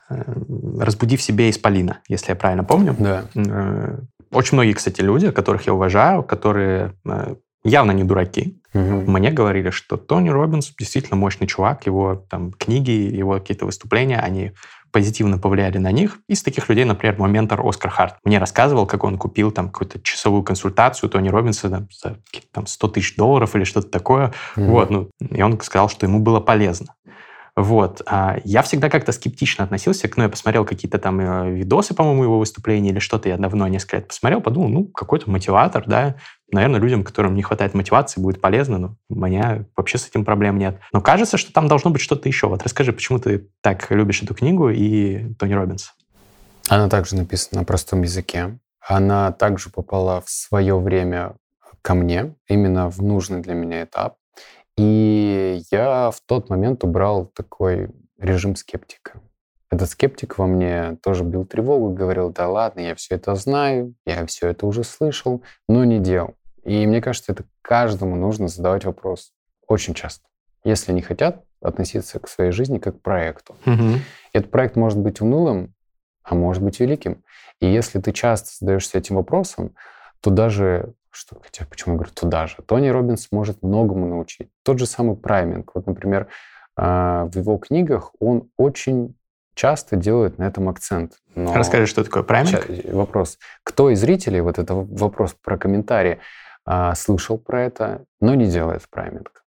«Разбуди 0.79 1.17
в 1.17 1.21
себе 1.21 1.49
исполина», 1.49 1.99
если 2.07 2.31
я 2.31 2.35
правильно 2.35 2.63
помню. 2.63 2.95
Да. 2.97 3.25
Э, 3.35 3.99
очень 4.31 4.55
многие, 4.55 4.73
кстати, 4.73 5.01
люди, 5.01 5.31
которых 5.31 5.67
я 5.67 5.73
уважаю, 5.73 6.23
которые 6.23 6.93
э, 7.05 7.35
явно 7.63 7.91
не 7.91 8.03
дураки, 8.03 8.61
угу. 8.73 9.11
мне 9.11 9.31
говорили, 9.31 9.69
что 9.69 9.97
Тони 9.97 10.29
Робинс 10.29 10.73
действительно 10.79 11.17
мощный 11.17 11.47
чувак, 11.47 11.85
его 11.85 12.15
там 12.15 12.51
книги, 12.53 12.91
его 12.91 13.33
какие-то 13.33 13.65
выступления, 13.65 14.19
они 14.19 14.53
позитивно 14.97 15.37
повлияли 15.37 15.77
на 15.77 15.91
них. 15.91 16.17
Из 16.27 16.41
таких 16.41 16.69
людей, 16.69 16.83
например, 16.83 17.19
мой 17.19 17.29
ментор 17.29 17.61
Оскар 17.63 17.91
Харт. 17.91 18.15
Мне 18.23 18.39
рассказывал, 18.39 18.87
как 18.87 19.03
он 19.03 19.19
купил 19.19 19.51
там 19.51 19.69
какую-то 19.69 20.01
часовую 20.01 20.41
консультацию 20.41 21.07
Тони 21.07 21.29
Робинсона 21.29 21.87
за 21.91 22.17
там, 22.51 22.65
100 22.65 22.87
тысяч 22.87 23.15
долларов 23.15 23.55
или 23.55 23.63
что-то 23.63 23.89
такое. 23.89 24.33
Mm-hmm. 24.55 24.65
Вот, 24.65 24.89
ну, 24.89 25.09
и 25.19 25.39
он 25.43 25.61
сказал, 25.61 25.87
что 25.87 26.07
ему 26.07 26.19
было 26.19 26.39
полезно. 26.39 26.95
Вот. 27.55 28.01
А 28.07 28.37
я 28.43 28.63
всегда 28.63 28.89
как-то 28.89 29.11
скептично 29.11 29.65
относился 29.65 30.07
к, 30.07 30.17
ну, 30.17 30.23
я 30.23 30.29
посмотрел 30.29 30.65
какие-то 30.65 30.97
там 30.97 31.19
э, 31.19 31.51
видосы, 31.51 31.93
по-моему, 31.93 32.23
его 32.23 32.39
выступления 32.39 32.89
или 32.89 32.99
что-то, 32.99 33.29
я 33.29 33.37
давно 33.37 33.67
несколько 33.67 33.97
лет 33.97 34.07
посмотрел, 34.07 34.41
подумал, 34.41 34.69
ну, 34.69 34.85
какой-то 34.85 35.29
мотиватор, 35.29 35.83
да, 35.85 36.15
наверное, 36.51 36.79
людям, 36.79 37.03
которым 37.03 37.35
не 37.35 37.43
хватает 37.43 37.73
мотивации, 37.73 38.21
будет 38.21 38.41
полезно, 38.41 38.77
но 38.77 38.95
у 39.09 39.15
меня 39.15 39.65
вообще 39.75 39.97
с 39.97 40.07
этим 40.07 40.25
проблем 40.25 40.57
нет. 40.57 40.79
Но 40.93 41.01
кажется, 41.01 41.37
что 41.37 41.51
там 41.53 41.67
должно 41.67 41.91
быть 41.91 42.01
что-то 42.01 42.27
еще. 42.27 42.47
Вот 42.47 42.63
расскажи, 42.63 42.93
почему 42.93 43.19
ты 43.19 43.49
так 43.61 43.89
любишь 43.91 44.21
эту 44.23 44.33
книгу 44.33 44.69
и 44.69 45.33
Тони 45.35 45.53
Робинс? 45.53 45.93
Она 46.69 46.89
также 46.89 47.15
написана 47.15 47.61
на 47.61 47.65
простом 47.65 48.01
языке. 48.01 48.59
Она 48.85 49.31
также 49.31 49.69
попала 49.69 50.21
в 50.21 50.29
свое 50.29 50.79
время 50.79 51.35
ко 51.81 51.93
мне, 51.93 52.35
именно 52.47 52.89
в 52.89 53.01
нужный 53.01 53.41
для 53.41 53.53
меня 53.53 53.83
этап. 53.83 54.15
И 54.77 55.61
я 55.71 56.11
в 56.11 56.21
тот 56.25 56.49
момент 56.49 56.83
убрал 56.83 57.25
такой 57.25 57.89
режим 58.19 58.55
скептика. 58.55 59.21
Этот 59.69 59.89
скептик 59.89 60.37
во 60.37 60.47
мне 60.47 60.97
тоже 61.03 61.23
бил 61.23 61.45
тревогу, 61.45 61.93
говорил, 61.93 62.31
да 62.31 62.47
ладно, 62.47 62.79
я 62.79 62.95
все 62.95 63.15
это 63.15 63.35
знаю, 63.35 63.95
я 64.05 64.25
все 64.25 64.47
это 64.47 64.65
уже 64.65 64.83
слышал, 64.83 65.43
но 65.67 65.83
не 65.83 65.99
делал. 65.99 66.35
И 66.63 66.85
мне 66.87 67.01
кажется, 67.01 67.33
это 67.33 67.43
каждому 67.61 68.15
нужно 68.15 68.47
задавать 68.47 68.85
вопрос 68.85 69.33
очень 69.67 69.93
часто. 69.93 70.27
Если 70.63 70.91
не 70.93 71.01
хотят 71.01 71.43
относиться 71.61 72.19
к 72.19 72.27
своей 72.27 72.51
жизни 72.51 72.77
как 72.77 72.99
к 72.99 73.01
проекту. 73.01 73.55
Угу. 73.65 73.99
Этот 74.33 74.51
проект 74.51 74.75
может 74.75 74.99
быть 74.99 75.21
унылым, 75.21 75.73
а 76.23 76.35
может 76.35 76.63
быть 76.63 76.79
великим. 76.79 77.23
И 77.59 77.67
если 77.67 77.99
ты 77.99 78.11
часто 78.11 78.51
задаешься 78.59 78.97
этим 78.97 79.15
вопросом, 79.15 79.75
то 80.21 80.29
даже 80.29 80.93
что, 81.09 81.39
хотя 81.41 81.65
почему 81.65 81.95
я 81.95 81.97
говорю 81.97 82.13
туда 82.13 82.47
же, 82.47 82.57
Тони 82.65 82.89
Робинс 82.89 83.29
может 83.31 83.63
многому 83.63 84.07
научить. 84.07 84.49
Тот 84.63 84.77
же 84.77 84.85
самый 84.85 85.15
прайминг. 85.15 85.71
Вот, 85.73 85.87
например, 85.87 86.27
а, 86.75 87.25
в 87.25 87.35
его 87.35 87.57
книгах 87.57 88.11
он 88.19 88.49
очень 88.55 89.15
часто 89.57 89.95
делает 89.95 90.37
на 90.37 90.43
этом 90.43 90.69
акцент. 90.69 91.13
Но 91.35 91.53
Расскажи, 91.53 91.87
что 91.87 92.03
такое 92.03 92.23
прайминг? 92.23 92.67
Вопрос. 92.93 93.37
Кто 93.63 93.89
из 93.89 93.99
зрителей, 93.99 94.39
вот 94.39 94.59
это 94.59 94.73
вопрос 94.75 95.35
про 95.43 95.57
комментарии, 95.57 96.19
а, 96.65 96.95
слышал 96.95 97.37
про 97.37 97.63
это, 97.63 98.05
но 98.21 98.35
не 98.35 98.45
делает 98.45 98.83
прайминг? 98.89 99.43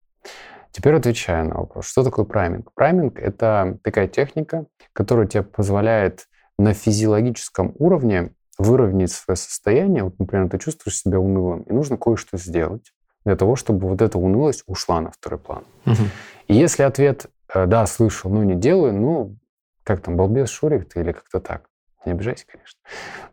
Теперь 0.73 0.95
отвечаю 0.95 1.49
на 1.49 1.55
вопрос, 1.57 1.87
что 1.87 2.05
такое 2.05 2.25
прайминг? 2.25 2.73
Прайминг— 2.75 3.19
это 3.21 3.79
такая 3.83 4.09
техника, 4.09 4.67
которая 4.93 5.27
тебе 5.27 5.43
позволяет 5.43 6.27
на 6.59 6.75
физиологическом 6.75 7.75
уровне 7.79 8.33
выровнять 8.59 9.13
свое 9.13 9.37
состояние. 9.37 10.05
Вот, 10.05 10.19
например, 10.19 10.49
ты 10.49 10.59
чувствуешь 10.59 10.99
себя 10.99 11.19
унылым, 11.19 11.63
и 11.63 11.73
нужно 11.73 11.97
кое-что 11.97 12.37
сделать 12.37 12.93
для 13.25 13.37
того, 13.37 13.57
чтобы 13.57 13.89
вот 13.89 14.03
эта 14.03 14.19
унылость 14.19 14.65
ушла 14.67 15.01
на 15.01 15.11
второй 15.11 15.39
план. 15.39 15.65
Угу. 15.87 16.03
И 16.49 16.55
если 16.55 16.83
ответ 16.83 17.27
э, 17.53 17.67
«да, 17.67 17.87
слышал, 17.87 18.31
но 18.31 18.45
не 18.45 18.55
делаю», 18.55 18.95
ну, 18.95 19.37
как 19.85 20.03
там, 20.03 20.16
балбес, 20.16 20.51
шурик 20.51 20.89
ты 20.93 21.01
или 21.01 21.12
как-то 21.12 21.41
так. 21.41 21.68
Не 22.05 22.12
обижайся, 22.12 22.47
конечно. 22.47 22.81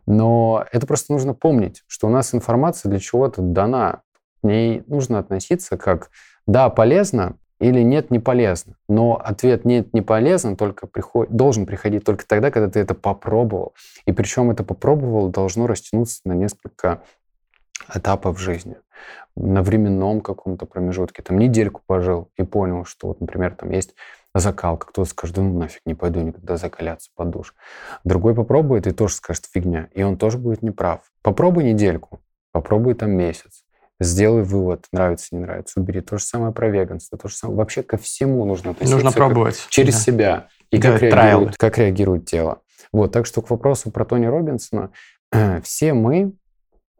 Но 0.06 0.64
это 0.72 0.86
просто 0.86 1.12
нужно 1.12 1.34
помнить, 1.34 1.82
что 1.86 2.06
у 2.06 2.10
нас 2.10 2.34
информация 2.34 2.90
для 2.90 2.98
чего-то 2.98 3.40
дана. 3.40 4.02
К 4.40 4.46
ней 4.46 4.84
нужно 4.86 5.18
относиться 5.18 5.76
как 5.76 6.10
«да, 6.46 6.68
полезно», 6.68 7.36
или 7.60 7.80
нет, 7.82 8.10
не 8.10 8.20
полезно. 8.20 8.76
Но 8.88 9.16
ответ 9.16 9.64
нет, 9.64 9.92
не 9.92 10.00
полезно, 10.00 10.56
только 10.56 10.86
приход... 10.86 11.28
должен 11.30 11.66
приходить 11.66 12.04
только 12.04 12.26
тогда, 12.26 12.50
когда 12.50 12.70
ты 12.70 12.78
это 12.78 12.94
попробовал. 12.94 13.74
И 14.06 14.12
причем 14.12 14.50
это 14.50 14.62
попробовал 14.62 15.28
должно 15.28 15.66
растянуться 15.66 16.20
на 16.24 16.34
несколько 16.34 17.02
этапов 17.92 18.38
жизни. 18.38 18.76
На 19.34 19.62
временном 19.62 20.20
каком-то 20.20 20.66
промежутке. 20.66 21.22
Там 21.22 21.38
недельку 21.38 21.82
пожил 21.84 22.30
и 22.36 22.44
понял, 22.44 22.84
что 22.84 23.08
вот, 23.08 23.20
например, 23.20 23.54
там 23.56 23.70
есть 23.70 23.94
закалка. 24.34 24.88
Кто-то 24.88 25.08
скажет, 25.08 25.36
да 25.36 25.42
ну 25.42 25.58
нафиг, 25.58 25.82
не 25.86 25.94
пойду 25.94 26.20
никогда 26.20 26.56
закаляться 26.56 27.10
под 27.14 27.30
душ. 27.30 27.54
Другой 28.04 28.34
попробует 28.34 28.86
и 28.86 28.92
тоже 28.92 29.14
скажет 29.14 29.46
фигня. 29.52 29.88
И 29.92 30.02
он 30.02 30.16
тоже 30.16 30.38
будет 30.38 30.62
неправ. 30.62 31.00
Попробуй 31.22 31.64
недельку, 31.64 32.20
попробуй 32.52 32.94
там 32.94 33.10
месяц 33.12 33.64
сделай 34.00 34.42
вывод, 34.42 34.86
нравится, 34.92 35.28
не 35.32 35.40
нравится, 35.40 35.80
убери. 35.80 36.00
То 36.00 36.18
же 36.18 36.24
самое 36.24 36.52
про 36.52 36.68
веганство, 36.68 37.18
то 37.18 37.28
же 37.28 37.34
самое. 37.34 37.58
Вообще 37.58 37.82
ко 37.82 37.96
всему 37.96 38.44
нужно 38.44 38.70
относиться. 38.70 38.94
Нужно 38.94 39.12
пробовать. 39.12 39.66
Через 39.70 39.94
да. 39.94 40.00
себя. 40.00 40.48
И 40.70 40.80
как 40.80 41.00
реагирует, 41.00 41.56
как 41.56 41.78
реагирует 41.78 42.26
тело. 42.26 42.60
Вот, 42.92 43.12
так 43.12 43.26
что 43.26 43.42
к 43.42 43.50
вопросу 43.50 43.90
про 43.90 44.04
Тони 44.04 44.26
Робинсона. 44.26 44.90
Все 45.62 45.94
мы, 45.94 46.32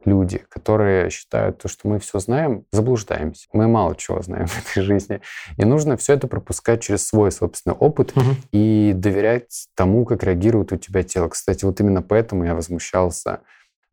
люди, 0.05 0.41
которые 0.49 1.09
считают, 1.09 1.57
то, 1.57 1.67
что 1.67 1.87
мы 1.87 1.99
все 1.99 2.19
знаем, 2.19 2.65
заблуждаемся. 2.71 3.47
Мы 3.53 3.67
мало 3.67 3.95
чего 3.95 4.21
знаем 4.21 4.47
в 4.47 4.57
этой 4.59 4.81
жизни. 4.81 5.21
И 5.57 5.65
нужно 5.65 5.97
все 5.97 6.13
это 6.13 6.27
пропускать 6.27 6.81
через 6.81 7.05
свой 7.07 7.31
собственный 7.31 7.75
опыт 7.75 8.15
угу. 8.15 8.25
и 8.51 8.93
доверять 8.95 9.67
тому, 9.75 10.05
как 10.05 10.23
реагирует 10.23 10.71
у 10.71 10.77
тебя 10.77 11.03
тело. 11.03 11.27
Кстати, 11.27 11.65
вот 11.65 11.79
именно 11.79 12.01
поэтому 12.01 12.45
я 12.45 12.55
возмущался 12.55 13.41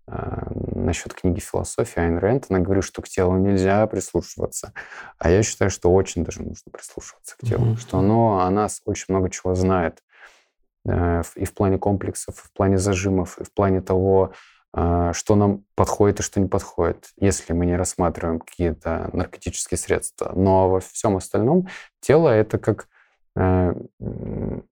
а, 0.09 0.53
насчет 0.55 1.15
книги 1.15 1.41
«Философия» 1.41 2.03
Айн 2.03 2.19
Рэнд, 2.19 2.47
она 2.49 2.61
говорит, 2.61 2.85
что 2.85 3.03
к 3.03 3.09
телу 3.09 3.37
нельзя 3.39 3.85
прислушиваться. 3.89 4.73
А 5.19 5.31
я 5.31 5.43
считаю, 5.43 5.71
что 5.71 5.93
очень 5.93 6.25
даже 6.25 6.43
нужно 6.43 6.71
прислушиваться 6.71 7.37
к 7.37 7.45
телу, 7.45 7.73
mm-hmm. 7.73 7.81
что 7.81 7.99
оно 7.99 8.41
о 8.41 8.51
нас 8.51 8.83
очень 8.85 9.07
много 9.09 9.31
чего 9.31 9.57
знает. 9.57 10.03
Э, 10.87 11.23
и 11.35 11.45
в 11.45 11.53
плане 11.55 11.79
комплексов, 11.79 12.39
и 12.39 12.47
в 12.47 12.53
плане 12.53 12.79
зажимов, 12.79 13.39
и 13.39 13.45
в 13.45 13.53
плане 13.53 13.81
того, 13.81 14.33
что 14.77 15.35
нам 15.37 15.65
подходит 15.75 16.21
и 16.21 16.23
что 16.23 16.39
не 16.39 16.49
подходит, 16.49 17.09
если 17.19 17.55
мы 17.55 17.65
не 17.65 17.77
рассматриваем 17.77 18.41
какие-то 18.41 19.09
наркотические 19.15 19.79
средства. 19.79 20.33
Но 20.35 20.69
во 20.69 20.81
всем 20.81 21.17
остальном 21.17 21.69
тело— 22.01 22.29
это 22.31 22.59
как 22.59 22.87
Э, 23.37 23.75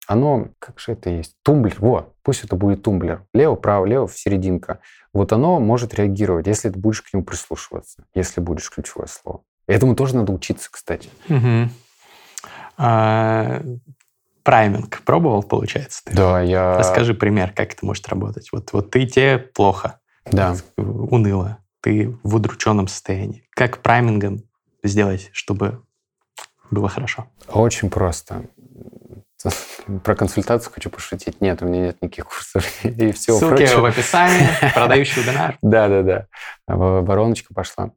оно, 0.06 0.48
как 0.60 0.78
же 0.78 0.92
это 0.92 1.10
есть, 1.10 1.36
тумблер, 1.42 1.76
вот, 1.80 2.14
пусть 2.22 2.44
это 2.44 2.54
будет 2.54 2.82
тумблер, 2.82 3.24
лево, 3.34 3.56
право, 3.56 3.84
лево, 3.84 4.06
в 4.06 4.16
серединка. 4.16 4.78
Вот 5.12 5.32
оно 5.32 5.58
может 5.58 5.94
реагировать, 5.94 6.46
если 6.46 6.70
ты 6.70 6.78
будешь 6.78 7.02
к 7.02 7.12
нему 7.12 7.24
прислушиваться, 7.24 8.04
если 8.14 8.40
будешь 8.40 8.70
ключевое 8.70 9.08
слово. 9.08 9.42
Этому 9.66 9.96
тоже 9.96 10.14
надо 10.14 10.32
учиться, 10.32 10.68
кстати. 10.70 11.08
Угу. 11.28 11.70
А, 12.78 13.62
прайминг 14.42 15.02
пробовал, 15.02 15.42
получается? 15.42 16.02
Ты? 16.04 16.14
Да, 16.14 16.40
я... 16.40 16.78
Расскажи 16.78 17.14
пример, 17.14 17.52
как 17.52 17.72
это 17.72 17.84
может 17.86 18.08
работать. 18.08 18.48
Вот, 18.52 18.72
вот 18.72 18.90
ты 18.90 19.06
тебе 19.06 19.38
плохо, 19.38 20.00
да. 20.30 20.56
уныло, 20.76 21.58
ты 21.80 22.16
в 22.22 22.36
удрученном 22.36 22.88
состоянии. 22.88 23.46
Как 23.50 23.78
праймингом 23.82 24.42
сделать, 24.82 25.30
чтобы 25.32 25.82
было 26.70 26.88
хорошо? 26.88 27.26
Очень 27.48 27.90
просто. 27.90 28.44
Про 30.04 30.14
консультацию 30.14 30.72
хочу 30.72 30.88
пошутить. 30.88 31.40
Нет, 31.40 31.62
у 31.62 31.66
меня 31.66 31.86
нет 31.86 31.96
никаких 32.00 32.26
курсов 32.26 32.64
и 32.84 33.12
всего 33.12 33.38
Ссылки 33.38 33.56
прочего. 33.56 33.80
в 33.80 33.84
описании, 33.86 34.48
продающий 34.74 35.22
вебинар. 35.22 35.58
Да-да-да, 35.62 36.26
вороночка 36.66 37.52
пошла. 37.52 37.90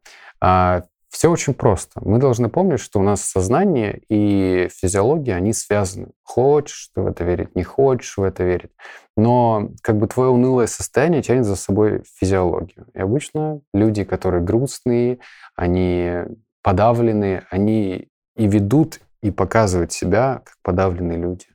Все 1.15 1.31
очень 1.31 1.53
просто. 1.53 2.01
Мы 2.03 2.19
должны 2.19 2.49
помнить, 2.49 2.81
что 2.81 2.99
у 2.99 3.01
нас 3.01 3.21
сознание 3.21 4.01
и 4.09 4.67
физиология, 4.69 5.35
они 5.35 5.53
связаны. 5.53 6.09
Хочешь 6.23 6.89
ты 6.93 6.99
в 6.99 7.07
это 7.07 7.23
верить, 7.23 7.55
не 7.55 7.63
хочешь 7.63 8.17
в 8.17 8.21
это 8.21 8.43
верить. 8.43 8.71
Но 9.15 9.69
как 9.81 9.97
бы 9.97 10.07
твое 10.07 10.29
унылое 10.29 10.67
состояние 10.67 11.21
тянет 11.21 11.45
за 11.45 11.55
собой 11.55 12.03
физиологию. 12.19 12.87
И 12.93 12.99
обычно 12.99 13.61
люди, 13.73 14.03
которые 14.03 14.43
грустные, 14.43 15.19
они 15.55 16.15
подавленные, 16.61 17.45
они 17.49 18.09
и 18.35 18.47
ведут, 18.47 18.99
и 19.21 19.31
показывают 19.31 19.93
себя 19.93 20.41
как 20.43 20.55
подавленные 20.63 21.17
люди. 21.17 21.45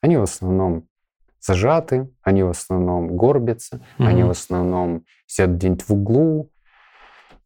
Они 0.00 0.16
в 0.16 0.22
основном 0.22 0.88
зажаты, 1.40 2.10
они 2.24 2.42
в 2.42 2.50
основном 2.50 3.16
горбятся, 3.16 3.76
mm-hmm. 3.76 4.06
они 4.06 4.24
в 4.24 4.30
основном 4.30 5.04
сидят 5.26 5.50
где-нибудь 5.50 5.88
в 5.88 5.92
углу, 5.92 6.50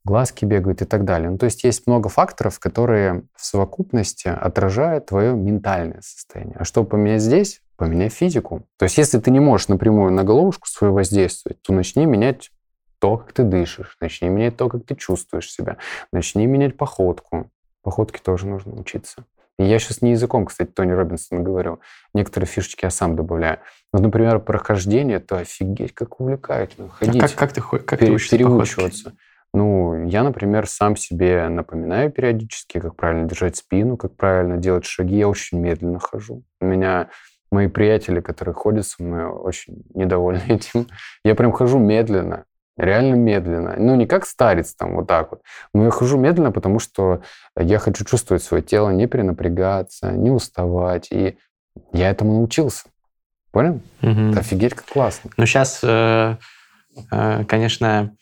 глазки 0.05 0.45
бегают 0.45 0.83
и 0.83 0.85
так 0.85 1.05
далее. 1.05 1.31
Ну, 1.31 1.39
то 1.39 1.45
есть 1.45 1.65
есть 1.65 1.87
много 1.87 2.09
факторов, 2.09 2.59
которые 2.59 3.25
в 3.35 3.45
совокупности 3.45 4.29
отражают 4.29 5.07
твое 5.07 5.35
ментальное 5.35 6.01
состояние. 6.01 6.57
А 6.59 6.65
чтобы 6.65 6.89
поменять 6.89 7.23
здесь, 7.23 7.63
поменяй 7.77 8.09
физику. 8.09 8.63
То 8.79 8.85
есть 8.85 8.99
если 8.99 9.19
ты 9.19 9.31
не 9.31 9.41
можешь 9.41 9.69
напрямую 9.69 10.13
на 10.13 10.25
головушку 10.25 10.69
свою 10.69 10.93
воздействовать, 10.95 11.61
то 11.63 11.73
начни 11.73 12.07
менять 12.07 12.51
то, 12.99 13.17
как 13.19 13.33
ты 13.33 13.45
дышишь, 13.45 13.97
начни 14.01 14.29
менять 14.29 14.57
то, 14.57 14.69
как 14.69 14.85
ты 14.85 14.97
чувствуешь 14.97 15.53
себя, 15.53 15.77
начни 16.13 16.47
менять 16.47 16.77
походку, 16.77 17.51
Походке 17.89 18.21
тоже 18.23 18.47
нужно 18.47 18.75
учиться. 18.79 19.25
И 19.59 19.65
я 19.65 19.79
сейчас 19.79 20.03
не 20.03 20.11
языком, 20.11 20.45
кстати, 20.45 20.69
Тони 20.71 20.93
Робинсона 20.93 21.41
говорю. 21.41 21.81
Некоторые 22.15 22.47
фишечки 22.47 22.85
я 22.85 22.91
сам 22.91 23.17
добавляю. 23.17 23.61
Вот, 23.93 24.03
например, 24.03 24.39
прохождение, 24.41 25.17
это 25.17 25.39
офигеть, 25.39 25.95
как 25.95 26.21
увлекательно. 26.21 26.91
Ходить, 26.91 27.23
а 27.23 27.29
как, 27.29 27.37
как 27.37 27.53
ты, 27.55 27.61
как 27.61 27.99
пере, 27.99 28.11
ты 28.11 28.13
учишься 28.13 28.37
переучиваться. 28.37 29.15
Ну, 29.59 30.07
я, 30.07 30.23
например, 30.23 30.69
сам 30.69 30.95
себе 30.95 31.49
напоминаю 31.49 32.13
периодически, 32.13 32.79
как 32.79 32.95
правильно 32.95 33.29
держать 33.29 33.57
спину, 33.57 33.97
как 33.97 34.17
правильно 34.17 34.57
делать 34.57 34.85
шаги. 34.85 35.19
Я 35.19 35.29
очень 35.29 35.59
медленно 35.59 35.99
хожу. 35.99 36.45
У 36.61 36.65
меня 36.65 37.09
Мои 37.51 37.69
приятели, 37.69 38.21
которые 38.21 38.55
ходят 38.55 38.87
со 38.87 39.03
мной, 39.03 39.25
очень 39.25 39.83
недовольны 39.95 40.43
этим. 40.49 40.87
Я 41.25 41.35
прям 41.35 41.53
хожу 41.53 41.79
медленно, 41.79 42.45
реально 42.77 43.15
медленно. 43.15 43.75
Ну, 43.79 43.95
не 43.97 44.07
как 44.07 44.27
старец 44.27 44.75
там 44.75 44.97
вот 44.97 45.07
так 45.07 45.31
вот. 45.31 45.43
Но 45.73 45.85
я 45.85 45.91
хожу 45.91 46.19
медленно, 46.19 46.53
потому 46.53 46.79
что 46.79 47.23
я 47.57 47.79
хочу 47.79 48.05
чувствовать 48.05 48.43
свое 48.43 48.63
тело, 48.63 48.91
не 48.91 49.07
перенапрягаться, 49.07 50.13
не 50.13 50.31
уставать. 50.31 51.09
И 51.11 51.39
я 51.93 52.11
этому 52.11 52.35
научился. 52.35 52.85
Понял? 53.51 53.81
Угу. 54.03 54.39
офигеть, 54.39 54.75
как 54.75 54.85
классно. 54.85 55.31
Ну, 55.39 55.47
сейчас, 55.47 55.81
э, 55.83 56.37
э, 57.11 57.45
конечно, 57.47 58.15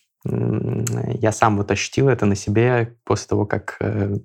я 1.21 1.33
сам 1.33 1.57
вот 1.57 1.71
ощутил 1.71 2.09
это 2.09 2.27
на 2.27 2.35
себе 2.35 2.95
после 3.05 3.29
того, 3.29 3.47
как 3.47 3.77
э, 3.81 4.17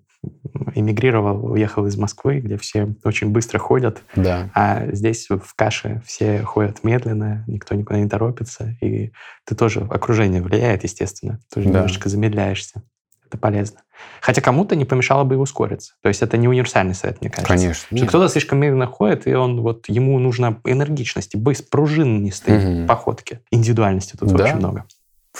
эмигрировал, 0.75 1.51
уехал 1.51 1.85
из 1.87 1.97
Москвы, 1.97 2.39
где 2.39 2.57
все 2.57 2.93
очень 3.03 3.29
быстро 3.29 3.59
ходят. 3.59 4.03
Да. 4.15 4.49
А 4.53 4.87
здесь 4.91 5.27
в 5.29 5.55
каше 5.55 6.01
все 6.05 6.43
ходят 6.43 6.83
медленно, 6.83 7.43
никто 7.47 7.75
никуда 7.75 7.99
не 7.99 8.07
торопится. 8.07 8.75
И 8.81 9.11
ты 9.45 9.55
тоже, 9.55 9.81
окружение 9.89 10.41
влияет, 10.41 10.83
естественно. 10.83 11.39
Ты 11.49 11.55
тоже 11.55 11.67
да. 11.67 11.73
немножечко 11.73 12.09
замедляешься. 12.09 12.83
Это 13.25 13.37
полезно. 13.37 13.79
Хотя 14.19 14.41
кому-то 14.41 14.75
не 14.75 14.83
помешало 14.83 15.23
бы 15.23 15.35
и 15.35 15.37
ускориться. 15.37 15.93
То 16.01 16.09
есть 16.09 16.21
это 16.21 16.37
не 16.37 16.47
универсальный 16.47 16.93
совет, 16.95 17.21
мне 17.21 17.29
кажется. 17.29 17.53
Конечно. 17.55 18.07
Кто-то 18.07 18.29
слишком 18.29 18.59
медленно 18.59 18.87
ходит, 18.87 19.25
и 19.25 19.33
он 19.33 19.61
вот 19.61 19.87
ему 19.87 20.19
нужно 20.19 20.59
энергичности, 20.65 21.37
быстро, 21.37 21.67
пружинистой 21.69 22.81
угу. 22.81 22.87
походки. 22.87 23.39
Индивидуальности 23.51 24.17
тут 24.17 24.33
да. 24.33 24.43
очень 24.43 24.57
много 24.57 24.85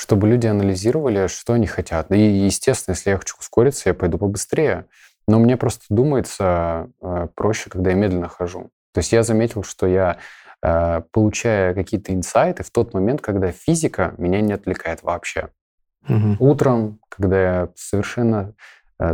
чтобы 0.02 0.28
люди 0.28 0.48
анализировали, 0.48 1.28
что 1.28 1.54
они 1.54 1.68
хотят. 1.68 2.12
И, 2.12 2.18
естественно, 2.18 2.96
если 2.96 3.12
я 3.12 3.20
хочу 3.20 3.36
ускориться, 3.40 3.90
я 3.90 3.94
пойду 3.94 4.18
побыстрее. 4.18 4.86
Но 5.28 5.38
мне 5.38 5.58
просто 5.58 5.86
думается 5.90 6.90
э, 7.04 7.28
проще, 7.36 7.70
когда 7.70 7.92
я 7.92 7.96
медленно 7.96 8.28
хожу. 8.28 8.72
То 8.94 8.98
есть 8.98 9.12
я 9.12 9.22
заметил, 9.22 9.62
что 9.62 9.86
я, 9.86 10.18
э, 10.64 11.02
получая 11.12 11.76
какие-то 11.76 12.16
инсайты 12.16 12.64
в 12.64 12.72
тот 12.72 12.96
момент, 12.96 13.22
когда 13.22 13.52
физика 13.52 14.16
меня 14.18 14.42
не 14.42 14.54
отвлекает 14.54 15.04
вообще. 15.04 15.50
Угу. 16.10 16.38
Утром, 16.40 17.00
когда 17.08 17.40
я 17.40 17.70
совершенно 17.76 18.56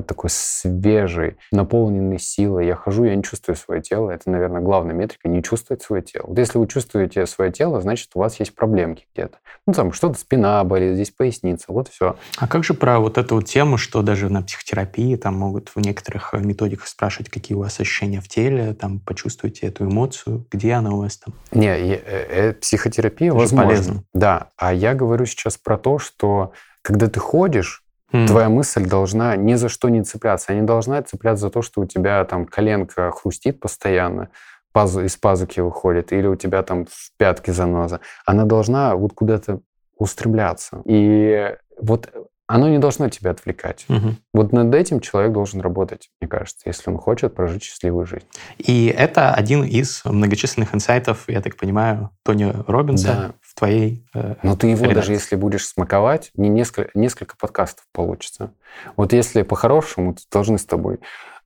такой 0.08 0.30
свежий, 0.30 1.38
наполненный 1.52 2.20
силой. 2.20 2.68
Я 2.68 2.76
хожу, 2.76 3.06
я 3.06 3.16
не 3.16 3.24
чувствую 3.24 3.56
свое 3.56 3.82
тело. 3.82 4.12
Это, 4.12 4.30
наверное, 4.30 4.62
главная 4.62 4.94
метрика, 4.94 5.30
не 5.30 5.42
чувствовать 5.42 5.82
свое 5.82 6.02
тело. 6.02 6.26
Вот 6.28 6.38
если 6.38 6.58
вы 6.58 6.68
чувствуете 6.68 7.26
свое 7.26 7.52
тело, 7.52 7.80
значит, 7.82 8.10
у 8.16 8.20
вас 8.20 8.40
есть 8.40 8.54
проблемки 8.54 9.06
где-то. 9.14 9.38
Ну, 9.66 9.74
там 9.74 9.92
что-то 9.92 10.20
спина 10.20 10.64
болит, 10.64 10.96
здесь 10.96 11.12
поясница, 11.12 11.66
вот 11.70 11.88
все. 11.90 12.16
А 12.38 12.48
как 12.48 12.64
же 12.64 12.74
про 12.74 13.00
вот 13.00 13.18
эту 13.18 13.36
вот 13.36 13.46
тему, 13.46 13.78
что 13.78 14.02
даже 14.02 14.30
на 14.30 14.42
психотерапии 14.42 15.16
там 15.16 15.36
могут 15.36 15.70
в 15.70 15.78
некоторых 15.78 16.34
э, 16.34 16.40
методиках 16.40 16.88
спрашивать, 16.88 17.30
какие 17.30 17.56
у 17.56 17.62
вас 17.62 17.80
ощущения 17.80 18.22
в 18.22 18.28
теле, 18.28 18.74
там, 18.74 19.00
почувствуйте 19.00 19.68
эту 19.68 19.86
эмоцию, 19.86 20.46
где 20.52 20.74
она 20.74 20.92
у 20.92 21.00
вас 21.00 21.18
там? 21.18 21.34
Не, 21.52 21.68
э, 21.68 22.00
э, 22.06 22.54
психотерапия, 22.54 23.30
Это 23.30 23.38
возможно. 23.38 23.70
Полезно. 23.70 24.04
Да, 24.14 24.50
а 24.58 24.74
я 24.74 24.94
говорю 24.94 25.26
сейчас 25.26 25.58
про 25.58 25.78
то, 25.78 26.00
что 26.00 26.54
когда 26.82 27.08
ты 27.08 27.20
ходишь, 27.20 27.84
Mm. 28.12 28.28
Твоя 28.28 28.50
мысль 28.50 28.86
должна 28.86 29.36
ни 29.36 29.56
за 29.56 29.70
что 29.70 29.90
не 29.90 30.04
цепляться. 30.04 30.52
Она 30.52 30.62
не 30.62 30.68
должна 30.68 31.02
цепляться 31.02 31.48
за 31.48 31.50
то, 31.50 31.62
что 31.62 31.82
у 31.82 31.86
тебя 31.86 32.24
там 32.26 32.46
коленка 32.46 33.12
хрустит 33.12 33.60
постоянно, 33.60 34.30
пазу, 34.72 35.04
из 35.04 35.18
пазуки 35.18 35.60
выходит, 35.60 36.14
или 36.14 36.28
у 36.28 36.36
тебя 36.36 36.64
там 36.64 36.86
в 36.86 37.12
пятке 37.18 37.52
заноза. 37.52 38.00
Она 38.26 38.46
должна 38.46 38.96
вот 38.96 39.14
куда-то 39.14 39.60
устремляться. 39.98 40.82
И 40.86 41.56
вот 41.80 42.10
оно 42.48 42.70
не 42.70 42.80
должно 42.80 43.10
тебя 43.10 43.32
отвлекать. 43.32 43.86
Угу. 43.90 44.16
Вот 44.34 44.54
над 44.54 44.74
этим 44.74 45.02
человек 45.02 45.34
должен 45.34 45.60
работать, 45.60 46.10
мне 46.22 46.30
кажется, 46.30 46.62
если 46.66 46.90
он 46.90 46.98
хочет 46.98 47.36
прожить 47.36 47.64
счастливую 47.64 48.06
жизнь. 48.06 48.26
И 48.58 48.88
это 48.88 49.34
один 49.34 49.66
из 49.66 50.02
многочисленных 50.06 50.74
инсайтов, 50.74 51.26
я 51.28 51.42
так 51.42 51.58
понимаю, 51.58 52.12
Тони 52.24 52.54
Робинса 52.68 53.08
да. 53.08 53.34
Твоей 53.58 54.06
э, 54.14 54.36
Но 54.44 54.56
ты 54.56 54.68
его 54.68 54.86
редакции. 54.86 54.96
даже 54.96 55.12
если 55.14 55.36
будешь 55.36 55.68
смаковать, 55.68 56.32
не 56.36 56.48
несколько, 56.48 56.92
несколько 56.94 57.36
подкастов 57.36 57.86
получится. 57.92 58.54
Вот 58.96 59.14
если 59.14 59.42
по-хорошему, 59.42 60.14
то 60.14 60.22
должны 60.32 60.58
с 60.58 60.66
тобой 60.66 61.00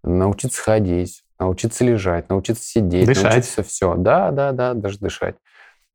научиться 0.03 0.61
ходить, 0.61 1.23
научиться 1.39 1.83
лежать, 1.83 2.29
научиться 2.29 2.63
сидеть, 2.63 3.07
дышать. 3.07 3.23
научиться 3.23 3.63
все. 3.63 3.95
Да, 3.95 4.31
да, 4.31 4.51
да, 4.51 4.73
даже 4.73 4.99
дышать. 4.99 5.35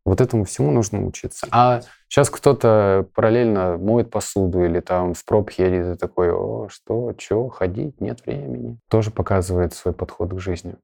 Вот 0.07 0.21
этому 0.21 0.45
всему 0.45 0.71
нужно 0.71 1.05
учиться. 1.05 1.49
А 1.51 1.81
сейчас 2.09 2.31
кто-то 2.31 3.07
параллельно 3.15 3.77
моет 3.77 4.09
посуду 4.09 4.65
или 4.65 4.79
там 4.79 5.15
в 5.15 5.25
проб 5.25 5.51
едет 5.51 5.97
и 5.97 5.99
такой, 5.99 6.33
о, 6.33 6.69
что, 6.71 7.13
что, 7.19 7.49
ходить, 7.49 8.01
нет 8.01 8.25
времени. 8.25 8.79
Тоже 8.89 9.11
показывает 9.11 9.75
свой 9.75 9.93
подход 9.93 10.33
к 10.33 10.39
жизни. 10.39 10.77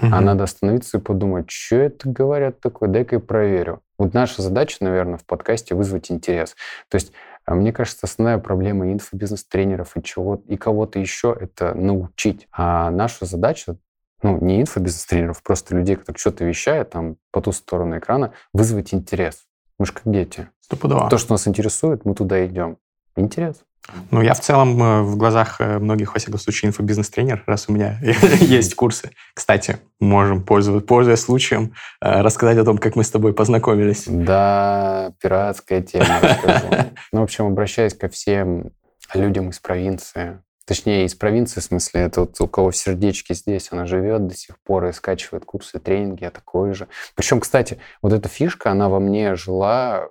Угу. 0.00 0.10
А 0.12 0.20
надо 0.20 0.44
остановиться 0.44 0.98
и 0.98 1.00
подумать, 1.00 1.50
что 1.50 1.76
это 1.76 2.08
говорят 2.08 2.60
такое, 2.60 2.88
дай-ка 2.88 3.16
я 3.16 3.20
проверю. 3.20 3.82
Вот 3.98 4.12
наша 4.12 4.42
задача, 4.42 4.78
наверное, 4.80 5.16
в 5.16 5.24
подкасте 5.24 5.74
вызвать 5.74 6.10
интерес. 6.10 6.54
То 6.88 6.96
есть, 6.96 7.12
а, 7.46 7.54
мне 7.54 7.72
кажется, 7.72 8.06
основная 8.06 8.38
проблема 8.38 8.92
инфобизнес-тренеров 8.92 9.96
и, 9.96 10.02
чего, 10.02 10.42
и 10.46 10.56
кого-то 10.56 10.98
еще— 10.98 11.36
это 11.40 11.74
научить. 11.74 12.46
А 12.52 12.90
наша 12.90 13.24
задача 13.24 13.76
ну, 14.22 14.38
не 14.40 14.60
инфобизнес-тренеров, 14.62 15.42
просто 15.42 15.74
людей, 15.76 15.96
которые 15.96 16.18
что-то 16.18 16.44
вещают 16.44 16.90
там 16.90 17.16
по 17.30 17.40
ту 17.40 17.52
сторону 17.52 17.98
экрана, 17.98 18.32
вызвать 18.52 18.92
интерес. 18.92 19.46
Мы 19.78 19.86
же 19.86 19.92
как 19.92 20.02
дети. 20.04 20.48
Стопудово. 20.60 21.08
То, 21.08 21.18
что 21.18 21.32
нас 21.32 21.46
интересует, 21.46 22.04
мы 22.04 22.14
туда 22.14 22.44
идем. 22.46 22.78
Интерес. 23.14 23.62
Ну, 24.10 24.20
я 24.20 24.34
в 24.34 24.40
целом 24.40 24.82
э, 24.82 25.02
в 25.02 25.16
глазах 25.16 25.60
э, 25.60 25.78
многих, 25.78 26.14
во 26.14 26.18
всяком 26.18 26.40
случае, 26.40 26.70
инфобизнес-тренер, 26.70 27.44
раз 27.46 27.66
у 27.68 27.72
меня 27.72 28.00
есть 28.40 28.74
курсы. 28.74 29.10
Кстати, 29.34 29.78
можем, 30.00 30.42
пользуясь 30.42 31.20
случаем, 31.20 31.72
э, 32.00 32.20
рассказать 32.20 32.58
о 32.58 32.64
том, 32.64 32.78
как 32.78 32.96
мы 32.96 33.04
с 33.04 33.10
тобой 33.10 33.32
познакомились. 33.32 34.04
Да, 34.06 35.12
пиратская 35.20 35.82
тема. 35.82 36.20
Ну, 37.12 37.20
в 37.20 37.24
общем, 37.24 37.46
обращаясь 37.46 37.94
ко 37.94 38.08
всем 38.08 38.72
людям 39.14 39.50
из 39.50 39.60
провинции, 39.60 40.40
Точнее, 40.66 41.04
из 41.04 41.14
провинции, 41.14 41.60
в 41.60 41.62
смысле, 41.62 42.00
это 42.00 42.22
вот 42.22 42.40
у 42.40 42.48
кого 42.48 42.72
в 42.72 42.76
сердечке 42.76 43.34
здесь, 43.34 43.68
она 43.70 43.86
живет 43.86 44.26
до 44.26 44.34
сих 44.34 44.58
пор 44.58 44.86
и 44.86 44.92
скачивает 44.92 45.44
курсы, 45.44 45.78
тренинги, 45.78 46.24
я 46.24 46.30
такой 46.32 46.74
же. 46.74 46.88
Причем, 47.14 47.38
кстати, 47.38 47.78
вот 48.02 48.12
эта 48.12 48.28
фишка, 48.28 48.72
она 48.72 48.88
во 48.88 48.98
мне 48.98 49.36
жила 49.36 50.08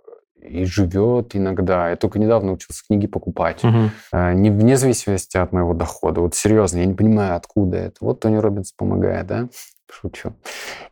и 0.47 0.65
живет 0.65 1.35
иногда. 1.35 1.89
Я 1.89 1.95
только 1.95 2.19
недавно 2.19 2.53
учился 2.53 2.83
книги 2.87 3.07
покупать. 3.07 3.63
Угу. 3.63 4.17
Не 4.33 4.49
вне 4.49 4.77
зависимости 4.77 5.37
от 5.37 5.51
моего 5.51 5.73
дохода. 5.73 6.21
Вот 6.21 6.35
серьезно, 6.35 6.79
я 6.79 6.85
не 6.85 6.93
понимаю, 6.93 7.35
откуда 7.35 7.77
это. 7.77 7.97
Вот 8.01 8.19
Тони 8.19 8.37
Робинс 8.37 8.71
помогает, 8.71 9.27
да? 9.27 9.49
Шучу. 9.91 10.33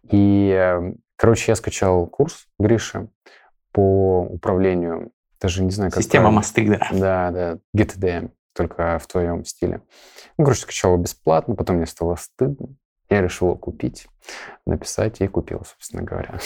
И, 0.09 0.49
эм, 0.49 0.97
короче, 1.15 1.51
я 1.51 1.55
скачал 1.55 2.05
курс 2.07 2.45
Гриши 2.59 3.07
по 3.71 4.21
управлению 4.21 5.11
даже 5.43 5.61
не 5.61 5.71
знаю, 5.71 5.91
как 5.91 6.01
Система 6.01 6.31
мосты, 6.31 6.69
да. 6.69 6.87
Да, 6.93 7.31
да, 7.31 7.57
GTD 7.75 8.31
только 8.53 8.97
в 8.97 9.07
твоем 9.07 9.43
стиле. 9.43 9.81
Ну, 10.37 10.45
короче, 10.45 10.61
скачал 10.61 10.93
его 10.93 11.03
бесплатно, 11.03 11.55
потом 11.55 11.77
мне 11.77 11.85
стало 11.85 12.15
стыдно. 12.15 12.69
Я 13.09 13.21
решил 13.21 13.47
его 13.47 13.57
купить, 13.57 14.07
написать 14.65 15.19
и 15.19 15.27
купил, 15.27 15.63
собственно 15.65 16.01
говоря. 16.01 16.39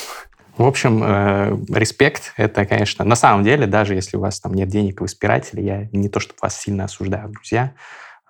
В 0.57 0.65
общем, 0.65 1.03
э, 1.03 1.55
респект— 1.69 2.33
это, 2.37 2.65
конечно, 2.65 3.05
на 3.05 3.15
самом 3.15 3.43
деле, 3.43 3.67
даже 3.67 3.93
если 3.93 4.17
у 4.17 4.21
вас 4.21 4.39
там 4.39 4.55
нет 4.55 4.69
денег, 4.69 5.01
вы 5.01 5.07
спиратели, 5.07 5.61
я 5.61 5.87
не 5.91 6.09
то, 6.09 6.19
чтобы 6.19 6.39
вас 6.41 6.59
сильно 6.59 6.85
осуждаю, 6.85 7.29
друзья. 7.29 7.73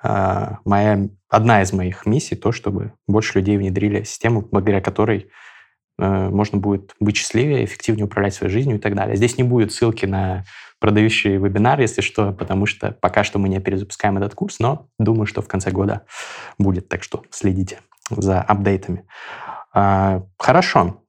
Э, 0.03 0.55
моя, 0.65 1.07
одна 1.29 1.61
из 1.61 1.71
моих 1.71 2.05
миссий— 2.05 2.35
то, 2.35 2.51
чтобы 2.51 2.91
больше 3.07 3.39
людей 3.39 3.57
внедрили 3.57 4.03
систему, 4.03 4.41
благодаря 4.41 4.81
которой 4.81 5.29
э, 5.99 6.29
можно 6.29 6.57
будет 6.57 6.95
быть 6.99 7.15
счастливее, 7.15 7.63
эффективнее 7.63 8.05
управлять 8.05 8.33
своей 8.33 8.51
жизнью 8.51 8.75
и 8.75 8.79
так 8.79 8.93
далее. 8.93 9.15
Здесь 9.15 9.37
не 9.37 9.43
будет 9.43 9.71
ссылки 9.71 10.05
на 10.05 10.43
продающий 10.79 11.37
вебинар, 11.37 11.79
если 11.79 12.01
что, 12.01 12.33
потому 12.33 12.65
что 12.65 12.91
пока 12.91 13.23
что 13.23 13.39
мы 13.39 13.47
не 13.47 13.61
перезапускаем 13.61 14.17
этот 14.17 14.35
курс, 14.35 14.59
но 14.59 14.89
думаю, 14.99 15.27
что 15.27 15.41
в 15.41 15.47
конце 15.47 15.71
года 15.71 16.05
будет, 16.57 16.89
так 16.89 17.03
что 17.03 17.23
следите 17.29 17.79
за 18.09 18.41
апдейтами. 18.41 19.05
А, 19.73 20.23
хорошо. 20.37 21.03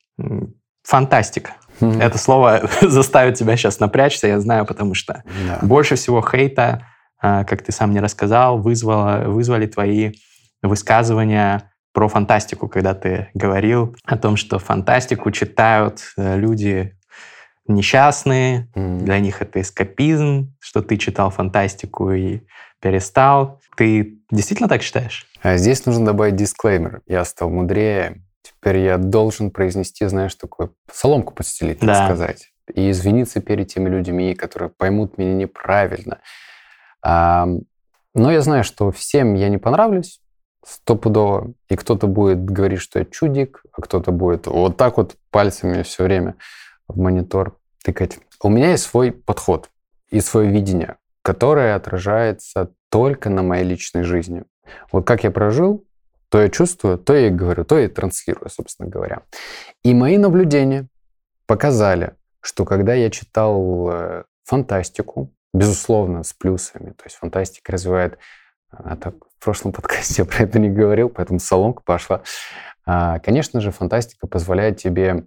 Фантастика. 0.89 1.53
Mm-hmm. 1.80 2.03
Это 2.03 2.16
слово 2.16 2.62
заставит 2.80 3.34
тебя 3.34 3.59
сейчас 3.59 3.78
напрячься, 3.78 4.26
я 4.26 4.41
знаю, 4.41 4.64
потому 4.64 4.95
что 4.95 5.22
yeah. 5.26 5.62
больше 5.62 5.97
всего 5.97 6.22
хейта, 6.22 6.86
а, 7.20 7.45
как 7.45 7.62
ты 7.62 7.72
сам 7.72 7.91
мне 7.91 8.01
рассказал, 8.01 8.59
вызвало, 8.59 9.24
вызвали 9.26 9.66
твои 9.66 10.12
высказывания 10.62 11.70
про 11.93 12.09
фантастику, 12.09 12.68
когда 12.68 12.95
ты 12.95 13.28
говорил 13.34 13.95
о 14.07 14.16
том, 14.16 14.36
что 14.36 14.59
фантастику 14.59 15.30
читают 15.30 16.01
э, 16.16 16.39
люди 16.39 16.97
несчастные, 17.66 18.70
mm. 18.74 19.01
для 19.01 19.18
них 19.18 19.43
это 19.43 19.61
эскапизм, 19.61 20.55
что 20.59 20.80
ты 20.80 20.97
читал 20.97 21.30
фантастику 21.30 22.12
и 22.12 22.41
перестал. 22.80 23.61
Ты 23.76 24.20
действительно 24.30 24.70
так 24.70 24.82
считаешь? 24.82 25.26
А 25.43 25.59
здесь 25.59 25.84
нужно 25.84 26.07
добавить 26.07 26.36
дисклеймер. 26.36 27.03
Я 27.07 27.26
стал 27.26 27.51
мудрее. 27.51 28.22
Теперь 28.49 28.79
я 28.79 28.99
должен 28.99 29.51
произнести, 29.51 30.07
знаешь, 30.07 30.35
такую 30.35 30.75
соломку 30.91 31.35
подстелить, 31.35 31.81
так 31.81 31.89
да. 31.89 32.07
сказать. 32.07 32.53
И 32.75 32.91
извиниться 32.91 33.41
перед 33.41 33.69
теми 33.69 33.89
людьми, 33.89 34.35
которые 34.35 34.71
поймут 34.71 35.19
меня 35.19 35.35
неправильно. 35.35 36.21
А, 37.03 37.49
но 38.15 38.33
я 38.33 38.41
знаю, 38.41 38.65
что 38.65 38.91
всем 38.91 39.35
я 39.35 39.49
не 39.49 39.59
понравлюсь, 39.59 40.21
стопудово. 40.65 41.53
И 41.69 41.77
кто-то 41.77 42.07
будет 42.07 42.45
говорить, 42.45 42.81
что 42.81 42.99
я 42.99 43.05
чудик, 43.05 43.63
а 43.73 43.83
кто-то 43.83 44.13
будет 44.13 44.47
вот 44.47 44.77
так 44.77 44.97
вот 44.97 45.17
пальцами 45.31 45.83
все 45.83 46.05
время 46.05 46.37
в 46.87 46.99
монитор 46.99 47.57
тыкать. 47.83 48.19
У 48.43 48.49
меня 48.49 48.71
есть 48.71 48.85
свой 48.85 49.13
подход 49.13 49.71
и 50.11 50.21
свое 50.21 50.51
видение, 50.51 50.97
которое 51.23 51.75
отражается 51.75 52.73
только 52.91 53.31
на 53.31 53.43
моей 53.43 53.65
личной 53.65 54.03
жизни. 54.03 54.45
Вот 54.93 55.07
как 55.07 55.25
я 55.25 55.31
прожил, 55.31 55.85
то 56.31 56.41
я 56.41 56.49
чувствую, 56.49 56.99
то 56.99 57.14
я 57.14 57.29
и 57.29 57.31
говорю, 57.31 57.64
то 57.64 57.79
я 57.79 57.87
и 57.87 57.89
транслирую, 57.89 58.51
собственно 58.51 58.89
говоря. 58.89 59.22
И 59.83 59.95
мои 59.95 60.18
наблюдения 60.18 60.89
показали, 61.47 62.14
что 62.41 62.64
когда 62.64 62.95
я 62.95 63.11
читал 63.11 63.91
э, 63.91 64.24
фантастику, 64.45 65.33
безусловно, 65.55 66.22
с 66.22 66.33
плюсами, 66.33 66.91
то 66.91 67.05
есть 67.05 67.16
фантастика 67.16 67.72
развивает 67.72 68.18
а 68.70 68.97
так 68.97 69.14
в 69.39 69.45
прошлом 69.45 69.72
подкасте 69.72 70.22
я 70.22 70.26
про 70.26 70.45
это 70.45 70.59
не 70.59 70.68
говорил, 70.68 71.09
поэтому 71.09 71.39
соломка 71.39 71.83
пошла. 71.83 72.22
А, 72.85 73.18
конечно 73.20 73.61
же, 73.61 73.70
фантастика 73.70 74.26
позволяет 74.26 74.79
тебе 74.79 75.24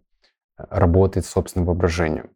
работать 0.58 1.26
с 1.26 1.30
собственным 1.30 1.66
воображением. 1.66 2.32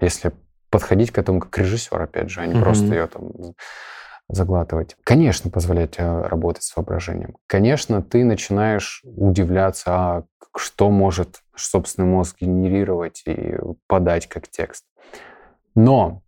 Если 0.00 0.32
подходить 0.70 1.10
к 1.10 1.18
этому 1.18 1.40
как 1.40 1.58
режиссер, 1.58 2.00
опять 2.00 2.30
же, 2.30 2.40
а 2.40 2.46
не 2.46 2.54
mm-hmm. 2.54 2.62
просто 2.62 2.84
ее 2.86 3.06
там 3.08 3.54
заглатывать. 4.28 4.96
Конечно, 5.04 5.50
позволяет 5.50 5.92
тебе 5.92 6.22
работать 6.22 6.62
с 6.62 6.76
воображением. 6.76 7.36
Конечно, 7.46 8.02
ты 8.02 8.24
начинаешь 8.24 9.02
удивляться, 9.04 9.84
а 9.86 10.24
что 10.56 10.90
может 10.90 11.42
собственный 11.54 12.08
мозг 12.08 12.36
генерировать 12.40 13.22
и 13.26 13.56
подать 13.86 14.26
как 14.26 14.48
текст. 14.48 14.84
Но 15.74 16.22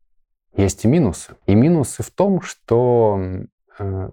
есть 0.57 0.85
и 0.85 0.89
минусы. 0.89 1.35
И 1.47 1.55
минусы 1.55 2.03
в 2.03 2.11
том, 2.11 2.41
что 2.41 3.21
Э, 3.21 3.45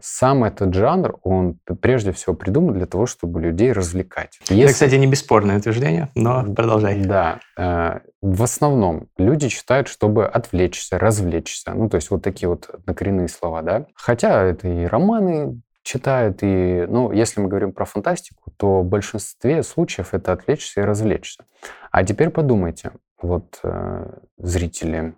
сам 0.02 0.44
этот 0.44 0.74
жанр, 0.74 1.18
он 1.24 1.60
прежде 1.82 2.12
всего 2.12 2.36
придуман 2.36 2.74
для 2.74 2.86
того, 2.86 3.06
чтобы 3.06 3.42
людей 3.42 3.72
развлекать. 3.72 4.40
Если... 4.50 4.64
Это, 4.64 4.74
кстати, 4.74 4.96
не 4.96 5.08
бесспорное 5.08 5.58
утверждение, 5.58 6.10
но 6.16 6.44
продолжай. 6.44 7.04
Да. 7.04 7.40
Э, 7.58 8.00
в 8.22 8.44
основном 8.44 9.08
люди 9.18 9.50
читают, 9.50 9.88
чтобы 9.88 10.26
отвлечься, 10.26 10.98
развлечься. 11.00 11.74
Ну, 11.74 11.90
то 11.90 11.96
есть 11.96 12.10
вот 12.10 12.24
такие 12.24 12.50
вот 12.50 12.70
однокоренные 12.72 13.28
слова, 13.28 13.62
да. 13.62 13.86
Хотя 13.96 14.44
это 14.44 14.68
и 14.68 14.86
романы 14.86 15.62
читают, 15.84 16.40
и, 16.42 16.86
ну, 16.90 17.12
если 17.12 17.40
мы 17.40 17.48
говорим 17.48 17.72
про 17.72 17.86
фантастику, 17.86 18.52
то 18.58 18.82
в 18.82 18.86
большинстве 18.86 19.64
случаев 19.64 20.14
это 20.14 20.34
отвлечься 20.34 20.82
и 20.82 20.84
развлечься. 20.84 21.46
А 21.92 22.04
теперь 22.04 22.30
подумайте, 22.30 22.92
вот 23.22 23.60
э, 23.64 24.10
зрители, 24.38 25.16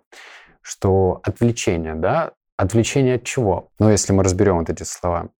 что 0.62 1.20
отвлечение, 1.24 1.94
да, 1.94 2.32
Отвлечение 2.60 3.14
от 3.14 3.24
чего? 3.24 3.70
Ну, 3.78 3.88
если 3.88 4.12
мы 4.12 4.22
разберем 4.22 4.58
вот 4.58 4.68
эти 4.68 4.82
слова. 4.82 5.30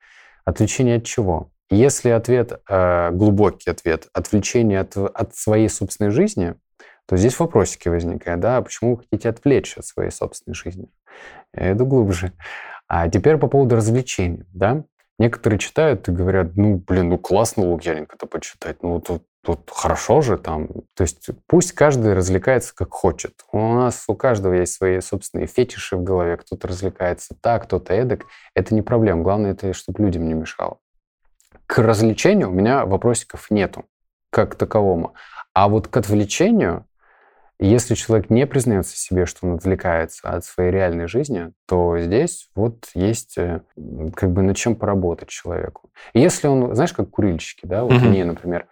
Отвлечение 0.47 0.97
от 0.97 1.05
чего? 1.05 1.53
Если 1.69 2.09
ответ, 2.09 2.63
э, 2.67 3.11
глубокий 3.11 3.69
ответ, 3.69 4.09
отвлечение 4.15 4.81
от, 4.81 4.97
от 4.97 5.37
своей 5.37 5.69
собственной 5.69 6.13
жизни, 6.13 6.55
то 7.07 7.19
здесь 7.19 7.39
вопросики 7.39 7.89
возникают, 7.89 8.41
да, 8.41 8.63
почему 8.63 8.97
вы 8.97 9.03
хотите 9.03 9.29
отвлечься 9.29 9.81
от 9.81 9.87
своей 9.87 10.11
собственной 10.11 10.55
жизни? 10.55 10.89
Я 11.55 11.73
иду 11.73 11.85
глубже. 11.85 12.33
А 12.89 13.07
теперь 13.11 13.37
по 13.37 13.49
поводу 13.49 13.77
развлечений, 13.77 14.47
да. 14.55 14.85
Некоторые 15.21 15.59
читают 15.59 16.09
и 16.09 16.13
говорят, 16.13 16.57
ну, 16.57 16.77
блин, 16.77 17.11
ну 17.11 17.19
классно 17.19 17.67
Лукьяненко-то 17.67 18.27
почитать, 18.27 18.83
ну, 18.83 19.03
тут 19.03 19.23
тут 19.43 19.71
хорошо 19.71 20.23
же 20.23 20.39
там. 20.39 20.69
То 20.95 21.03
есть 21.03 21.29
пусть 21.47 21.73
каждый 21.73 22.15
развлекается 22.15 22.75
как 22.75 22.93
хочет. 22.93 23.45
У 23.53 23.59
нас 23.59 24.05
у 24.09 24.15
каждого 24.15 24.55
есть 24.55 24.73
свои 24.73 25.01
собственные 25.01 25.47
фетиши 25.47 25.99
в 25.99 26.03
голове. 26.03 26.39
Кто-то 26.39 26.69
развлекается 26.69 27.35
так, 27.39 27.65
кто-то 27.65 27.93
эдак. 27.93 28.25
Это 28.55 28.75
не 28.75 28.81
проблема. 28.81 29.23
Главное, 29.23 29.53
это 29.53 29.75
чтобы 29.75 30.03
людям 30.03 30.27
не 30.27 30.35
мешало. 30.35 30.79
К 31.67 31.79
развлечению 31.79 32.49
у 32.49 32.53
меня 32.53 32.87
вопросиков 32.87 33.51
нету 33.51 33.85
как 34.31 34.55
таковому. 34.55 35.15
А 35.53 35.69
вот 35.69 35.89
к 35.89 35.97
отвлечению, 35.99 36.87
если 37.67 37.95
человек 37.95 38.31
не 38.31 38.47
признается 38.47 38.97
себе, 38.97 39.27
что 39.27 39.47
он 39.47 39.57
отвлекается 39.57 40.29
от 40.29 40.45
своей 40.45 40.71
реальной 40.71 41.07
жизни, 41.07 41.53
то 41.69 41.99
здесь 41.99 42.49
вот 42.55 42.89
есть 42.95 43.37
э, 43.37 43.61
как 44.15 44.33
бы 44.33 44.43
над 44.43 44.57
чем 44.57 44.75
поработать 44.75 45.29
человеку. 45.29 45.91
И 46.15 46.21
если 46.21 46.49
он, 46.49 46.75
знаешь, 46.75 46.93
как 46.93 47.11
курильщики, 47.11 47.67
да, 47.67 47.85
вот 47.85 47.93
mm-hmm. 47.93 48.09
мне, 48.09 48.25
например, 48.25 48.67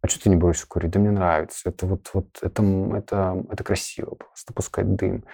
а 0.00 0.06
что 0.06 0.22
ты 0.22 0.30
не 0.30 0.36
боишься 0.36 0.66
курить? 0.68 0.90
Да 0.90 1.00
мне 1.00 1.10
нравится. 1.10 1.70
Это 1.70 1.86
вот, 1.86 2.08
вот 2.12 2.26
это, 2.40 2.62
это, 2.94 3.44
это 3.50 3.64
красиво 3.64 4.14
просто, 4.14 4.52
пускать 4.54 4.94
дым. 4.94 5.24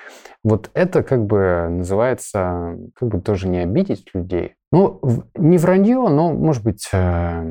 Вот 0.42 0.70
это 0.72 1.02
как 1.02 1.26
бы 1.26 1.68
называется, 1.68 2.78
как 2.94 3.08
бы 3.08 3.20
тоже 3.20 3.48
не 3.48 3.58
обидеть 3.58 4.06
людей. 4.14 4.54
Ну, 4.72 5.00
не 5.34 5.58
вранье, 5.58 6.08
но, 6.08 6.32
может 6.32 6.62
быть... 6.62 6.88
Э... 6.92 7.42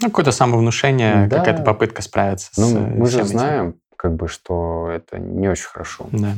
Ну, 0.00 0.08
какое-то 0.08 0.32
самовнушение, 0.32 1.26
да. 1.28 1.38
какая-то 1.38 1.62
попытка 1.62 2.02
справиться 2.02 2.50
ну, 2.56 2.66
с 2.66 2.72
Мы 2.72 3.06
же 3.06 3.22
знаем, 3.24 3.76
как 4.00 4.14
бы, 4.14 4.28
что 4.28 4.88
это 4.90 5.18
не 5.18 5.48
очень 5.48 5.66
хорошо. 5.66 6.06
Да. 6.12 6.34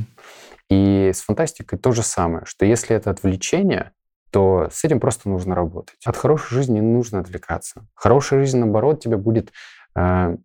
И 0.68 1.12
с 1.14 1.20
фантастикой 1.20 1.78
то 1.78 1.92
же 1.92 2.02
самое, 2.02 2.44
что 2.46 2.64
если 2.64 2.96
это 2.96 3.10
отвлечение, 3.10 3.92
то 4.30 4.68
с 4.72 4.82
этим 4.84 4.98
просто 4.98 5.28
нужно 5.28 5.54
работать. 5.54 5.98
От 6.06 6.16
хорошей 6.16 6.54
жизни 6.54 6.80
не 6.80 6.80
нужно 6.80 7.20
отвлекаться. 7.20 7.86
Хорошая 7.94 8.40
жизнь, 8.40 8.58
наоборот, 8.58 9.00
тебя 9.00 9.18
будет 9.18 9.52
Э, 9.94 10.36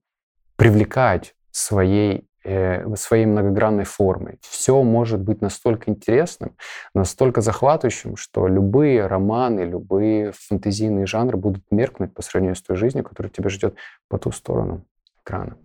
привлекать 0.55 1.36
своей 1.51 2.28
э, 2.43 2.95
своей 2.95 3.28
многогранной 3.28 3.84
формой. 3.84 4.39
Все 4.41 4.82
может 4.82 5.22
быть 5.22 5.39
настолько 5.39 5.91
интересным, 5.91 6.55
настолько 6.95 7.41
захватывающим, 7.41 8.15
что 8.15 8.47
любые 8.47 9.05
романы, 9.05 9.61
любые 9.61 10.32
фэнтезийные 10.32 11.05
жанры 11.05 11.38
будут 11.38 11.63
меркнуть 11.70 12.15
по 12.15 12.24
сравнению 12.24 12.55
с 12.55 12.63
той 12.63 12.76
жизнью, 12.76 13.03
которая 13.03 13.30
тебя 13.30 13.49
ждет 13.49 13.76
по 14.07 14.18
ту 14.18 14.32
сторону 14.32 14.84
экрана. 15.24 15.57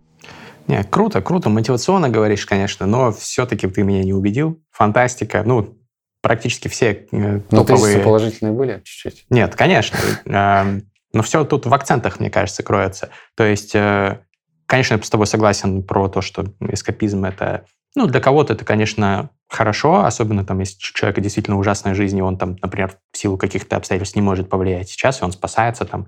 Не, 0.67 0.83
круто, 0.83 1.21
круто, 1.21 1.49
мотивационно 1.49 2.09
говоришь, 2.09 2.45
конечно, 2.45 2.85
но 2.85 3.11
все-таки 3.11 3.67
ты 3.67 3.83
меня 3.83 4.03
не 4.03 4.13
убедил. 4.13 4.61
Фантастика, 4.71 5.43
ну, 5.45 5.77
практически 6.21 6.69
все 6.69 7.07
э, 7.11 7.41
ну, 7.51 7.65
топовые... 7.65 7.97
Ну, 7.97 8.03
положительные 8.03 8.53
были 8.53 8.81
чуть-чуть? 8.83 9.25
Нет, 9.29 9.55
конечно. 9.55 9.97
Эм, 10.25 10.89
но 11.11 11.21
все 11.21 11.43
тут 11.43 11.65
в 11.65 11.73
акцентах, 11.73 12.19
мне 12.19 12.29
кажется, 12.29 12.63
кроется. 12.63 13.09
То 13.35 13.43
есть, 13.43 13.75
э, 13.75 14.19
конечно, 14.65 14.95
я 14.95 15.01
с 15.01 15.09
тобой 15.09 15.27
согласен 15.27 15.83
про 15.83 16.07
то, 16.07 16.21
что 16.21 16.45
эскапизм— 16.61 17.25
это... 17.25 17.65
Ну, 17.95 18.07
для 18.07 18.21
кого-то 18.21 18.53
это, 18.53 18.65
конечно, 18.65 19.29
хорошо, 19.47 20.05
особенно 20.05 20.45
там, 20.45 20.59
если 20.59 20.77
у 20.77 20.97
человека 20.97 21.21
действительно 21.21 21.59
ужасная 21.59 21.93
жизнь, 21.93 22.17
и 22.17 22.23
он 22.23 22.37
там, 22.37 22.55
например, 22.61 22.93
в 23.11 23.17
силу 23.17 23.37
каких-то 23.37 23.75
обстоятельств 23.75 24.15
не 24.15 24.21
может 24.23 24.49
повлиять 24.49 24.89
сейчас, 24.89 25.21
и 25.21 25.25
он 25.25 25.31
спасается, 25.31 25.85
там, 25.85 26.07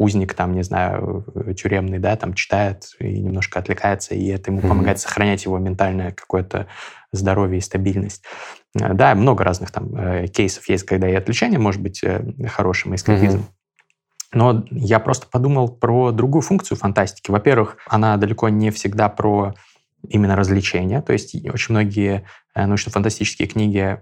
узник, 0.00 0.32
там, 0.32 0.54
не 0.54 0.62
знаю, 0.62 1.26
э, 1.34 1.52
тюремный, 1.52 1.98
да, 1.98 2.16
там, 2.16 2.32
читает 2.32 2.88
и 2.98 3.20
немножко 3.20 3.58
отвлекается, 3.58 4.14
и 4.14 4.26
это 4.28 4.50
ему 4.50 4.60
mm-hmm. 4.60 4.68
помогает 4.68 4.98
сохранять 4.98 5.44
его 5.44 5.58
ментальное 5.58 6.12
какое-то 6.12 6.68
здоровье 7.12 7.58
и 7.58 7.60
стабильность. 7.60 8.24
Э, 8.74 8.94
да, 8.94 9.14
много 9.14 9.44
разных 9.44 9.70
там 9.70 10.26
кейсов 10.28 10.68
есть, 10.70 10.84
когда 10.84 11.06
и 11.06 11.14
отвлечение 11.14 11.58
может 11.58 11.82
быть 11.82 12.02
хорошим, 12.48 12.94
и 12.94 12.96
эскапизм. 12.96 13.40
Mm-hmm. 13.40 14.32
Но 14.32 14.64
я 14.70 15.00
просто 15.00 15.26
подумал 15.30 15.68
про 15.68 16.12
другую 16.12 16.40
функцию 16.40 16.78
фантастики. 16.78 17.30
Во-первых, 17.30 17.76
она 17.86 18.16
далеко 18.16 18.48
не 18.48 18.70
всегда 18.70 19.10
про 19.10 19.54
именно 20.08 20.34
развлечения. 20.34 21.02
То 21.02 21.12
есть 21.12 21.34
очень 21.46 21.74
многие 21.74 22.22
Э, 22.22 22.24
научно-фантастические 22.54 23.48
книги 23.48 23.98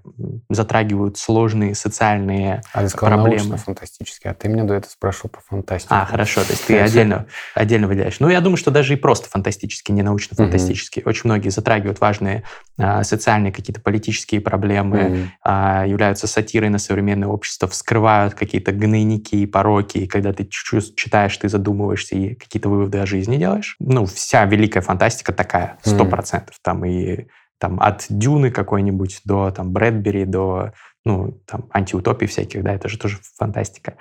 затрагивают 0.48 1.18
сложные 1.18 1.74
социальные 1.74 2.62
а 2.72 2.82
ты 2.82 2.88
сказал 2.88 3.18
проблемы. 3.18 3.48
научно-фантастические, 3.48 4.30
а 4.30 4.34
ты 4.34 4.48
меня 4.48 4.64
до 4.64 4.74
этого 4.74 4.90
спрашивал 4.90 5.30
про 5.30 5.40
фантастику. 5.40 5.94
А, 5.94 6.04
хорошо, 6.04 6.42
то 6.42 6.52
есть 6.52 6.66
ты 6.66 6.78
отдельно, 6.78 7.26
отдельно 7.54 7.88
выделяешь. 7.88 8.20
Ну, 8.20 8.28
я 8.28 8.40
думаю, 8.40 8.56
что 8.56 8.70
даже 8.70 8.94
и 8.94 8.96
просто 8.96 9.28
фантастические, 9.28 9.94
не 9.94 10.02
научно-фантастические. 10.02 11.04
Очень 11.04 11.22
многие 11.24 11.50
затрагивают 11.50 12.00
важные 12.00 12.44
а, 12.78 13.04
социальные 13.04 13.52
какие-то 13.52 13.80
политические 13.80 14.40
проблемы, 14.40 15.30
а, 15.42 15.84
являются 15.86 16.26
сатирой 16.26 16.70
на 16.70 16.78
современное 16.78 17.28
общество, 17.28 17.68
вскрывают 17.68 18.34
какие-то 18.34 18.72
гнойники 18.72 19.34
и 19.36 19.46
пороки, 19.46 19.98
и 19.98 20.06
когда 20.06 20.32
ты 20.32 20.48
читаешь, 20.48 21.36
ты 21.36 21.48
задумываешься 21.48 22.14
и 22.14 22.34
какие-то 22.34 22.68
выводы 22.68 22.98
о 22.98 23.06
жизни 23.06 23.36
делаешь. 23.36 23.76
Ну, 23.78 24.06
вся 24.06 24.44
великая 24.44 24.80
фантастика 24.80 25.32
такая, 25.32 25.78
сто 25.82 26.04
процентов. 26.04 26.56
Там 26.62 26.84
и 26.84 27.26
там 27.58 27.80
от 27.80 28.06
Дюны 28.08 28.50
какой-нибудь 28.50 29.22
до 29.24 29.50
там 29.50 29.72
Брэдбери, 29.72 30.24
до 30.24 30.72
ну, 31.04 31.40
там, 31.46 31.68
антиутопий 31.72 32.26
всяких, 32.26 32.62
да, 32.62 32.74
это 32.74 32.88
же 32.88 32.98
тоже 32.98 33.18
фантастика. 33.38 33.94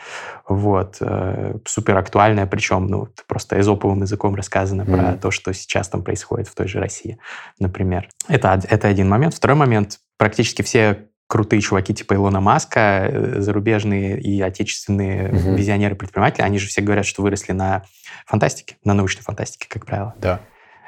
Вот. 0.47 0.97
Э, 0.99 1.55
супер 1.65 1.97
актуальная, 1.97 2.45
причем, 2.47 2.87
ну, 2.87 3.07
просто 3.27 3.59
эзоповым 3.59 4.01
языком 4.01 4.35
рассказано 4.35 4.81
mm-hmm. 4.81 5.11
про 5.11 5.17
то, 5.17 5.31
что 5.31 5.53
сейчас 5.53 5.87
там 5.87 6.03
происходит 6.03 6.49
в 6.49 6.55
той 6.55 6.67
же 6.67 6.79
России, 6.79 7.17
например. 7.59 8.09
Это, 8.27 8.61
это 8.69 8.89
один 8.89 9.07
момент. 9.07 9.33
Второй 9.33 9.55
момент. 9.55 9.99
Практически 10.17 10.63
все 10.63 11.07
крутые 11.27 11.61
чуваки 11.61 11.93
типа 11.93 12.15
Илона 12.15 12.41
Маска, 12.41 13.07
э, 13.09 13.41
зарубежные 13.41 14.19
и 14.19 14.41
отечественные 14.41 15.29
mm-hmm. 15.29 15.55
визионеры-предприниматели, 15.55 16.41
они 16.41 16.59
же 16.59 16.67
все 16.67 16.81
говорят, 16.81 17.05
что 17.05 17.21
выросли 17.21 17.53
на 17.53 17.83
фантастике, 18.25 18.77
на 18.83 18.93
научной 18.93 19.21
фантастике, 19.21 19.67
как 19.69 19.85
правило. 19.85 20.13
Да. 20.19 20.41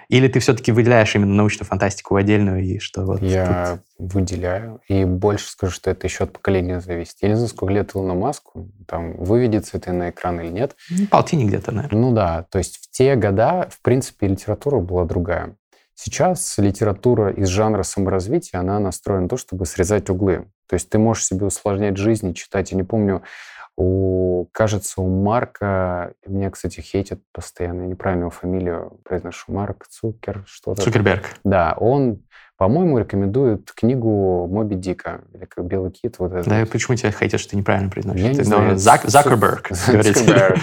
Или 0.10 0.28
ты 0.28 0.39
все-таки 0.39 0.72
выделяешь 0.72 1.16
именно 1.16 1.36
научную 1.36 1.68
фантастику 1.68 2.16
в 2.16 2.18
отдельную 2.18 2.64
и 2.64 2.80
что 2.80 3.05
вот 3.05 3.22
Я 3.22 3.80
тут... 3.97 4.14
выделяю. 4.14 4.82
И 4.88 5.05
больше 5.05 5.49
скажу, 5.49 5.72
что 5.72 5.91
это 5.91 6.07
еще 6.07 6.24
от 6.24 6.34
поколения 6.34 6.82
зависит. 6.82 7.18
Я 7.22 7.30
не 7.30 7.36
знаю, 7.36 7.47
сколько 7.49 7.74
лет 7.74 7.95
Илону 7.95 8.16
Маску, 8.16 8.72
там, 8.88 9.16
выведется 9.18 9.78
это 9.78 9.93
на 9.93 10.10
экран 10.10 10.41
или 10.41 10.49
нет. 10.49 10.76
Ну, 10.89 11.05
полтинник 11.07 11.49
где-то, 11.49 11.72
наверное. 11.72 12.01
Ну 12.01 12.14
да, 12.14 12.43
то 12.49 12.57
есть 12.57 12.78
в 12.78 12.89
те 12.89 13.16
года, 13.16 13.70
в 13.72 13.82
принципе, 13.84 14.28
литература 14.28 14.80
была 14.80 15.05
другая. 15.05 15.55
Сейчас 15.93 16.57
литература 16.57 17.30
из 17.30 17.49
жанра 17.49 17.84
саморазвития, 17.84 18.62
она 18.62 18.80
настроена 18.80 19.24
на 19.24 19.30
то, 19.30 19.38
чтобы 19.38 19.66
срезать 19.66 20.10
углы. 20.10 20.47
То 20.70 20.76
есть 20.76 20.89
ты 20.89 20.97
можешь 20.97 21.26
себе 21.26 21.45
усложнять 21.45 21.97
жизнь 21.97 22.30
и 22.30 22.34
читать. 22.34 22.72
Я 22.72 22.78
не 22.78 22.84
помню, 22.84 23.22
у, 23.80 24.49
кажется, 24.51 25.01
у 25.01 25.07
Марка, 25.07 26.11
меня, 26.27 26.49
кстати, 26.51 26.82
хейтят 26.82 27.21
постоянно, 27.32 27.84
я 27.84 27.88
неправильно 27.88 28.23
его 28.23 28.30
фамилию 28.30 28.99
произношу, 29.05 29.53
Марк 29.53 29.88
Цукер, 29.88 30.43
что-то. 30.45 30.82
Цукерберг. 30.82 31.23
Да, 31.45 31.75
он, 31.80 32.21
по-моему, 32.57 32.99
рекомендует 32.99 33.71
книгу 33.71 34.47
Моби 34.47 34.75
Дика, 34.75 35.21
или 35.34 35.45
как 35.45 35.63
Белый 35.65 35.91
кит. 35.91 36.19
Вот 36.19 36.34
это. 36.34 36.49
Да, 36.49 36.65
почему 36.69 36.97
тебя 36.97 37.11
хейтят, 37.11 37.39
что 37.39 37.51
ты 37.51 37.55
неправильно 37.57 37.89
произносишь? 37.89 38.21
Я 38.21 38.32
ты 38.32 38.38
не 38.39 38.43
знаю. 38.43 38.77
Зак, 38.77 39.03
Закерберг. 39.05 39.69
Цукерберг. 39.69 40.57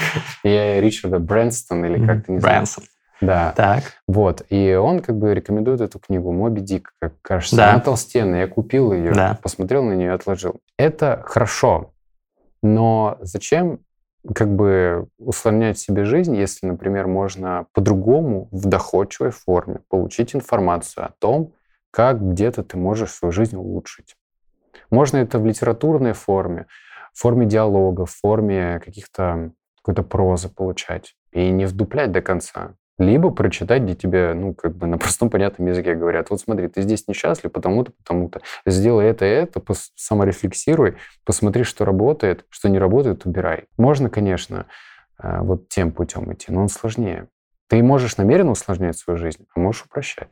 Я 0.45 0.81
Ричарда 0.83 1.19
Брэнстон, 1.19 1.87
или 1.87 2.07
как-то 2.07 2.33
не 2.33 2.39
знаю. 2.39 2.57
Брэнсон. 2.57 2.85
Да. 3.23 3.55
Так. 3.57 3.85
Вот. 4.07 4.45
И 4.51 4.75
он 4.75 5.01
как 5.01 5.17
бы 5.17 5.33
рекомендует 5.33 5.81
эту 5.81 5.99
книгу 5.99 6.33
«Моби 6.33 6.61
Дик», 6.61 6.93
как 7.01 7.15
кажется. 7.23 7.57
Да. 7.57 7.71
Она 7.71 7.81
толстенная. 7.81 8.41
Я 8.41 8.47
купил 8.47 8.93
ее, 8.93 9.13
Да. 9.15 9.39
посмотрел 9.43 9.85
на 9.85 9.95
нее 9.95 10.09
и 10.09 10.15
отложил. 10.15 10.61
Это 10.77 11.23
хорошо. 11.25 11.95
Но 12.63 13.19
зачем 13.21 13.81
как 14.35 14.55
бы 14.55 15.09
усложнять 15.19 15.79
себе 15.79 16.05
жизнь, 16.05 16.37
если, 16.37 16.67
например, 16.67 17.07
можно 17.07 17.67
по-другому 17.73 18.49
в 18.51 18.67
доходчивой 18.67 19.31
форме 19.31 19.81
получить 19.89 20.35
информацию 20.35 21.07
о 21.07 21.13
том, 21.19 21.53
как 21.91 22.21
где-то 22.21 22.63
ты 22.63 22.77
можешь 22.77 23.13
свою 23.13 23.33
жизнь 23.33 23.57
улучшить. 23.57 24.17
Можно 24.91 25.19
это 25.19 25.39
в 25.39 25.47
литературной 25.47 26.13
форме, 26.13 26.67
в 27.13 27.21
форме 27.21 27.47
диалога, 27.47 28.05
в 28.05 28.11
форме 28.11 28.81
каких-то 28.85 29.53
какой-то 29.77 30.03
прозы 30.03 30.49
получать 30.49 31.15
и 31.31 31.51
не 31.51 31.65
вдуплять 31.65 32.11
до 32.11 32.21
конца. 32.21 32.75
Либо 32.99 33.31
прочитать, 33.31 33.83
где 33.83 33.95
тебе, 33.95 34.33
ну, 34.35 34.55
как 34.55 34.75
бы 34.75 34.87
на 34.87 34.99
простом 34.99 35.31
понятном 35.31 35.69
языке 35.69 35.95
говорят, 35.95 36.31
вот 36.31 36.41
смотри, 36.41 36.69
ты 36.69 36.83
здесь 36.83 37.07
несчастлив, 37.09 37.53
потому-то, 37.53 37.93
потому-то. 37.93 38.41
Сделай 38.65 39.07
это 39.07 39.25
это, 39.25 39.61
пос- 39.61 39.91
саморефлексируй, 39.95 40.97
посмотри, 41.25 41.65
что 41.65 41.85
работает, 41.85 42.47
что 42.49 42.69
не 42.69 42.79
работает, 42.79 43.27
убирай. 43.27 43.65
Можно, 43.77 44.09
конечно, 44.09 44.67
э, 45.23 45.41
вот 45.41 45.69
тем 45.69 45.93
путем 45.93 46.33
идти, 46.33 46.47
но 46.51 46.63
он 46.63 46.69
сложнее. 46.69 47.29
Ты 47.69 47.83
можешь 47.83 48.17
намеренно 48.17 48.53
усложнять 48.53 48.97
свою 48.97 49.19
жизнь, 49.19 49.45
а 49.55 49.61
можешь 49.61 49.85
упрощать. 49.85 50.29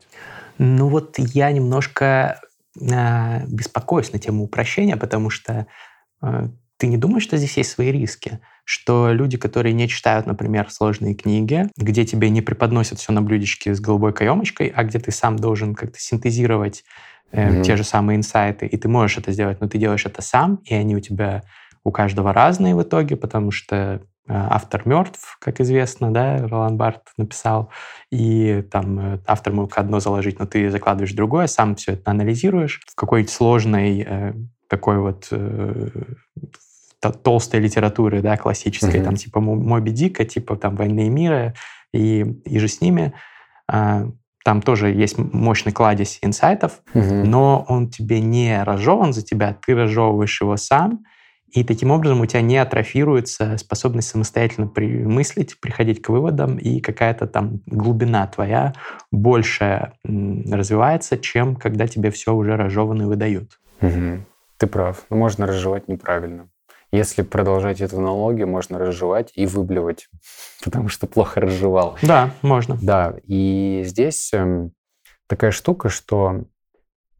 Ну 0.59 0.89
вот 0.89 1.19
я 1.19 1.51
немножко 1.51 2.41
э, 2.81 3.47
беспокоюсь 3.47 4.13
на 4.13 4.19
тему 4.19 4.45
упрощения, 4.45 4.97
потому 4.97 5.31
что 5.31 5.67
э, 6.23 6.49
ты 6.85 6.89
не 6.89 6.99
думаешь, 6.99 7.23
что 7.23 7.39
здесь 7.39 7.57
есть 7.57 7.71
свои 7.71 7.91
риски? 7.91 8.41
Что 8.67 9.11
люди, 9.11 9.39
которые 9.39 9.73
не 9.73 9.89
читают, 9.89 10.27
например, 10.27 10.71
сложные 10.71 11.15
книги, 11.15 11.67
где 11.79 12.05
тебе 12.05 12.29
не 12.29 12.43
преподносят 12.43 12.99
все 12.99 13.11
на 13.11 13.23
блюдечке 13.23 13.75
с 13.75 13.81
голубой 13.81 14.13
каемочкой, 14.13 14.67
а 14.67 14.85
где 14.85 14.99
ты 14.99 15.11
сам 15.11 15.37
должен 15.37 15.75
как-то 15.75 15.99
синтезировать 15.99 16.85
э, 17.33 17.53
Мгм. 17.53 17.63
те 17.63 17.77
же 17.77 17.85
самые 17.85 18.19
инсайты, 18.19 18.67
и 18.67 18.77
ты 18.77 18.89
можешь 18.89 19.17
это 19.17 19.33
сделать, 19.33 19.63
но 19.63 19.67
ты 19.67 19.79
делаешь 19.79 20.05
это 20.05 20.21
сам, 20.21 20.57
и 20.67 20.75
они 20.75 20.95
у 20.95 21.01
тебя 21.01 21.43
у 21.85 21.91
каждого 21.91 22.35
разные 22.35 22.75
в 22.75 22.83
итоге, 22.83 23.17
потому 23.17 23.51
что 23.51 23.77
э, 23.77 23.99
автор 24.29 24.83
мертв, 24.85 25.39
как 25.41 25.63
известно, 25.63 26.13
да, 26.13 26.47
Ролан 26.47 26.77
Барт 26.77 27.05
написал, 27.17 27.71
и 28.11 28.63
там 28.71 29.15
э, 29.15 29.19
автор 29.27 29.55
мог 29.55 29.79
одно 29.79 30.01
заложить, 30.01 30.39
но 30.39 30.45
ты 30.45 30.69
закладываешь 30.71 31.15
другое, 31.15 31.47
сам 31.47 31.77
все 31.77 31.93
это 31.93 32.11
анализируешь 32.11 32.83
в 32.87 32.95
какой-то 32.95 33.33
сложной 33.33 34.05
э, 34.07 34.35
такой 34.69 34.99
вот 34.99 35.29
э, 35.31 35.89
толстой 37.11 37.61
литературы, 37.61 38.21
да, 38.23 38.37
классической, 38.37 38.97
Мгм. 39.01 39.05
там 39.05 39.17
типа 39.17 39.41
Мо- 39.41 39.55
Моби 39.55 39.91
Дика, 39.93 40.25
типа 40.25 40.57
там 40.57 40.77
«Войны 40.77 41.07
и 41.07 41.11
мира» 41.11 41.55
и, 41.93 42.21
и 42.45 42.59
же 42.59 42.69
с 42.69 42.81
ними. 42.81 43.13
А, 43.69 44.07
Там 44.45 44.61
тоже 44.61 44.91
есть 44.91 45.17
мощный 45.17 45.73
кладезь 45.73 46.19
инсайтов, 46.21 46.83
Мгм. 46.93 47.31
но 47.31 47.65
он 47.67 47.89
тебе 47.89 48.21
не 48.21 48.63
разжеван 48.63 49.15
за 49.15 49.23
тебя, 49.23 49.57
ты 49.67 49.75
разжевываешь 49.75 50.39
его 50.43 50.59
сам, 50.59 51.05
и 51.51 51.65
таким 51.65 51.91
образом 51.91 52.21
у 52.21 52.27
тебя 52.27 52.43
не 52.43 52.59
атрофируется 52.59 53.57
способность 53.57 54.09
самостоятельно 54.09 54.67
при- 54.67 55.03
мыслить, 55.05 55.59
приходить 55.61 56.03
к 56.03 56.11
выводам, 56.11 56.59
и 56.59 56.81
какая-то 56.81 57.27
там 57.27 57.61
глубина 57.65 58.27
твоя 58.27 58.75
больше 59.11 59.93
м, 60.05 60.45
развивается, 60.53 61.17
чем 61.17 61.57
когда 61.57 61.87
тебе 61.87 62.11
все 62.11 62.35
уже 62.35 62.55
разжевано 62.57 63.03
и 63.03 63.07
выдают. 63.07 63.59
Мгм. 63.81 64.27
Ты 64.59 64.67
прав. 64.67 65.05
Но 65.09 65.17
можно 65.17 65.47
разжевать 65.47 65.89
неправильно. 65.89 66.49
Если 66.95 67.23
продолжать 67.23 67.81
эту 67.81 67.99
аналогию, 67.99 68.47
можно 68.47 68.79
разжевать 68.79 69.33
и 69.35 69.47
выблевать, 69.47 70.09
потому 70.65 70.89
что 70.89 71.09
плохо 71.09 71.41
разжевал. 71.41 71.97
Да, 72.03 72.31
можно. 72.41 72.79
Да, 72.81 73.17
и 73.25 73.83
здесь 73.85 74.33
эм, 74.33 74.71
такая 75.27 75.51
штука, 75.51 75.89
что 75.89 76.45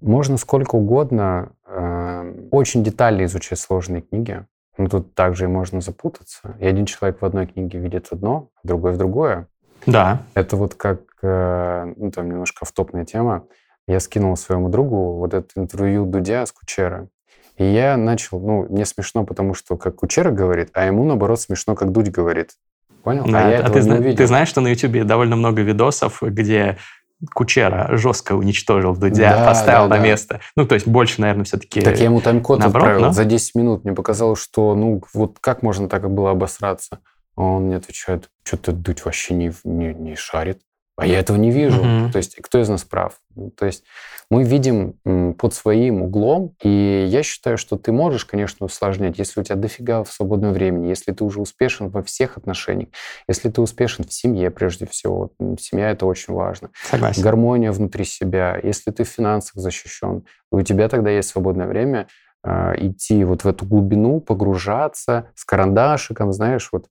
можно 0.01 0.37
сколько 0.37 0.77
угодно 0.77 1.57
эм, 1.67 2.47
очень 2.53 2.85
детально 2.85 3.25
изучать 3.25 3.59
сложные 3.59 4.03
книги, 4.03 4.47
но 4.79 4.89
тут 4.89 5.13
также 5.17 5.47
и 5.47 5.49
можно 5.49 5.81
запутаться. 5.81 6.55
И 6.61 6.67
один 6.67 6.87
человек 6.87 7.21
в 7.21 7.25
одной 7.25 7.49
книге 7.49 7.81
видит 7.81 8.07
одно, 8.13 8.51
а 8.63 8.69
другой 8.69 8.93
в 8.93 8.97
другое. 8.97 9.49
Да. 9.87 10.23
Это 10.35 10.57
вот 10.57 10.77
как, 10.77 11.01
э, 11.21 11.95
ну 11.97 12.13
там 12.13 12.29
немножко 12.29 12.65
втопная 12.65 13.05
тема. 13.05 13.49
Я 13.89 13.99
скинул 13.99 14.37
своему 14.37 14.69
другу 14.69 15.17
вот 15.17 15.35
это 15.35 15.49
интервью 15.57 16.07
Дудя 16.07 16.47
с 16.47 16.53
Кучера. 16.53 17.09
И 17.57 17.65
я 17.65 17.97
начал, 17.97 18.41
ну, 18.41 18.67
мне 18.69 18.85
смешно, 18.85 19.25
потому 19.25 19.55
что 19.55 19.77
как 19.77 19.97
Кучера 19.97 20.31
говорит, 20.31 20.71
а 20.73 20.87
ему, 20.87 21.05
наоборот, 21.05 21.41
смешно, 21.41 21.75
как 21.75 21.93
Дудь 21.93 22.09
говорит. 22.11 22.51
Понял? 23.05 23.25
Да, 23.27 23.47
а 23.47 23.51
я 23.51 23.59
а 23.61 23.71
ты, 23.71 23.81
не 23.81 23.91
увидел. 23.93 24.17
ты 24.17 24.27
знаешь, 24.27 24.49
что 24.49 24.61
на 24.61 24.69
Ютубе 24.69 25.05
довольно 25.05 25.37
много 25.37 25.63
видосов, 25.63 26.23
где 26.23 26.79
Кучера 27.33 27.97
жестко 27.97 28.33
уничтожил 28.35 28.97
Дудя, 28.97 29.37
Да, 29.37 29.47
поставил 29.47 29.89
да, 29.89 29.97
на 29.97 30.03
да. 30.03 30.03
место. 30.03 30.41
Ну, 30.57 30.67
то 30.67 30.75
есть 30.75 30.89
больше, 30.89 31.21
наверное, 31.21 31.45
все-таки... 31.45 31.81
Так 31.81 31.99
я 31.99 32.05
ему 32.05 32.21
тайм-код 32.21 32.65
отправил 32.65 33.01
но- 33.03 33.13
за 33.13 33.25
10 33.25 33.55
минут. 33.55 33.85
Мне 33.85 33.95
показалось, 33.95 34.41
что, 34.43 34.75
ну, 34.75 35.03
вот 35.13 35.39
как 35.41 35.63
можно 35.63 35.89
так 35.89 36.11
было 36.11 36.33
обосраться? 36.33 36.99
А 37.37 37.43
он 37.43 37.65
мне 37.65 37.77
отвечает, 37.77 38.31
что-то 38.43 38.73
Дудь 38.73 39.05
вообще 39.05 39.35
не, 39.35 39.53
не, 39.65 39.95
не 39.95 40.17
шарит. 40.17 40.61
А 40.97 41.07
я 41.07 41.19
этого 41.19 41.37
не 41.37 41.51
вижу. 41.51 41.83
Мгм. 41.83 42.13
То 42.13 42.19
есть 42.19 42.37
кто 42.37 42.61
из 42.61 42.69
нас 42.69 42.85
прав? 42.85 43.15
Ну, 43.35 43.51
То 43.51 43.67
есть 43.67 43.85
мы 44.31 44.45
видим 44.45 44.95
под 45.35 45.53
своим 45.53 46.03
углом, 46.03 46.55
и 46.63 47.05
я 47.09 47.23
считаю, 47.23 47.59
что 47.59 47.77
ты 47.77 47.91
можешь, 47.91 48.25
конечно, 48.25 48.67
усложнять, 48.67 49.19
если 49.19 49.41
у 49.41 49.43
тебя 49.43 49.57
дофига 49.57 50.05
в 50.05 50.13
свободное 50.13 50.53
времени, 50.53 50.89
если 50.89 51.13
ты 51.13 51.25
уже 51.25 51.41
успешен 51.41 51.89
во 51.89 52.03
всех 52.03 52.37
отношениях, 52.37 52.89
если 53.29 53.51
ты 53.51 53.61
успешен 53.61 54.05
в 54.05 54.13
семье 54.13 54.51
прежде 54.51 54.87
всего. 54.87 55.33
Семья— 55.59 55.91
это 55.91 56.07
очень 56.07 56.33
важно 56.33 56.71
Согласен. 56.89 57.23
гармония 57.23 57.73
внутри 57.73 58.05
себя, 58.05 58.59
если 58.63 58.91
ты 58.93 59.05
в 59.05 59.09
финансах 59.09 59.55
защищен, 59.57 60.25
у 60.51 60.63
тебя 60.63 60.89
тогда 60.89 61.11
есть 61.11 61.29
свободное 61.29 61.67
время 61.67 62.07
э, 62.45 62.75
идти 62.79 63.25
вот 63.25 63.43
в 63.43 63.49
эту 63.49 63.67
глубину, 63.67 64.21
погружаться 64.21 65.27
с 65.35 65.45
карандашиком, 65.45 66.33
знаешь, 66.33 66.69
вот 66.73 66.87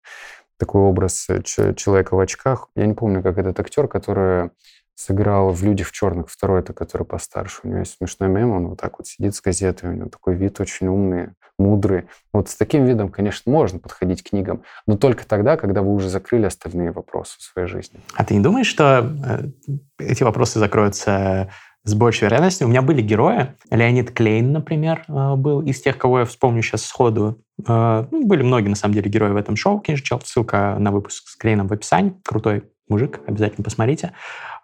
такой 0.57 0.81
образ 0.81 1.27
э, 1.29 1.41
человека 1.43 2.15
в 2.15 2.19
очках. 2.19 2.69
Я 2.75 2.85
не 2.85 2.93
помню, 2.93 3.21
как 3.21 3.37
этот 3.37 3.59
актер, 3.59 3.87
который 3.87 4.51
сыграл 4.95 5.51
в 5.51 5.63
«Людях 5.63 5.87
в 5.87 5.91
черных», 5.91 6.29
второй 6.29 6.59
это, 6.59 6.73
который 6.73 7.05
постарше. 7.05 7.61
У 7.63 7.67
него 7.67 7.79
есть 7.79 7.97
смешной 7.97 8.29
мем, 8.29 8.51
он 8.51 8.67
вот 8.67 8.81
так 8.81 8.99
вот 8.99 9.07
сидит 9.07 9.35
с 9.35 9.41
газетой, 9.41 9.89
у 9.89 9.93
него 9.93 10.09
такой 10.09 10.35
вид 10.35 10.59
очень 10.59 10.87
умный, 10.87 11.29
мудрый. 11.57 12.05
Вот 12.31 12.49
с 12.49 12.55
таким 12.55 12.85
видом, 12.85 13.09
конечно, 13.09 13.51
можно 13.51 13.79
подходить 13.79 14.23
к 14.23 14.29
книгам, 14.29 14.63
но 14.85 14.97
только 14.97 15.25
тогда, 15.25 15.57
когда 15.57 15.81
вы 15.81 15.93
уже 15.93 16.09
закрыли 16.09 16.45
остальные 16.45 16.91
вопросы 16.91 17.37
в 17.39 17.43
своей 17.43 17.67
жизни. 17.67 17.99
А 18.15 18.23
ты 18.23 18.35
не 18.35 18.43
думаешь, 18.43 18.67
что 18.67 19.15
э, 19.25 19.73
эти 19.99 20.23
вопросы 20.23 20.59
закроются 20.59 21.49
с 21.83 21.93
большей 21.93 22.25
вероятностью? 22.25 22.67
У 22.67 22.69
меня 22.69 22.81
были 22.81 23.01
герои. 23.01 23.53
Леонид 23.69 24.11
Клейн, 24.11 24.51
например, 24.51 25.03
э, 25.07 25.35
был 25.35 25.61
из 25.61 25.81
тех, 25.81 25.97
кого 25.97 26.19
я 26.19 26.25
вспомню 26.25 26.61
сейчас 26.61 26.85
сходу. 26.85 27.39
Э, 27.67 28.05
ну, 28.11 28.25
Были 28.25 28.43
многие, 28.43 28.69
на 28.69 28.75
самом 28.75 28.93
деле, 28.95 29.09
герои 29.09 29.31
в 29.31 29.35
этом 29.37 29.55
шоу. 29.55 29.79
Кинжичел, 29.79 30.21
ссылка 30.23 30.77
на 30.79 30.91
выпуск 30.91 31.27
с 31.27 31.35
Клейном 31.35 31.67
в 31.67 31.73
описании. 31.73 32.13
Крутой 32.23 32.63
мужик, 32.87 33.19
обязательно 33.27 33.63
посмотрите. 33.63 34.13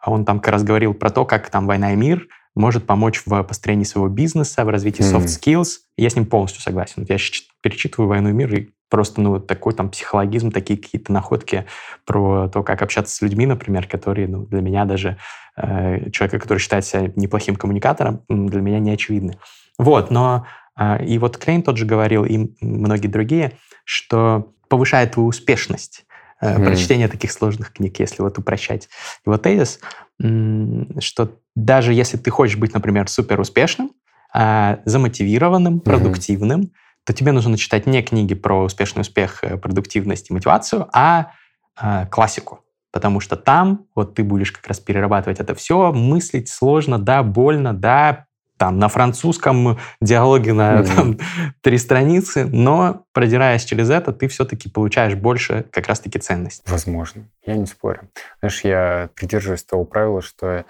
А 0.02 0.12
Он 0.12 0.26
там 0.26 0.40
как 0.40 0.54
раз 0.54 0.64
говорил 0.64 0.94
про 0.94 1.10
то, 1.10 1.26
как 1.26 1.50
там 1.50 1.68
«Война 1.68 1.94
и 1.94 1.96
мир» 1.96 2.28
может 2.56 2.86
помочь 2.86 3.22
в 3.26 3.44
построении 3.44 3.84
своего 3.84 4.10
бизнеса, 4.10 4.66
в 4.66 4.70
развитии 4.70 5.04
Мгм. 5.04 5.18
soft 5.18 5.28
skills. 5.28 5.68
Я 5.98 6.10
с 6.10 6.16
ним 6.16 6.26
полностью 6.26 6.62
согласен. 6.62 7.06
Я 7.08 7.18
перечитываю 7.62 8.10
«Войну 8.10 8.30
и 8.30 8.34
мир» 8.34 8.54
и 8.56 8.70
просто 8.90 9.22
ну, 9.22 9.40
такой 9.40 9.74
там 9.74 9.90
психологизм, 9.90 10.52
такие 10.52 10.80
какие-то 10.80 11.14
находки 11.14 11.66
про 12.06 12.50
то, 12.50 12.64
как 12.64 12.82
общаться 12.82 13.16
с 13.16 13.22
людьми, 13.22 13.46
например, 13.46 13.88
которые 13.88 14.28
ну, 14.28 14.46
для 14.46 14.62
меня 14.62 14.86
даже, 14.86 15.18
э, 15.56 16.10
человека, 16.12 16.40
который 16.40 16.60
считает 16.60 16.86
себя 16.86 17.12
неплохим 17.16 17.56
коммуникатором, 17.56 18.22
для 18.28 18.62
меня 18.62 18.80
не 18.80 18.92
очевидны. 18.92 19.38
Вот, 19.78 20.12
но 20.12 20.46
э, 20.78 21.06
и 21.06 21.18
вот 21.20 21.38
Клейн 21.38 21.62
тот 21.62 21.78
же 21.78 21.86
говорил, 21.86 22.26
и 22.26 22.52
многие 22.62 23.08
другие, 23.08 23.54
что 23.86 24.54
повышает 24.68 25.14
твою 25.14 25.30
успешность 25.30 26.06
mm. 26.42 26.64
прочтения 26.64 27.08
таких 27.08 27.32
сложных 27.32 27.74
книг, 27.74 28.00
если 28.00 28.22
вот 28.22 28.38
упрощать 28.38 28.90
его 29.26 29.38
тезис, 29.38 29.80
что 30.20 31.32
даже 31.56 31.94
если 31.94 32.18
ты 32.18 32.30
хочешь 32.30 32.58
быть, 32.58 32.74
например, 32.74 33.08
супер 33.08 33.40
успешным, 33.40 33.92
а, 34.32 34.80
замотивированным, 34.86 35.80
продуктивным, 35.80 36.62
mm-hmm. 36.62 36.72
То 37.10 37.14
тебе 37.14 37.32
нужно 37.32 37.58
читать 37.58 37.88
не 37.88 38.04
книги 38.04 38.36
про 38.36 38.64
успешный 38.64 39.02
успех, 39.02 39.44
э, 39.44 39.58
продуктивность 39.58 40.30
и 40.30 40.34
мотивацию, 40.34 40.88
а, 40.94 41.32
а 41.76 42.06
классику. 42.06 42.64
Потому 42.92 43.20
что 43.20 43.36
там 43.36 43.88
вот 43.96 44.14
ты 44.14 44.24
будешь 44.24 44.52
как 44.52 44.68
раз 44.68 44.80
перерабатывать 44.80 45.40
это 45.40 45.56
все, 45.56 45.92
мыслить 45.92 46.50
сложно, 46.50 47.00
да, 47.00 47.24
больно, 47.24 47.74
да, 47.74 48.28
там 48.58 48.78
на 48.78 48.90
французском 48.90 49.80
диалоге 50.00 50.54
на 50.54 50.82
mm-hmm. 50.82 50.96
там, 50.96 51.18
три 51.62 51.80
страницы, 51.80 52.46
но 52.46 53.06
продираясь 53.12 53.66
через 53.66 53.90
это, 53.90 54.14
ты 54.14 54.28
все-таки 54.28 54.70
получаешь 54.70 55.16
больше 55.16 55.66
как 55.72 55.88
раз-таки 55.88 56.20
ценностей. 56.20 56.62
Возможно, 56.68 57.28
я 57.44 57.56
не 57.56 57.66
спорю. 57.66 58.02
Знаешь, 58.42 58.64
я 58.64 59.10
придерживаюсь 59.16 59.64
того 59.64 59.84
правила, 59.84 60.22
что 60.22 60.64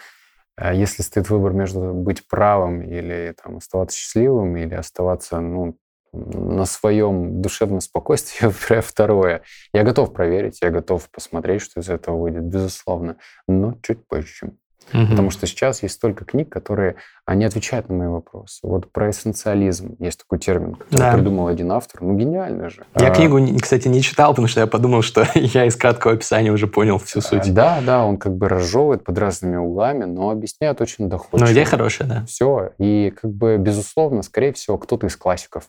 э, 0.55 0.73
если 0.73 1.01
стоит 1.01 1.29
выбор 1.29 1.51
между 1.51 1.93
быть 1.93 2.25
правым 2.29 2.81
или 2.81 3.35
там, 3.43 3.57
оставаться 3.57 3.97
счастливым, 3.97 4.55
или 4.55 4.73
оставаться 4.73 5.41
ну, 5.41 5.75
на 6.13 6.65
своем 6.65 7.41
душевном 7.41 7.81
спокойствии, 7.81 8.37
я 8.43 8.49
выбираю 8.49 8.81
второе. 8.81 9.41
Я 9.73 9.83
готов 9.83 10.13
проверить, 10.13 10.59
я 10.61 10.69
готов 10.69 11.09
посмотреть, 11.09 11.61
что 11.61 11.79
из 11.79 11.89
этого 11.89 12.17
выйдет, 12.17 12.43
безусловно, 12.43 13.17
но 13.47 13.77
чуть 13.81 14.05
позже. 14.07 14.53
Угу. 14.93 15.07
Потому 15.07 15.29
что 15.29 15.45
сейчас 15.45 15.83
есть 15.83 15.95
столько 15.95 16.25
книг, 16.25 16.49
которые 16.49 16.95
они 17.25 17.45
отвечают 17.45 17.89
на 17.89 17.95
мои 17.95 18.07
вопросы. 18.07 18.59
Вот 18.63 18.91
про 18.91 19.11
эссенциализм 19.11 19.95
есть 19.99 20.19
такой 20.19 20.39
термин, 20.39 20.75
который 20.75 20.97
да. 20.97 21.13
придумал 21.13 21.47
один 21.47 21.71
автор. 21.71 22.01
Ну, 22.01 22.15
гениально 22.15 22.69
же. 22.69 22.85
Я 22.95 23.11
а, 23.11 23.15
книгу, 23.15 23.39
кстати, 23.61 23.87
не 23.87 24.01
читал, 24.01 24.31
потому 24.31 24.47
что 24.47 24.61
я 24.61 24.67
подумал, 24.67 25.01
что 25.01 25.27
я 25.35 25.65
из 25.65 25.75
краткого 25.75 26.15
описания 26.15 26.51
уже 26.51 26.67
понял 26.67 26.97
всю 26.97 27.21
суть. 27.21 27.53
Да, 27.53 27.81
да, 27.85 28.03
он 28.03 28.17
как 28.17 28.35
бы 28.35 28.49
разжевывает 28.49 29.03
под 29.03 29.17
разными 29.17 29.57
углами, 29.57 30.05
но 30.05 30.31
объясняет 30.31 30.81
очень 30.81 31.07
доходчиво. 31.07 31.45
Ну, 31.45 31.51
идея 31.53 31.65
хорошая, 31.65 32.07
да. 32.07 32.25
Все. 32.25 32.71
И 32.79 33.13
как 33.21 33.31
бы, 33.31 33.57
безусловно, 33.57 34.23
скорее 34.23 34.53
всего, 34.53 34.77
кто-то 34.77 35.05
из 35.07 35.15
классиков, 35.15 35.65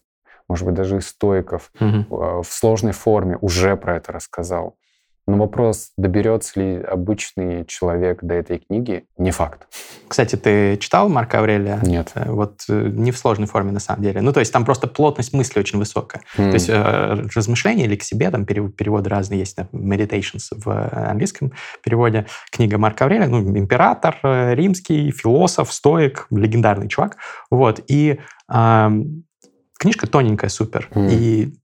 может 0.50 0.66
быть, 0.66 0.74
даже 0.74 0.98
из 0.98 1.06
стоиков 1.06 1.70
угу. 1.78 2.42
в 2.42 2.48
сложной 2.48 2.92
форме 2.92 3.38
уже 3.40 3.76
про 3.76 3.96
это 3.96 4.10
рассказал. 4.10 4.76
Но 5.30 5.36
вопрос, 5.36 5.92
доберется 5.96 6.58
ли 6.58 6.82
обычный 6.82 7.64
человек 7.64 8.18
до 8.22 8.34
этой 8.34 8.58
книги, 8.58 9.04
не 9.16 9.30
факт. 9.30 9.68
Кстати, 10.08 10.34
ты 10.34 10.76
читал 10.78 11.08
Марка 11.08 11.38
Аврелия? 11.38 11.78
Нет. 11.84 12.10
Э, 12.16 12.32
вот 12.32 12.62
э, 12.68 12.88
не 12.92 13.12
в 13.12 13.18
сложной 13.18 13.46
форме, 13.46 13.70
на 13.70 13.78
самом 13.78 14.02
деле. 14.02 14.22
Ну, 14.22 14.32
то 14.32 14.40
есть 14.40 14.52
там 14.52 14.64
просто 14.64 14.88
плотность 14.88 15.32
мысли 15.32 15.60
очень 15.60 15.78
высокая. 15.78 16.22
Mm. 16.36 16.48
То 16.48 16.54
есть 16.54 16.68
э, 16.68 17.28
размышления 17.36 17.84
или 17.84 17.94
к 17.94 18.02
себе, 18.02 18.30
там 18.30 18.44
переводы 18.44 19.08
разные 19.08 19.38
есть, 19.38 19.56
meditations 19.72 20.48
в 20.50 20.68
английском 21.10 21.52
переводе. 21.84 22.26
Книга 22.50 22.78
Марка 22.78 23.04
Аврелия, 23.04 23.28
ну, 23.28 23.40
император 23.56 24.18
римский, 24.22 25.12
философ, 25.12 25.72
стоик, 25.72 26.26
легендарный 26.30 26.88
чувак. 26.88 27.18
Вот. 27.52 27.80
И 27.86 28.18
э, 28.52 28.90
книжка 29.80 30.06
тоненькая, 30.06 30.50
супер. 30.50 30.88
Mm. 30.92 31.10
И 31.10 31.54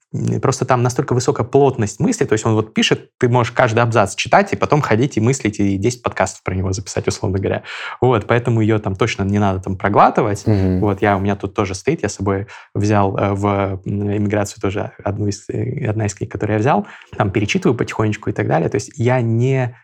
Просто 0.40 0.64
там 0.64 0.82
настолько 0.82 1.14
высокая 1.14 1.44
плотность 1.44 2.00
мысли, 2.00 2.24
то 2.24 2.32
есть 2.32 2.46
он 2.46 2.54
вот 2.54 2.72
пишет, 2.72 3.10
ты 3.18 3.28
можешь 3.28 3.52
каждый 3.52 3.80
абзац 3.80 4.14
читать 4.14 4.52
и 4.52 4.56
потом 4.56 4.80
ходить 4.80 5.16
и 5.16 5.20
мыслить, 5.20 5.58
и 5.58 5.76
10 5.76 6.02
подкастов 6.02 6.42
про 6.42 6.54
него 6.54 6.72
записать, 6.72 7.06
условно 7.08 7.38
говоря. 7.38 7.64
Вот, 8.00 8.26
поэтому 8.26 8.60
ее 8.60 8.78
там 8.78 8.94
точно 8.94 9.24
не 9.24 9.38
надо 9.38 9.60
там 9.60 9.76
проглатывать. 9.76 10.44
Mm-hmm. 10.46 10.78
Вот, 10.78 11.02
я, 11.02 11.16
у 11.16 11.20
меня 11.20 11.36
тут 11.36 11.54
тоже 11.54 11.74
стоит, 11.74 12.02
я 12.02 12.08
с 12.08 12.14
собой 12.14 12.46
взял 12.74 13.16
э, 13.16 13.34
в 13.34 13.80
иммиграцию 13.84 14.60
тоже 14.62 14.92
одну 15.02 15.26
из, 15.26 15.48
э, 15.48 15.86
одна 15.86 16.06
из 16.06 16.14
книг, 16.14 16.30
которую 16.30 16.54
я 16.54 16.60
взял, 16.60 16.86
там 17.16 17.30
перечитываю 17.30 17.76
потихонечку 17.76 18.30
и 18.30 18.32
так 18.32 18.46
далее. 18.46 18.68
То 18.68 18.76
есть 18.76 18.92
я 18.96 19.20
не... 19.20 19.76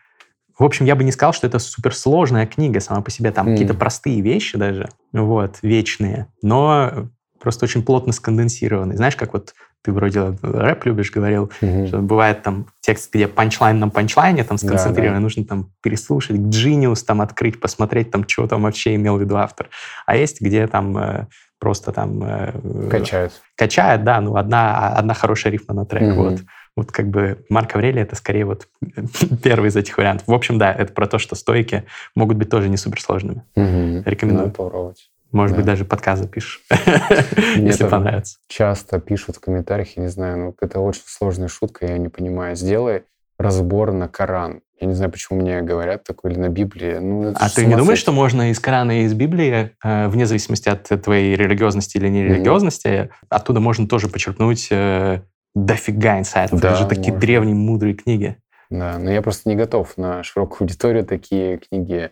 В 0.57 0.63
общем, 0.63 0.85
я 0.85 0.95
бы 0.95 1.03
не 1.03 1.11
сказал, 1.11 1.33
что 1.33 1.47
это 1.47 1.59
суперсложная 1.59 2.47
книга 2.47 2.79
сама 2.79 3.01
по 3.01 3.11
себе. 3.11 3.31
Там 3.31 3.47
mm. 3.47 3.51
какие-то 3.51 3.73
простые 3.73 4.21
вещи 4.21 4.57
даже, 4.57 4.89
вот, 5.11 5.57
вечные, 5.61 6.27
но 6.41 7.09
просто 7.43 7.65
очень 7.65 7.83
плотно 7.83 8.13
сконденсированные. 8.13 8.95
Знаешь, 8.95 9.17
как 9.17 9.33
вот 9.33 9.53
ты 9.81 9.91
вроде 9.91 10.37
рэп 10.41 10.85
любишь, 10.85 11.11
говорил, 11.11 11.51
mm-hmm. 11.61 11.87
что 11.87 11.97
бывает 11.97 12.41
там 12.41 12.67
текст, 12.79 13.13
где 13.13 13.27
панчлайн 13.27 13.77
на 13.79 13.89
панчлайне 13.89 14.45
там 14.45 14.57
сконцентрирован, 14.57 15.15
да, 15.15 15.19
да. 15.19 15.23
нужно 15.23 15.43
там 15.43 15.69
переслушать, 15.81 16.37
Genius 16.37 17.03
там 17.05 17.19
открыть, 17.19 17.59
посмотреть 17.59 18.09
там, 18.09 18.25
что 18.27 18.47
там 18.47 18.63
вообще 18.63 18.95
имел 18.95 19.17
в 19.17 19.21
виду 19.21 19.35
автор. 19.35 19.69
А 20.05 20.15
есть, 20.15 20.39
где 20.39 20.67
там 20.67 20.97
э, 20.97 21.27
просто 21.59 21.91
там... 21.91 22.23
Э, 22.23 22.87
качают. 22.89 23.33
Качает, 23.57 24.05
да, 24.05 24.21
ну 24.21 24.37
одна, 24.37 24.87
одна 24.95 25.13
хорошая 25.13 25.51
рифма 25.51 25.75
на 25.75 25.85
трек, 25.85 26.03
mm-hmm. 26.03 26.15
вот. 26.15 26.39
Вот 26.75 26.91
как 26.91 27.07
бы 27.09 27.45
Марк 27.49 27.75
Аврелий 27.75 28.01
это 28.01 28.15
скорее 28.15 28.45
вот 28.45 28.67
первый 29.43 29.67
из 29.67 29.75
этих 29.75 29.97
вариантов. 29.97 30.27
В 30.27 30.33
общем, 30.33 30.57
да, 30.57 30.73
это 30.73 30.91
про 30.93 31.07
то, 31.07 31.19
что 31.19 31.35
стойки 31.35 31.83
могут 32.15 32.37
быть 32.37 32.49
тоже 32.49 32.69
не 32.69 32.77
суперсложными. 32.77 33.43
Mm-hmm. 33.55 34.03
Рекомендую. 34.05 34.45
Надо 34.45 34.55
попробовать. 34.55 35.09
Может 35.33 35.55
да. 35.55 35.57
быть, 35.57 35.65
даже 35.65 35.83
подкаст 35.83 36.21
запишешь, 36.21 36.61
если 37.55 37.87
понравится. 37.87 38.37
Часто 38.47 38.99
пишут 38.99 39.37
в 39.37 39.39
комментариях, 39.39 39.97
я 39.97 40.03
не 40.03 40.09
знаю, 40.09 40.37
ну, 40.37 40.55
это 40.61 40.79
очень 40.79 41.01
сложная 41.05 41.47
шутка, 41.47 41.87
я 41.87 41.97
не 41.97 42.07
понимаю. 42.07 42.55
Сделай 42.55 43.03
разбор 43.39 43.91
на 43.91 44.07
Коран. 44.07 44.61
Я 44.79 44.87
не 44.87 44.93
знаю, 44.93 45.11
почему 45.11 45.39
мне 45.39 45.61
говорят 45.61 46.03
такое, 46.03 46.31
или 46.31 46.39
на 46.39 46.49
Библии. 46.49 46.97
Ну, 46.99 47.33
а 47.35 47.49
ты 47.49 47.65
не 47.65 47.75
думаешь, 47.75 47.97
что 47.97 48.11
можно 48.11 48.51
из 48.51 48.59
Корана 48.59 49.01
и 49.01 49.05
из 49.05 49.13
Библии, 49.15 49.71
э, 49.83 50.07
вне 50.07 50.27
зависимости 50.27 50.69
от 50.69 50.83
твоей 51.01 51.35
религиозности 51.35 51.97
или 51.97 52.09
нерелигиозности, 52.09 52.87
mm-hmm. 52.87 53.09
оттуда 53.29 53.59
можно 53.59 53.87
тоже 53.87 54.09
почерпнуть 54.09 54.67
э, 54.69 55.21
дофига 55.55 56.19
инсайтов. 56.19 56.59
Да, 56.61 56.71
Даже 56.71 56.87
такие 56.87 57.15
древние, 57.15 57.55
мудрые 57.55 57.95
книги. 57.95 58.37
Да, 58.69 58.99
но 58.99 59.11
я 59.11 59.21
просто 59.23 59.49
не 59.49 59.55
готов 59.55 59.97
на 59.97 60.21
широкую 60.21 60.65
аудиторию 60.65 61.05
такие 61.05 61.57
книги. 61.57 62.11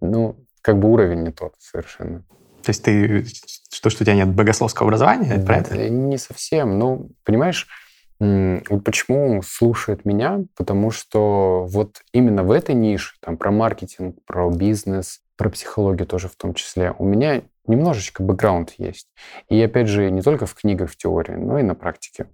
Ну, 0.00 0.36
как 0.62 0.78
бы 0.78 0.88
уровень 0.88 1.22
не 1.22 1.32
тот 1.32 1.54
совершенно. 1.58 2.22
То 2.62 2.70
есть 2.70 2.82
ты, 2.82 3.24
что, 3.72 3.90
что 3.90 4.02
у 4.02 4.04
тебя 4.04 4.14
нет 4.14 4.28
богословского 4.28 4.88
образования, 4.88 5.34
это? 5.34 5.88
Не 5.88 6.18
совсем. 6.18 6.78
Ну, 6.78 7.10
понимаешь, 7.24 7.66
вот 8.18 8.84
почему 8.84 9.42
слушают 9.42 10.04
меня? 10.04 10.40
Потому 10.56 10.90
что 10.90 11.66
вот 11.68 12.02
именно 12.12 12.44
в 12.44 12.50
этой 12.50 12.74
нише, 12.74 13.14
там, 13.20 13.36
про 13.36 13.50
маркетинг, 13.50 14.16
про 14.26 14.50
бизнес, 14.50 15.20
про 15.36 15.48
психологию 15.48 16.06
тоже 16.06 16.28
в 16.28 16.36
том 16.36 16.52
числе, 16.52 16.94
у 16.98 17.04
меня 17.04 17.42
немножечко 17.66 18.22
бэкграунд 18.22 18.74
есть. 18.76 19.08
И 19.48 19.60
опять 19.62 19.88
же, 19.88 20.10
не 20.10 20.20
только 20.20 20.44
в 20.44 20.54
книгах, 20.54 20.90
в 20.90 20.96
теории, 20.96 21.34
но 21.34 21.58
и 21.58 21.62
на 21.62 21.74
практике. 21.74 22.26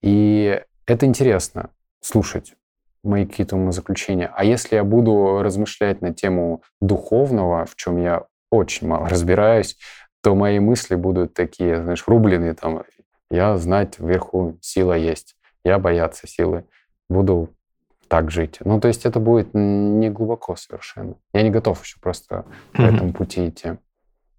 И 0.00 0.60
это 0.86 1.06
интересно 1.06 1.70
слушать 2.00 2.54
мои 3.02 3.26
какие-то 3.26 3.56
умозаключения. 3.56 4.30
А 4.34 4.44
если 4.44 4.76
я 4.76 4.84
буду 4.84 5.42
размышлять 5.42 6.02
на 6.02 6.14
тему 6.14 6.62
духовного, 6.80 7.64
в 7.64 7.74
чем 7.74 8.00
я 8.00 8.26
очень 8.52 8.86
мало 8.86 9.08
разбираюсь, 9.08 9.76
то 10.22 10.34
мои 10.34 10.60
мысли 10.60 10.94
будут 10.94 11.34
такие, 11.34 11.82
знаешь, 11.82 12.04
рубленые 12.06 12.54
там. 12.54 12.82
Я 13.30 13.56
знать 13.56 13.98
вверху 13.98 14.58
сила 14.60 14.92
есть, 14.92 15.36
я 15.64 15.78
бояться 15.78 16.26
силы. 16.26 16.64
Буду 17.08 17.48
так 18.08 18.30
жить. 18.30 18.58
Ну, 18.60 18.78
то 18.78 18.88
есть 18.88 19.06
это 19.06 19.20
будет 19.20 19.54
не 19.54 20.10
глубоко 20.10 20.54
совершенно. 20.54 21.14
Я 21.32 21.42
не 21.42 21.50
готов 21.50 21.82
еще 21.82 21.98
просто 21.98 22.44
mm-hmm. 22.44 22.76
по 22.76 22.82
этому 22.82 23.12
пути 23.14 23.48
идти. 23.48 23.72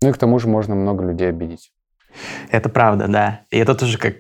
Ну 0.02 0.10
и 0.10 0.12
к 0.12 0.18
тому 0.18 0.38
же 0.38 0.48
можно 0.48 0.76
много 0.76 1.04
людей 1.04 1.30
обидеть. 1.30 1.74
Это 2.52 2.70
правда, 2.70 3.08
да. 3.08 3.42
И 3.50 3.58
это 3.58 3.74
тоже 3.74 3.98
как 3.98 4.16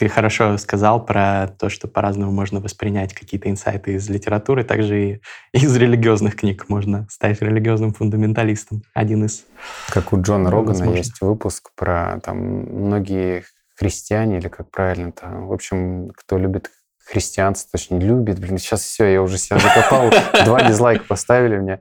ты 0.00 0.08
хорошо 0.08 0.56
сказал 0.56 1.04
про 1.04 1.48
то, 1.58 1.68
что 1.68 1.86
по-разному 1.86 2.32
можно 2.32 2.58
воспринять 2.58 3.12
какие-то 3.12 3.50
инсайты 3.50 3.96
из 3.96 4.08
литературы, 4.08 4.64
также 4.64 5.02
и 5.02 5.20
из 5.52 5.76
религиозных 5.76 6.36
книг 6.36 6.70
можно 6.70 7.06
стать 7.10 7.42
религиозным 7.42 7.92
фундаменталистом. 7.92 8.82
Один 8.94 9.26
из... 9.26 9.44
Как 9.90 10.14
у 10.14 10.22
Джона 10.22 10.50
Рогана 10.50 10.68
возможно. 10.68 10.96
есть 10.96 11.20
выпуск 11.20 11.72
про 11.76 12.18
там 12.24 12.38
многие 12.38 13.44
христиане, 13.76 14.38
или 14.38 14.48
как 14.48 14.70
правильно 14.70 15.12
там, 15.12 15.48
в 15.48 15.52
общем, 15.52 16.12
кто 16.16 16.38
любит 16.38 16.70
христианство, 17.04 17.68
точнее, 17.72 18.00
любит, 18.00 18.38
блин, 18.38 18.56
сейчас 18.56 18.80
все, 18.80 19.04
я 19.04 19.20
уже 19.20 19.36
себя 19.36 19.58
закопал, 19.58 20.10
два 20.46 20.62
дизлайка 20.66 21.04
поставили 21.04 21.58
мне. 21.58 21.80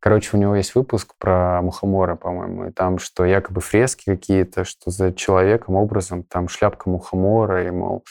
Короче, 0.00 0.30
у 0.36 0.40
него 0.40 0.56
есть 0.56 0.74
выпуск 0.74 1.14
про 1.18 1.60
мухомора, 1.60 2.16
по-моему, 2.16 2.68
и 2.68 2.72
там, 2.72 2.98
что 2.98 3.24
якобы 3.26 3.60
фрески 3.60 4.04
какие-то, 4.06 4.64
что 4.64 4.90
за 4.90 5.12
человеком, 5.12 5.76
образом, 5.76 6.24
там 6.24 6.48
шляпка 6.48 6.88
мухомора, 6.88 7.66
и, 7.66 7.70
мол... 7.70 8.04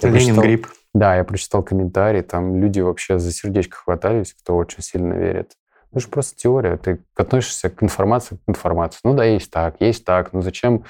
Ленин 0.00 0.14
прочитал, 0.14 0.42
гриб. 0.42 0.66
Да, 0.94 1.16
я 1.16 1.24
прочитал 1.24 1.62
комментарий, 1.62 2.22
там 2.22 2.56
люди 2.56 2.80
вообще 2.80 3.18
за 3.18 3.30
сердечко 3.30 3.76
хватались, 3.76 4.32
кто 4.32 4.56
очень 4.56 4.82
сильно 4.82 5.12
верит. 5.12 5.52
Это 5.94 6.00
же 6.00 6.08
просто 6.08 6.36
теория. 6.36 6.76
Ты 6.76 6.98
относишься 7.16 7.70
к 7.70 7.80
информации 7.80 8.36
к 8.44 8.48
информации. 8.48 8.98
Ну 9.04 9.14
да, 9.14 9.24
есть 9.24 9.48
так, 9.52 9.76
есть 9.78 10.04
так. 10.04 10.32
Ну 10.32 10.42
зачем 10.42 10.84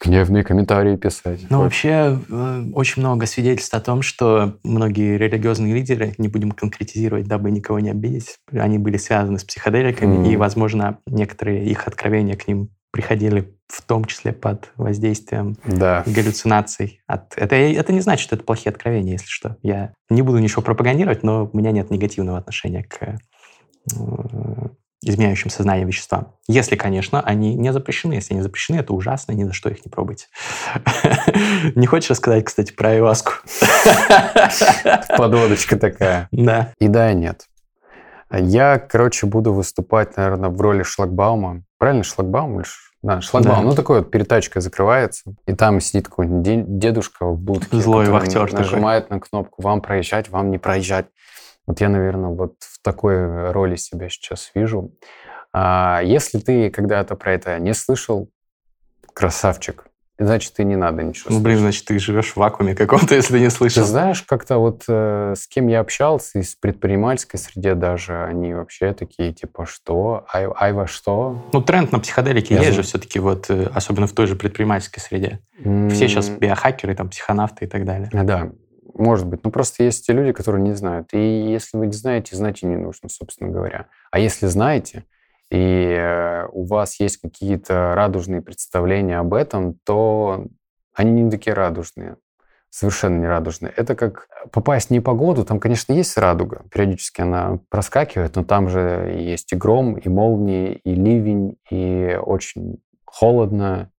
гневные 0.00 0.42
комментарии 0.42 0.96
писать? 0.96 1.46
Ну 1.48 1.58
вот. 1.58 1.64
вообще 1.64 2.18
э, 2.28 2.64
очень 2.74 3.02
много 3.02 3.26
свидетельств 3.26 3.72
о 3.74 3.80
том, 3.80 4.02
что 4.02 4.58
многие 4.64 5.16
религиозные 5.16 5.72
лидеры, 5.74 6.14
не 6.18 6.26
будем 6.26 6.50
конкретизировать, 6.50 7.28
дабы 7.28 7.52
никого 7.52 7.78
не 7.78 7.90
обидеть, 7.90 8.38
они 8.50 8.78
были 8.78 8.96
связаны 8.96 9.38
с 9.38 9.44
психоделиками, 9.44 10.26
mm. 10.26 10.32
и, 10.32 10.36
возможно, 10.36 10.98
некоторые 11.06 11.64
их 11.64 11.86
откровения 11.86 12.34
к 12.34 12.48
ним 12.48 12.70
приходили 12.90 13.54
в 13.68 13.82
том 13.82 14.06
числе 14.06 14.32
под 14.32 14.72
воздействием 14.76 15.56
да. 15.64 16.02
галлюцинаций. 16.06 17.00
От... 17.06 17.36
Это, 17.36 17.54
это 17.54 17.92
не 17.92 18.00
значит, 18.00 18.24
что 18.24 18.34
это 18.34 18.44
плохие 18.44 18.70
откровения, 18.70 19.12
если 19.12 19.28
что. 19.28 19.56
Я 19.62 19.92
не 20.08 20.22
буду 20.22 20.38
ничего 20.38 20.62
пропагандировать, 20.62 21.22
но 21.22 21.50
у 21.52 21.56
меня 21.56 21.70
нет 21.70 21.90
негативного 21.90 22.38
отношения 22.38 22.82
к 22.82 23.18
изменяющим 25.02 25.50
сознание 25.50 25.86
веществам. 25.86 26.34
Если, 26.48 26.76
конечно, 26.76 27.20
они 27.20 27.54
не 27.54 27.72
запрещены. 27.72 28.14
Если 28.14 28.34
они 28.34 28.42
запрещены, 28.42 28.78
это 28.78 28.92
ужасно, 28.92 29.32
ни 29.32 29.44
за 29.44 29.52
что 29.52 29.70
их 29.70 29.84
не 29.84 29.90
пробуйте. 29.90 30.26
Не 31.74 31.86
хочешь 31.86 32.10
рассказать, 32.10 32.44
кстати, 32.44 32.72
про 32.72 32.90
айваску? 32.90 33.32
Подводочка 35.16 35.76
такая. 35.76 36.28
Да. 36.32 36.72
И 36.78 36.88
да, 36.88 37.12
и 37.12 37.14
нет. 37.14 37.46
Я, 38.30 38.78
короче, 38.78 39.26
буду 39.26 39.52
выступать, 39.52 40.16
наверное, 40.16 40.50
в 40.50 40.60
роли 40.60 40.82
шлагбаума. 40.82 41.62
Правильно, 41.78 42.02
шлагбаум? 42.02 42.62
Да, 43.02 43.20
шлагбаум. 43.20 43.62
Да. 43.62 43.70
Ну, 43.70 43.74
такой 43.74 44.00
вот 44.00 44.10
перед 44.10 44.28
тачкой 44.28 44.60
закрывается, 44.60 45.34
и 45.46 45.54
там 45.54 45.80
сидит 45.80 46.08
какой-нибудь 46.08 46.78
дедушка 46.78 47.26
в 47.26 47.38
будке. 47.38 47.76
Злой 47.76 48.10
вахтер 48.10 48.52
Нажимает 48.52 49.04
такой. 49.04 49.16
на 49.16 49.20
кнопку, 49.20 49.62
вам 49.62 49.80
проезжать, 49.80 50.28
вам 50.28 50.50
не 50.50 50.58
проезжать. 50.58 51.06
Вот 51.68 51.82
я, 51.82 51.90
наверное, 51.90 52.30
вот 52.30 52.54
в 52.60 52.80
такой 52.82 53.52
роли 53.52 53.76
себя 53.76 54.08
сейчас 54.08 54.50
вижу. 54.54 54.90
А 55.52 56.00
если 56.02 56.38
ты 56.38 56.70
когда-то 56.70 57.14
про 57.14 57.34
это 57.34 57.58
не 57.58 57.74
слышал, 57.74 58.30
красавчик, 59.12 59.84
значит, 60.18 60.58
и 60.60 60.64
не 60.64 60.76
надо 60.76 61.02
ничего 61.02 61.34
Ну, 61.34 61.40
блин, 61.40 61.58
значит, 61.58 61.84
ты 61.84 61.98
живешь 61.98 62.32
в 62.32 62.36
вакууме 62.38 62.74
каком-то, 62.74 63.14
если 63.16 63.38
не 63.38 63.50
слышал. 63.50 63.82
Ты 63.82 63.88
знаешь, 63.88 64.22
как-то 64.22 64.56
вот 64.56 64.84
э, 64.88 65.34
с 65.36 65.46
кем 65.46 65.68
я 65.68 65.80
общался, 65.80 66.38
из 66.38 66.54
предпринимательской 66.54 67.36
среде 67.36 67.74
даже, 67.74 68.24
они 68.24 68.54
вообще 68.54 68.94
такие, 68.94 69.34
типа, 69.34 69.66
что? 69.66 70.24
Ай, 70.32 70.48
ай 70.58 70.72
во 70.72 70.86
что? 70.86 71.50
Ну, 71.52 71.60
тренд 71.60 71.92
на 71.92 72.00
психоделики 72.00 72.54
я 72.54 72.60
есть 72.60 72.70
знаю. 72.70 72.82
же 72.82 72.88
все-таки, 72.88 73.18
вот, 73.18 73.50
э, 73.50 73.68
особенно 73.74 74.06
в 74.06 74.12
той 74.12 74.26
же 74.26 74.36
предпринимательской 74.36 75.00
среде. 75.00 75.40
Mm. 75.62 75.90
Все 75.90 76.08
сейчас 76.08 76.30
биохакеры, 76.30 76.94
там, 76.94 77.10
психонавты 77.10 77.66
и 77.66 77.68
так 77.68 77.84
далее. 77.84 78.08
Да, 78.10 78.52
может 78.98 79.26
быть. 79.26 79.44
Ну, 79.44 79.50
просто 79.50 79.84
есть 79.84 80.06
те 80.06 80.12
люди, 80.12 80.32
которые 80.32 80.62
не 80.62 80.74
знают. 80.74 81.12
И 81.12 81.18
если 81.18 81.76
вы 81.76 81.86
не 81.86 81.92
знаете, 81.92 82.36
знать 82.36 82.62
и 82.62 82.66
не 82.66 82.76
нужно, 82.76 83.08
собственно 83.08 83.50
говоря. 83.50 83.86
А 84.10 84.18
если 84.18 84.46
знаете, 84.46 85.04
и 85.50 85.96
э, 85.98 86.46
у 86.52 86.64
вас 86.64 87.00
есть 87.00 87.18
какие-то 87.18 87.94
радужные 87.94 88.42
представления 88.42 89.18
об 89.18 89.34
этом, 89.34 89.74
то 89.84 90.46
они 90.94 91.22
не 91.22 91.30
такие 91.30 91.54
радужные. 91.54 92.16
Совершенно 92.70 93.18
не 93.18 93.26
радужные. 93.26 93.72
Это 93.74 93.94
как 93.94 94.28
попасть 94.52 94.88
в 94.88 94.90
непогоду. 94.90 95.44
Там, 95.44 95.58
конечно, 95.58 95.94
есть 95.94 96.18
радуга. 96.18 96.64
Периодически 96.70 97.22
она 97.22 97.60
проскакивает, 97.70 98.36
но 98.36 98.44
там 98.44 98.68
же 98.68 99.14
есть 99.18 99.52
и 99.52 99.56
гром, 99.56 99.96
и 99.96 100.08
молнии, 100.08 100.74
и 100.84 100.94
ливень, 100.94 101.56
и 101.70 102.18
очень 102.20 102.82
холодно, 103.06 103.90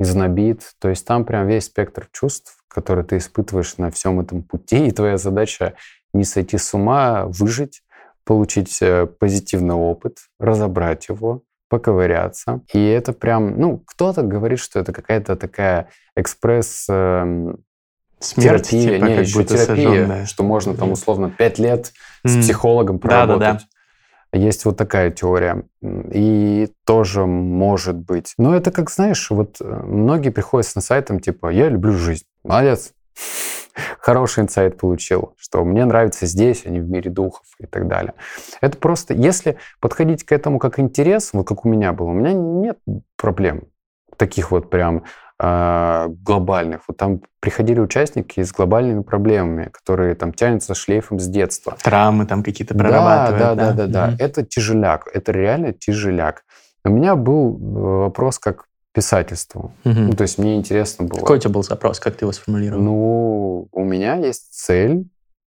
знобит. 0.00 0.72
То 0.80 0.88
есть 0.88 1.06
там 1.06 1.24
прям 1.24 1.46
весь 1.46 1.66
спектр 1.66 2.08
чувств, 2.12 2.56
который 2.68 3.04
ты 3.04 3.18
испытываешь 3.18 3.76
на 3.78 3.90
всем 3.90 4.20
этом 4.20 4.42
пути, 4.42 4.86
и 4.86 4.90
твоя 4.90 5.16
задача 5.16 5.74
не 6.12 6.24
сойти 6.24 6.58
с 6.58 6.74
ума, 6.74 7.26
выжить, 7.26 7.82
получить 8.24 8.78
э, 8.80 9.06
позитивный 9.06 9.74
опыт, 9.74 10.18
разобрать 10.38 11.08
его, 11.08 11.42
поковыряться. 11.68 12.60
И 12.72 12.84
это 12.84 13.12
прям, 13.12 13.58
ну, 13.58 13.78
кто-то 13.78 14.22
говорит, 14.22 14.58
что 14.58 14.78
это 14.78 14.92
какая-то 14.92 15.36
такая 15.36 15.88
экспресс 16.16 16.86
э, 16.88 17.54
Смерть, 18.20 18.70
терапия, 18.70 18.94
типа, 18.94 19.04
не, 19.04 19.18
еще 19.18 19.44
терапия, 19.44 19.66
сожженная. 19.66 20.26
что 20.26 20.44
можно 20.44 20.74
там 20.74 20.92
условно 20.92 21.30
пять 21.30 21.58
лет 21.58 21.92
с 22.24 22.36
психологом 22.38 22.98
проработать. 22.98 23.40
Да, 23.40 23.52
да, 23.52 23.58
да. 23.58 23.64
Есть 24.34 24.64
вот 24.64 24.76
такая 24.76 25.10
теория. 25.10 25.64
И 25.82 26.68
тоже 26.84 27.24
может 27.24 27.96
быть. 27.96 28.34
Но 28.36 28.54
это 28.54 28.72
как, 28.72 28.90
знаешь, 28.90 29.30
вот 29.30 29.56
э, 29.60 29.64
многие 29.64 30.30
приходят 30.30 30.66
с 30.66 30.76
инсайтом 30.76 31.20
типа 31.20 31.50
«я 31.50 31.68
люблю 31.68 31.92
жизнь». 31.92 32.24
Молодец. 32.42 32.92
Хороший 34.00 34.42
инсайт 34.42 34.76
получил, 34.76 35.34
что 35.36 35.64
мне 35.64 35.84
нравится 35.84 36.26
здесь, 36.26 36.62
а 36.66 36.70
не 36.70 36.80
в 36.80 36.88
мире 36.88 37.10
духов 37.10 37.46
и 37.58 37.66
так 37.66 37.86
далее. 37.86 38.14
Это 38.60 38.76
просто, 38.76 39.14
если 39.14 39.56
подходить 39.80 40.24
к 40.24 40.32
этому 40.32 40.58
как 40.58 40.80
интерес, 40.80 41.30
вот 41.32 41.46
как 41.46 41.64
у 41.64 41.68
меня 41.68 41.92
было, 41.92 42.08
у 42.08 42.12
меня 42.12 42.32
нет 42.32 42.78
проблем 43.16 43.68
таких 44.16 44.50
вот 44.50 44.70
прям 44.70 45.04
глобальных. 46.22 46.82
Вот 46.88 46.96
там 46.96 47.20
приходили 47.40 47.80
участники 47.80 48.42
с 48.42 48.52
глобальными 48.52 49.02
проблемами, 49.02 49.70
которые 49.72 50.14
там 50.14 50.32
тянутся 50.32 50.74
шлейфом 50.74 51.18
с 51.18 51.26
детства. 51.26 51.76
Травмы 51.82 52.26
там 52.26 52.42
какие-то 52.42 52.74
прорабатывают. 52.74 53.38
Да, 53.38 53.54
да, 53.54 53.72
да, 53.72 53.86
да, 53.86 53.86
да. 53.86 54.08
Mm-hmm. 54.10 54.16
Это 54.18 54.44
тяжеляк, 54.44 55.08
это 55.12 55.32
реально 55.32 55.72
тяжеляк. 55.72 56.44
У 56.84 56.90
меня 56.90 57.16
был 57.16 57.56
э, 57.56 57.80
вопрос 58.04 58.38
как 58.38 58.66
писательству. 58.94 59.72
Угу. 59.84 59.94
Ну, 59.94 60.12
то 60.12 60.22
есть 60.22 60.38
мне 60.38 60.56
интересно 60.56 61.06
было. 61.06 61.18
Какой 61.18 61.38
у 61.38 61.40
тебя 61.40 61.50
был 61.50 61.64
запрос, 61.64 61.98
как 61.98 62.14
ты 62.14 62.24
его 62.24 62.32
сформулировал? 62.32 62.82
Ну, 62.82 63.68
у 63.72 63.84
меня 63.84 64.14
есть 64.14 64.54
цель 64.54 65.04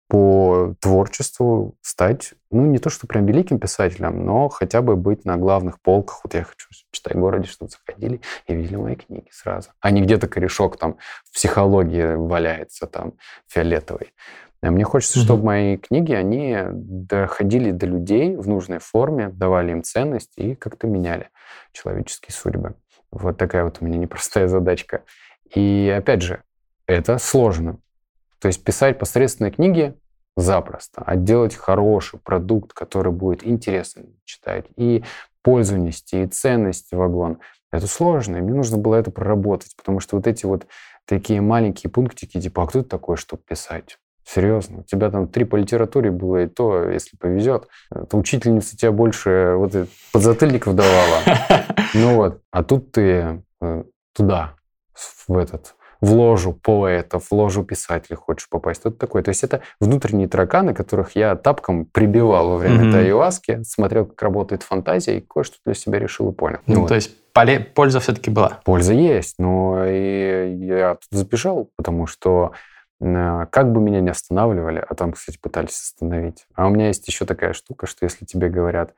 по 0.07 0.75
творчеству 0.79 1.77
стать, 1.81 2.33
ну, 2.51 2.65
не 2.65 2.77
то, 2.77 2.89
что 2.89 3.07
прям 3.07 3.25
великим 3.25 3.59
писателем, 3.59 4.25
но 4.25 4.49
хотя 4.49 4.81
бы 4.81 4.95
быть 4.95 5.25
на 5.25 5.37
главных 5.37 5.81
полках. 5.81 6.21
Вот 6.23 6.33
я 6.35 6.43
хочу, 6.43 6.69
читай 6.91 7.15
городе, 7.15 7.47
чтобы 7.47 7.71
заходили 7.71 8.21
и 8.47 8.53
видели 8.53 8.75
мои 8.75 8.95
книги 8.95 9.27
сразу. 9.31 9.69
А 9.79 9.91
не 9.91 10.01
где-то 10.01 10.27
корешок 10.27 10.77
там 10.77 10.97
в 11.23 11.33
психологии 11.33 12.15
валяется 12.15 12.85
там 12.85 13.13
фиолетовый. 13.47 14.13
А 14.61 14.71
мне 14.71 14.83
хочется, 14.83 15.19
чтобы 15.19 15.43
мои 15.43 15.77
книги, 15.77 16.13
они 16.13 16.57
доходили 16.71 17.71
до 17.71 17.85
людей 17.85 18.35
в 18.35 18.47
нужной 18.47 18.79
форме, 18.79 19.29
давали 19.29 19.71
им 19.71 19.83
ценность 19.83 20.33
и 20.37 20.55
как-то 20.55 20.87
меняли 20.87 21.29
человеческие 21.71 22.33
судьбы. 22.33 22.75
Вот 23.11 23.37
такая 23.37 23.63
вот 23.63 23.77
у 23.81 23.85
меня 23.85 23.97
непростая 23.97 24.47
задачка. 24.47 25.03
И 25.53 25.93
опять 25.95 26.21
же, 26.21 26.41
это 26.87 27.17
сложно. 27.17 27.79
То 28.45 28.49
есть 28.49 28.63
писать 28.63 28.99
посредственные 28.99 29.51
книги 29.51 29.95
запросто, 30.37 31.01
а 31.03 31.15
делать 31.15 31.55
хороший 31.55 32.19
продукт, 32.19 32.73
который 32.73 33.11
будет 33.11 33.43
интересен 33.43 34.19
читать, 34.23 34.65
и 34.75 35.03
пользу 35.41 35.77
нести, 35.77 36.21
и 36.21 36.27
ценность 36.27 36.91
в 36.91 36.95
вагон, 36.95 37.39
это 37.71 37.87
сложно, 37.87 38.37
и 38.37 38.41
мне 38.41 38.53
нужно 38.53 38.77
было 38.77 38.97
это 38.97 39.09
проработать, 39.09 39.75
потому 39.75 39.99
что 39.99 40.17
вот 40.17 40.27
эти 40.27 40.45
вот 40.45 40.67
такие 41.05 41.41
маленькие 41.41 41.89
пунктики, 41.89 42.39
типа, 42.39 42.61
а 42.61 42.67
кто 42.67 42.83
ты 42.83 42.87
такой, 42.87 43.17
чтобы 43.17 43.41
писать? 43.41 43.97
Серьезно, 44.23 44.81
у 44.81 44.83
тебя 44.83 45.09
там 45.09 45.27
три 45.27 45.43
по 45.43 45.55
литературе 45.55 46.11
было, 46.11 46.43
и 46.43 46.47
то, 46.47 46.87
если 46.87 47.17
повезет, 47.17 47.67
то 47.89 48.15
учительница 48.15 48.77
тебя 48.77 48.91
больше 48.91 49.55
вот 49.57 49.73
подзатыльников 50.13 50.75
давала. 50.75 51.23
Ну 51.95 52.15
вот, 52.15 52.41
а 52.51 52.61
тут 52.61 52.91
ты 52.91 53.41
э, 53.61 53.83
туда, 54.13 54.53
в 55.27 55.35
этот, 55.35 55.75
в 56.01 56.13
ложу 56.13 56.53
поэтов, 56.53 57.27
в 57.29 57.31
ложу 57.33 57.63
писателей 57.63 58.15
хочешь 58.15 58.49
попасть. 58.49 58.83
Вот 58.83 58.97
такой. 58.97 59.23
То 59.23 59.29
есть 59.29 59.43
это 59.43 59.61
внутренние 59.79 60.27
тараканы, 60.27 60.73
которых 60.73 61.15
я 61.15 61.35
тапком 61.35 61.85
прибивал 61.85 62.49
во 62.49 62.57
время 62.57 62.85
mm-hmm. 62.85 63.05
ayahuasca, 63.05 63.63
смотрел, 63.63 64.05
как 64.05 64.21
работает 64.21 64.63
фантазия, 64.63 65.17
и 65.17 65.21
кое-что 65.21 65.57
для 65.65 65.73
себя 65.73 65.99
решил 65.99 66.31
и 66.31 66.33
понял. 66.33 66.59
Ну, 66.67 66.81
вот. 66.81 66.89
то 66.89 66.95
есть 66.95 67.11
польза 67.73 67.99
все-таки 67.99 68.29
была? 68.29 68.59
Польза 68.63 68.93
есть, 68.93 69.35
но 69.39 69.85
и 69.85 70.55
я 70.59 70.95
тут 70.95 71.19
забежал, 71.19 71.69
потому 71.75 72.07
что 72.07 72.53
Э, 73.01 73.45
как 73.51 73.71
бы 73.71 73.81
меня 73.81 74.01
не 74.01 74.09
останавливали, 74.09 74.83
а 74.87 74.95
там, 74.95 75.11
кстати, 75.11 75.37
пытались 75.37 75.81
остановить. 75.81 76.45
А 76.55 76.67
у 76.67 76.69
меня 76.69 76.87
есть 76.87 77.07
еще 77.07 77.25
такая 77.25 77.53
штука, 77.53 77.87
что 77.87 78.05
если 78.05 78.25
тебе 78.25 78.49
говорят, 78.49 78.93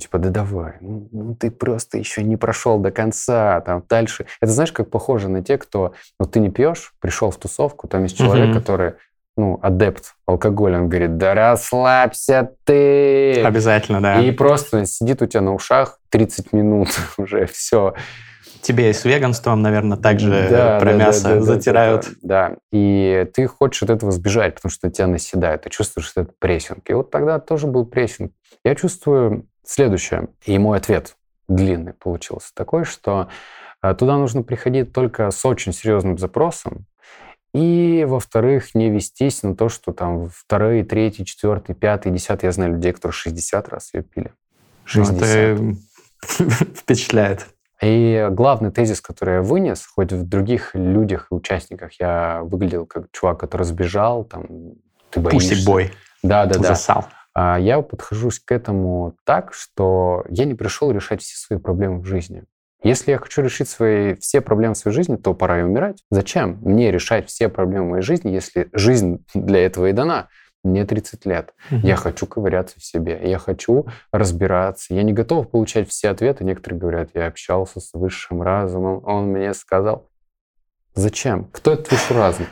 типа, 0.00 0.18
да 0.18 0.30
давай, 0.30 0.74
ну, 0.80 1.08
ну 1.12 1.34
ты 1.34 1.50
просто 1.50 1.98
еще 1.98 2.22
не 2.22 2.36
прошел 2.36 2.78
до 2.78 2.90
конца, 2.90 3.60
там 3.60 3.84
дальше. 3.88 4.26
Это 4.40 4.52
знаешь, 4.52 4.72
как 4.72 4.90
похоже 4.90 5.28
на 5.28 5.42
те, 5.42 5.58
кто, 5.58 5.92
ну 6.18 6.26
ты 6.26 6.40
не 6.40 6.50
пьешь, 6.50 6.94
пришел 7.00 7.30
в 7.30 7.36
тусовку, 7.36 7.88
там 7.88 8.04
есть 8.04 8.16
человек, 8.16 8.50
mm-hmm. 8.50 8.58
который, 8.58 8.94
ну, 9.36 9.58
адепт 9.62 10.14
алкоголя, 10.26 10.78
он 10.78 10.88
говорит, 10.88 11.18
да 11.18 11.34
расслабься 11.34 12.52
ты. 12.64 13.42
Обязательно, 13.42 14.00
да. 14.00 14.20
И 14.20 14.30
просто 14.30 14.86
сидит 14.86 15.20
у 15.20 15.26
тебя 15.26 15.42
на 15.42 15.54
ушах 15.54 15.98
30 16.08 16.52
минут 16.52 16.88
уже, 17.18 17.46
все. 17.46 17.94
Тебе 18.62 18.90
и 18.90 18.92
с 18.92 19.04
веганством, 19.04 19.60
наверное, 19.60 19.96
также 19.96 20.46
да, 20.48 20.78
про 20.78 20.92
да, 20.92 20.96
мясо 20.96 21.24
да, 21.24 21.34
да, 21.34 21.40
затирают. 21.42 22.08
Да, 22.22 22.48
да, 22.50 22.56
и 22.70 23.26
ты 23.34 23.48
хочешь 23.48 23.82
от 23.82 23.90
этого 23.90 24.12
сбежать, 24.12 24.54
потому 24.54 24.70
что 24.70 24.88
тебя 24.88 25.08
наседает, 25.08 25.62
ты 25.62 25.70
чувствуешь, 25.70 26.06
что 26.06 26.20
это 26.20 26.32
прессинг. 26.38 26.88
И 26.88 26.94
вот 26.94 27.10
тогда 27.10 27.40
тоже 27.40 27.66
был 27.66 27.84
прессинг. 27.84 28.32
Я 28.64 28.76
чувствую 28.76 29.48
следующее, 29.64 30.28
и 30.46 30.56
мой 30.58 30.78
ответ 30.78 31.16
длинный 31.48 31.92
получился 31.92 32.54
такой, 32.54 32.84
что 32.84 33.28
э, 33.82 33.94
туда 33.94 34.16
нужно 34.16 34.44
приходить 34.44 34.92
только 34.92 35.32
с 35.32 35.44
очень 35.44 35.72
серьезным 35.72 36.16
запросом, 36.16 36.86
и, 37.54 38.06
во-вторых, 38.08 38.74
не 38.74 38.90
вестись 38.90 39.42
на 39.42 39.54
то, 39.54 39.68
что 39.68 39.92
там 39.92 40.28
второй, 40.30 40.84
третий, 40.84 41.26
четвертый, 41.26 41.74
пятый, 41.74 42.10
десятый. 42.10 42.46
Я 42.46 42.52
знаю 42.52 42.72
людей, 42.72 42.92
которые 42.92 43.12
60 43.12 43.68
раз 43.68 43.92
ее 43.92 44.02
пили. 44.02 44.32
60. 44.84 45.60
Ну, 45.60 45.76
это 46.30 46.64
впечатляет. 46.76 47.46
И 47.82 48.28
главный 48.30 48.70
тезис, 48.70 49.00
который 49.00 49.34
я 49.34 49.42
вынес, 49.42 49.84
хоть 49.84 50.12
в 50.12 50.28
других 50.28 50.70
людях 50.74 51.26
и 51.30 51.34
участниках 51.34 51.92
я 52.00 52.42
выглядел 52.44 52.86
как 52.86 53.10
чувак, 53.10 53.40
который 53.40 53.64
сбежал, 53.64 54.24
там, 54.24 54.46
ты 55.10 55.20
боишься. 55.20 55.50
Пусть 55.50 55.66
бой. 55.66 55.90
Да, 56.22 56.46
да, 56.46 56.60
да. 56.60 56.68
Засал. 56.68 57.06
А 57.34 57.58
я 57.58 57.80
подхожусь 57.80 58.38
к 58.38 58.52
этому 58.52 59.16
так, 59.24 59.52
что 59.52 60.24
я 60.28 60.44
не 60.44 60.54
пришел 60.54 60.92
решать 60.92 61.22
все 61.22 61.36
свои 61.36 61.58
проблемы 61.58 62.00
в 62.00 62.04
жизни. 62.04 62.44
Если 62.84 63.12
я 63.12 63.18
хочу 63.18 63.42
решить 63.42 63.68
свои, 63.68 64.14
все 64.14 64.40
проблемы 64.40 64.74
в 64.74 64.78
своей 64.78 64.94
жизни, 64.94 65.16
то 65.16 65.34
пора 65.34 65.60
и 65.60 65.62
умирать. 65.62 66.02
Зачем 66.10 66.58
мне 66.62 66.90
решать 66.90 67.28
все 67.28 67.48
проблемы 67.48 67.86
в 67.86 67.90
моей 67.90 68.02
жизни, 68.02 68.30
если 68.30 68.68
жизнь 68.72 69.24
для 69.34 69.64
этого 69.64 69.86
и 69.86 69.92
дана? 69.92 70.28
Мне 70.64 70.84
30 70.84 71.26
лет. 71.26 71.54
Угу. 71.70 71.80
Я 71.86 71.96
хочу 71.96 72.26
ковыряться 72.26 72.78
в 72.78 72.84
себе. 72.84 73.20
Я 73.22 73.38
хочу 73.38 73.86
разбираться. 74.12 74.94
Я 74.94 75.02
не 75.02 75.12
готов 75.12 75.50
получать 75.50 75.88
все 75.88 76.10
ответы. 76.10 76.44
Некоторые 76.44 76.78
говорят, 76.78 77.10
я 77.14 77.26
общался 77.26 77.80
с 77.80 77.92
высшим 77.94 78.42
разумом, 78.42 79.02
он 79.04 79.26
мне 79.26 79.54
сказал. 79.54 80.08
Зачем? 80.94 81.46
Кто 81.52 81.72
этот 81.72 81.90
высший 81.90 82.16
разум? 82.16 82.46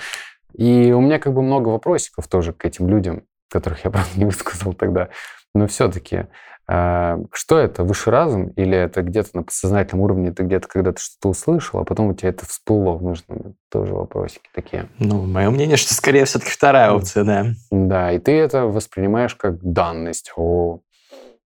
И 0.54 0.92
у 0.92 1.00
меня 1.00 1.18
как 1.18 1.34
бы 1.34 1.42
много 1.42 1.68
вопросиков 1.68 2.26
тоже 2.26 2.52
к 2.52 2.64
этим 2.64 2.88
людям, 2.88 3.24
которых 3.50 3.84
я, 3.84 3.90
правда, 3.92 4.10
не 4.16 4.24
высказал 4.24 4.72
тогда. 4.72 5.08
Но 5.54 5.66
все-таки 5.66 6.26
а, 6.72 7.18
что 7.32 7.58
это, 7.58 7.82
высший 7.82 8.12
разум, 8.12 8.50
или 8.50 8.78
это 8.78 9.02
где-то 9.02 9.30
на 9.32 9.42
подсознательном 9.42 10.04
уровне, 10.04 10.30
ты 10.30 10.44
где-то 10.44 10.68
когда-то 10.68 11.00
что-то 11.00 11.30
услышал, 11.30 11.80
а 11.80 11.84
потом 11.84 12.10
у 12.10 12.14
тебя 12.14 12.28
это 12.28 12.46
всплыло 12.46 12.96
в 12.96 13.02
нужном? 13.02 13.56
Тоже 13.72 13.92
вопросики 13.92 14.48
такие. 14.54 14.88
Ну, 15.00 15.26
мое 15.26 15.50
мнение, 15.50 15.76
что 15.76 15.92
скорее 15.94 16.26
все-таки 16.26 16.52
вторая 16.52 16.92
опция, 16.92 17.24
да. 17.24 17.46
Да, 17.72 18.12
и 18.12 18.20
ты 18.20 18.30
это 18.38 18.66
воспринимаешь 18.66 19.34
как 19.34 19.60
данность. 19.60 20.32
О, 20.36 20.78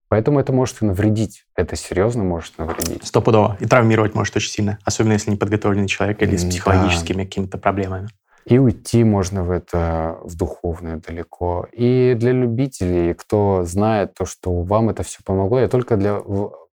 Поэтому 0.09 0.39
это 0.39 0.53
может 0.53 0.83
и 0.83 0.85
навредить. 0.85 1.45
Это 1.57 1.75
серьезно 1.75 2.23
может 2.23 2.59
навредить. 2.59 3.05
Стопудово. 3.05 3.57
И 3.59 3.67
травмировать 3.67 4.15
может 4.15 4.37
очень 4.37 4.51
сильно. 4.51 4.79
Особенно, 4.85 5.15
если 5.15 5.31
не 5.31 5.37
подготовленный 5.37 5.89
человек 5.89 6.23
или 6.23 6.37
с 6.37 6.45
психологическими 6.45 7.23
да. 7.23 7.25
какими-то 7.25 7.59
проблемами. 7.59 8.09
И 8.45 8.59
уйти 8.59 9.05
можно 9.05 9.45
в 9.45 9.51
это, 9.51 10.19
в 10.23 10.37
духовное 10.37 10.97
далеко. 10.97 11.67
И 11.73 12.15
для 12.19 12.33
любителей, 12.33 13.15
кто 13.15 13.65
знает 13.65 14.15
то, 14.15 14.27
что 14.27 14.63
вам 14.63 14.91
это 14.91 15.03
все 15.03 15.21
помогло, 15.25 15.61
я 15.61 15.69
только 15.69 15.97
для 15.97 16.21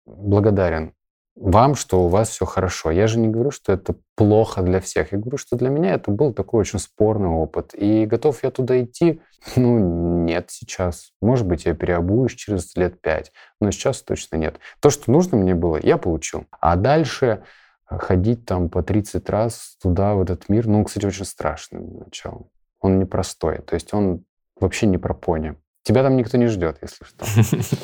благодарен 0.06 0.94
вам, 1.40 1.76
что 1.76 2.04
у 2.04 2.08
вас 2.10 2.30
все 2.30 2.46
хорошо. 2.46 2.92
Я 2.92 3.08
же 3.08 3.18
не 3.18 3.30
говорю, 3.30 3.52
что 3.52 3.72
это 3.72 3.96
плохо 4.16 4.62
для 4.62 4.82
всех. 4.82 5.14
Я 5.14 5.20
говорю, 5.20 5.38
что 5.38 5.56
для 5.56 5.70
меня 5.70 5.94
это 5.94 6.12
был 6.12 6.34
такой 6.34 6.62
очень 6.62 6.80
спорный 6.80 7.30
опыт. 7.30 7.74
И 7.74 8.06
готов 8.06 8.44
я 8.44 8.52
туда 8.52 8.82
идти? 8.84 9.22
Ну, 9.56 9.80
нет 10.26 10.48
сейчас. 10.50 11.12
Может 11.22 11.48
быть, 11.48 11.64
я 11.66 11.74
переобуюсь 11.74 12.34
через 12.34 12.76
лет 12.76 13.02
пять, 13.02 13.32
но 13.62 13.72
сейчас 13.72 14.02
точно 14.02 14.36
нет. 14.36 14.60
То, 14.82 14.90
что 14.90 15.12
нужно 15.12 15.38
мне 15.38 15.56
было, 15.56 15.80
я 15.82 15.98
получил. 15.98 16.46
А 16.60 16.76
дальше 16.76 17.44
ходить 17.90 18.46
там 18.46 18.70
по 18.70 18.84
30 18.84 19.30
раз 19.30 19.78
туда, 19.82 20.14
в 20.14 20.22
этот 20.22 20.50
мир, 20.50 20.68
ну, 20.68 20.84
кстати, 20.84 21.06
очень 21.06 21.26
страшный 21.26 21.82
начало. 21.82 22.48
Он 22.80 23.00
непростой. 23.00 23.60
То 23.60 23.74
есть 23.74 23.94
он 23.94 24.24
вообще 24.60 24.88
не 24.88 24.98
про 24.98 25.14
пони. 25.14 25.56
Тебя 25.84 26.04
там 26.04 26.18
никто 26.18 26.38
не 26.38 26.48
ждет, 26.48 26.78
если 26.82 27.06
что. 27.06 27.26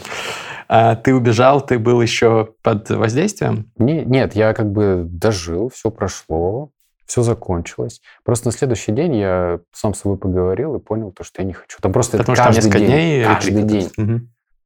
А 0.67 0.95
ты 0.95 1.13
убежал, 1.13 1.63
ты 1.63 1.77
был 1.77 2.01
еще 2.01 2.55
под 2.63 2.89
воздействием? 2.89 3.71
Не, 3.77 4.03
нет, 4.03 4.33
я 4.35 4.51
как 4.55 4.71
бы 4.71 5.03
дожил, 5.07 5.69
все 5.69 5.91
прошло, 5.91 6.71
все 7.05 7.21
закончилось. 7.21 8.01
Просто 8.23 8.47
на 8.47 8.51
следующий 8.51 8.91
день 8.91 9.15
я 9.15 9.59
сам 9.71 9.93
с 9.93 9.99
собой 9.99 10.17
поговорил 10.17 10.75
и 10.75 10.79
понял 10.79 11.11
то, 11.11 11.23
что 11.23 11.43
я 11.43 11.47
не 11.47 11.53
хочу. 11.53 11.77
Там 11.81 11.93
просто 11.93 12.17
Потому 12.17 12.33
это 12.33 12.43
каждый 12.43 12.69
что 12.69 12.79
день. 12.79 12.87
Дней 12.87 13.23
каждый 13.23 13.63
день. 13.63 13.91
Угу. 13.95 14.21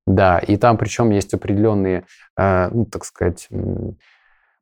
Да, 0.07 0.39
и 0.39 0.55
там 0.55 0.77
причем 0.77 1.09
есть 1.09 1.33
определенные, 1.33 2.05
э, 2.37 2.69
ну, 2.71 2.85
так 2.85 3.03
сказать, 3.03 3.49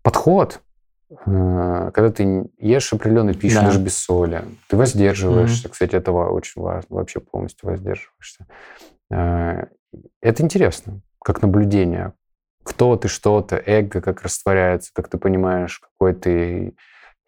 подход, 0.01 0.61
когда 1.09 2.11
ты 2.11 2.49
ешь 2.57 2.91
определенную 2.91 3.35
пищу, 3.35 3.55
да. 3.55 3.67
даже 3.67 3.79
без 3.79 3.97
соли, 3.97 4.43
ты 4.67 4.75
воздерживаешься. 4.75 5.67
Mm-hmm. 5.67 5.71
Кстати, 5.71 5.95
это 5.95 6.11
очень 6.11 6.61
важно, 6.61 6.95
вообще 6.97 7.19
полностью 7.19 7.69
воздерживаешься. 7.69 8.45
Э, 9.09 9.67
это 10.21 10.43
интересно, 10.43 11.01
как 11.23 11.41
наблюдение. 11.41 12.13
Кто 12.63 12.97
ты, 12.97 13.07
что 13.07 13.41
ты, 13.41 13.55
эго, 13.65 14.01
как 14.01 14.21
растворяется, 14.21 14.91
как 14.93 15.07
ты 15.07 15.17
понимаешь, 15.17 15.79
какой 15.79 16.13
ты, 16.13 16.75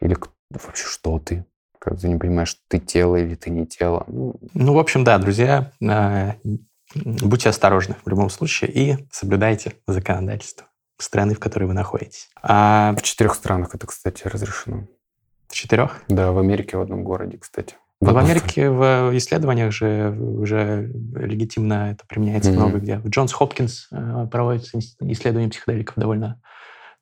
или 0.01 0.17
вообще 0.49 0.86
что 0.86 1.19
ты, 1.19 1.45
как 1.80 1.97
ты 1.97 2.09
не 2.09 2.17
понимаешь, 2.17 2.57
ты 2.67 2.80
тело 2.80 3.15
или 3.15 3.36
ты 3.36 3.49
не 3.49 3.65
тело. 3.65 4.03
Ну, 4.07 4.36
ну 4.53 4.73
в 4.73 4.80
общем, 4.80 5.05
да, 5.05 5.17
друзья, 5.17 5.71
э, 5.82 6.34
будьте 6.95 7.47
осторожны 7.47 7.95
в 8.03 8.09
любом 8.09 8.30
случае 8.30 8.71
и 8.71 9.07
соблюдайте 9.09 9.75
законодательство 9.88 10.68
страны, 11.02 11.34
в 11.34 11.39
которой 11.39 11.66
вы 11.66 11.74
находитесь. 11.74 12.30
А... 12.41 12.93
В 12.97 13.02
четырех 13.02 13.36
странах 13.36 13.74
это, 13.74 13.88
кстати, 13.88 14.28
разрешено. 14.28 14.88
В 15.47 15.54
четырех? 15.54 16.02
Да, 16.08 16.32
в 16.32 16.38
Америке 16.38 16.78
в 16.78 16.82
одном 16.82 17.04
городе, 17.04 17.38
кстати. 17.38 17.76
В, 18.02 18.14
в 18.14 18.18
Америке 18.18 18.70
в 18.70 19.12
исследованиях 19.18 19.74
же 19.74 20.12
уже 20.12 20.89
легитимно 21.16 21.91
это 21.91 22.06
применяется 22.08 22.52
mm-hmm. 22.52 22.56
много 22.56 22.78
где. 22.78 22.97
В 23.00 23.10
Джонс 23.10 23.34
Хопкинс 23.34 23.89
э, 23.91 24.28
проводятся 24.32 24.80
исследования 25.02 25.50
психоделиков 25.50 25.95
довольно, 25.97 26.41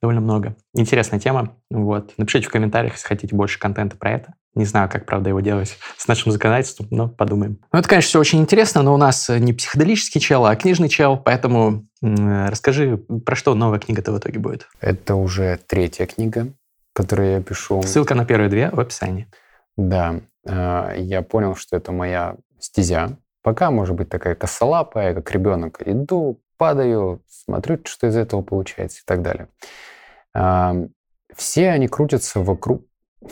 довольно 0.02 0.22
много. 0.22 0.56
Интересная 0.74 1.20
тема. 1.20 1.56
Вот. 1.70 2.14
Напишите 2.18 2.48
в 2.48 2.52
комментариях, 2.52 2.93
если 2.93 3.08
хотите 3.08 3.36
больше 3.36 3.60
контента 3.60 3.98
про 3.98 4.12
это. 4.12 4.34
Не 4.56 4.66
знаю, 4.66 4.89
как, 4.89 5.06
правда, 5.06 5.30
его 5.30 5.39
делать 5.39 5.78
с 5.98 6.08
нашим 6.08 6.32
законодательством, 6.32 6.88
но 6.89 7.08
подумаем. 7.08 7.60
Ну, 7.72 7.80
это, 7.80 7.88
конечно, 7.88 8.08
все 8.08 8.20
очень 8.20 8.39
интересно, 8.39 8.82
но 8.82 8.93
у 8.93 8.98
нас 8.98 9.30
не 9.30 9.54
психоделический 9.54 10.20
чел, 10.20 10.45
а 10.48 10.56
книжный 10.56 10.89
чел, 10.89 11.16
поэтому 11.16 11.86
расскажи, 12.02 12.98
про 12.98 13.36
что 13.36 13.54
новая 13.54 13.78
книга-то 13.78 14.12
в 14.12 14.18
итоге 14.18 14.39
будет? 14.39 14.68
Это 14.80 15.14
уже 15.14 15.60
третья 15.68 16.08
книга, 16.08 16.48
которую 16.93 17.34
я 17.34 17.41
пишу. 17.41 17.84
Ссылка 17.84 18.16
на 18.16 18.26
первые 18.26 18.50
две 18.50 18.72
в 18.72 18.80
описании. 18.80 19.28
Да, 19.76 20.22
а, 20.48 20.91
я 20.95 21.22
понял, 21.22 21.56
что 21.56 21.78
это 21.78 21.91
моя 21.91 22.36
стезя. 22.60 23.18
Пока, 23.43 23.70
может 23.70 23.95
быть, 23.95 24.10
такая 24.10 24.34
косолапая, 24.34 25.14
как 25.14 25.32
ребенок. 25.32 25.82
Иду, 25.86 26.41
падаю, 26.58 27.22
смотрю, 27.28 27.80
что 27.86 28.08
из 28.08 28.16
этого 28.16 28.41
получается 28.41 29.01
и 29.01 29.05
так 29.05 29.22
далее. 29.22 29.47
Все 31.36 31.70
они 31.70 31.88
крутятся 31.88 32.39
вокруг... 32.41 32.84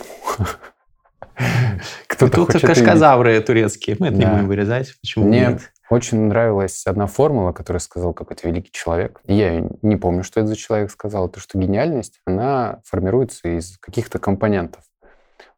Кто-то 2.07 2.45
Тут 2.45 2.61
кашказавры 2.61 3.41
турецкие. 3.41 3.97
Мы 3.99 4.07
это 4.07 4.15
не 4.15 4.25
будем 4.25 4.47
вырезать. 4.47 4.95
Почему 5.01 5.27
нет? 5.27 5.71
очень 5.89 6.19
нравилась 6.19 6.85
одна 6.87 7.07
формула, 7.07 7.51
которую 7.51 7.79
сказал 7.79 8.13
какой-то 8.13 8.47
великий 8.47 8.71
человек. 8.71 9.21
Я 9.25 9.67
не 9.81 9.95
помню, 9.97 10.23
что 10.23 10.39
это 10.39 10.47
за 10.47 10.55
человек 10.55 10.91
сказал. 10.91 11.29
То, 11.29 11.39
что 11.39 11.59
гениальность, 11.59 12.21
она 12.25 12.81
формируется 12.85 13.57
из 13.57 13.77
каких-то 13.77 14.19
компонентов. 14.19 14.83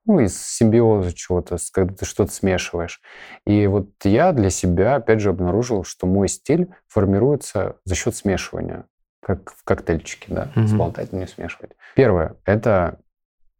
Ну, 0.07 0.19
из 0.19 0.41
симбиоза 0.41 1.13
чего-то, 1.13 1.57
когда 1.71 1.93
ты 1.93 2.05
что-то 2.05 2.31
смешиваешь. 2.31 3.01
И 3.45 3.67
вот 3.67 3.89
я 4.03 4.31
для 4.31 4.49
себя, 4.49 4.95
опять 4.95 5.19
же, 5.19 5.29
обнаружил, 5.29 5.83
что 5.83 6.07
мой 6.07 6.29
стиль 6.29 6.69
формируется 6.87 7.75
за 7.83 7.95
счет 7.95 8.15
смешивания 8.15 8.85
как 9.27 9.51
в 9.51 9.63
коктейльчике, 9.65 10.33
да, 10.33 10.51
mm-hmm. 10.55 10.67
сболтать, 10.67 11.11
не 11.11 11.27
смешивать. 11.27 11.71
Первое— 11.95 12.37
это 12.45 13.01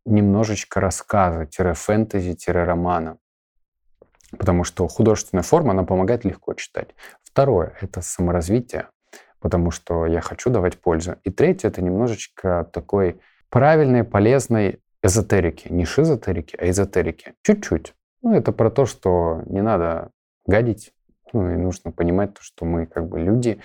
немножечко 0.06 0.80
рассказа-фэнтези-романа. 0.80 3.18
Потому 4.38 4.64
что 4.64 4.88
художественная 4.88 5.44
форма, 5.44 5.72
она 5.72 5.84
помогает 5.84 6.24
легко 6.24 6.54
читать. 6.54 6.96
Второе– 7.22 7.74
это 7.82 8.02
саморазвитие, 8.02 8.88
потому 9.42 9.72
что 9.72 10.06
я 10.06 10.22
хочу 10.22 10.50
давать 10.50 10.80
пользу. 10.80 11.18
И 11.26 11.32
третье– 11.32 11.68
это 11.70 11.82
немножечко 11.82 12.70
такой 12.72 13.20
правильной, 13.50 14.06
полезной 14.06 14.80
эзотерики. 15.04 15.68
Не 15.72 15.86
шизотерики, 15.86 16.56
а 16.58 16.70
эзотерики. 16.70 17.34
Чуть-чуть. 17.44 17.94
Ну, 18.22 18.34
это 18.34 18.52
про 18.52 18.70
то, 18.70 18.86
что 18.86 19.44
не 19.46 19.62
надо 19.62 20.12
гадить. 20.46 20.94
Ну, 21.34 21.52
и 21.52 21.58
нужно 21.58 21.92
понимать 21.92 22.34
то, 22.34 22.42
что 22.42 22.66
мы 22.66 22.86
как 22.86 23.08
бы 23.08 23.20
люди, 23.20 23.60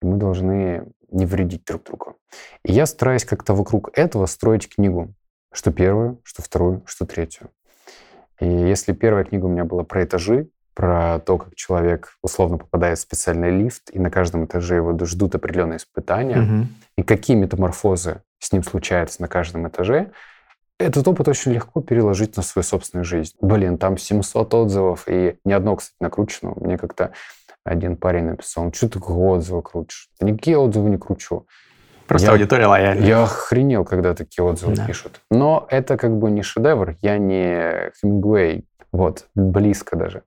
и 0.00 0.06
мы 0.06 0.16
должны 0.16 0.86
не 1.10 1.26
вредить 1.26 1.64
друг 1.64 1.84
другу. 1.84 2.16
И 2.64 2.72
я 2.72 2.86
стараюсь 2.86 3.24
как-то 3.24 3.54
вокруг 3.54 3.90
этого 3.98 4.26
строить 4.26 4.68
книгу. 4.68 5.12
Что 5.52 5.72
первую, 5.72 6.20
что 6.22 6.42
вторую, 6.42 6.82
что 6.86 7.06
третью. 7.06 7.50
И 8.38 8.46
если 8.46 8.92
первая 8.92 9.24
книга 9.24 9.46
у 9.46 9.48
меня 9.48 9.64
была 9.64 9.82
про 9.82 10.04
этажи, 10.04 10.48
про 10.74 11.18
то, 11.18 11.36
как 11.38 11.56
человек 11.56 12.16
условно 12.22 12.56
попадает 12.56 12.98
в 12.98 13.02
специальный 13.02 13.50
лифт, 13.50 13.90
и 13.92 13.98
на 13.98 14.10
каждом 14.10 14.44
этаже 14.44 14.76
его 14.76 14.96
ждут 15.04 15.34
определенные 15.34 15.78
испытания, 15.78 16.40
угу. 16.40 16.66
и 16.96 17.02
какие 17.02 17.36
метаморфозы 17.36 18.22
с 18.38 18.52
ним 18.52 18.62
случаются 18.62 19.20
на 19.20 19.28
каждом 19.28 19.68
этаже, 19.68 20.12
этот 20.80 21.06
опыт 21.06 21.28
очень 21.28 21.52
легко 21.52 21.80
переложить 21.80 22.36
на 22.36 22.42
свою 22.42 22.64
собственную 22.64 23.04
жизнь. 23.04 23.34
Блин, 23.40 23.78
там 23.78 23.96
700 23.96 24.54
отзывов, 24.54 25.04
и 25.06 25.36
ни 25.44 25.52
одно, 25.52 25.76
кстати, 25.76 25.96
накручено. 26.00 26.54
Мне 26.56 26.78
как-то 26.78 27.12
один 27.64 27.96
парень 27.96 28.24
написал, 28.24 28.72
что 28.72 28.88
ты 28.88 28.98
отзывы 28.98 29.62
крутишь? 29.62 30.08
Никакие 30.20 30.58
отзывы 30.58 30.90
не 30.90 30.98
кручу. 30.98 31.46
Просто 32.06 32.28
я, 32.28 32.32
аудитория 32.32 32.66
лояльная. 32.66 33.06
Я 33.06 33.22
охренел, 33.22 33.84
когда 33.84 34.14
такие 34.14 34.44
отзывы 34.44 34.74
да. 34.74 34.86
пишут. 34.86 35.20
Но 35.30 35.66
это 35.70 35.96
как 35.96 36.16
бы 36.18 36.30
не 36.30 36.42
шедевр, 36.42 36.96
я 37.02 37.18
не 37.18 37.92
Хемингуэй, 38.00 38.66
вот, 38.90 39.26
близко 39.34 39.96
даже. 39.96 40.22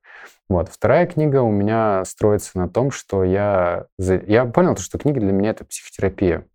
Вот. 0.48 0.70
Вторая 0.70 1.08
книга 1.08 1.42
у 1.42 1.52
меня 1.52 2.06
строится 2.06 2.58
на 2.58 2.70
том, 2.70 2.92
что 2.92 3.24
я, 3.24 3.88
я 3.98 4.46
понял, 4.46 4.78
что 4.78 4.98
книга 4.98 5.20
для 5.20 5.32
меня— 5.32 5.50
это 5.52 5.66
психотерапия. 5.66 6.46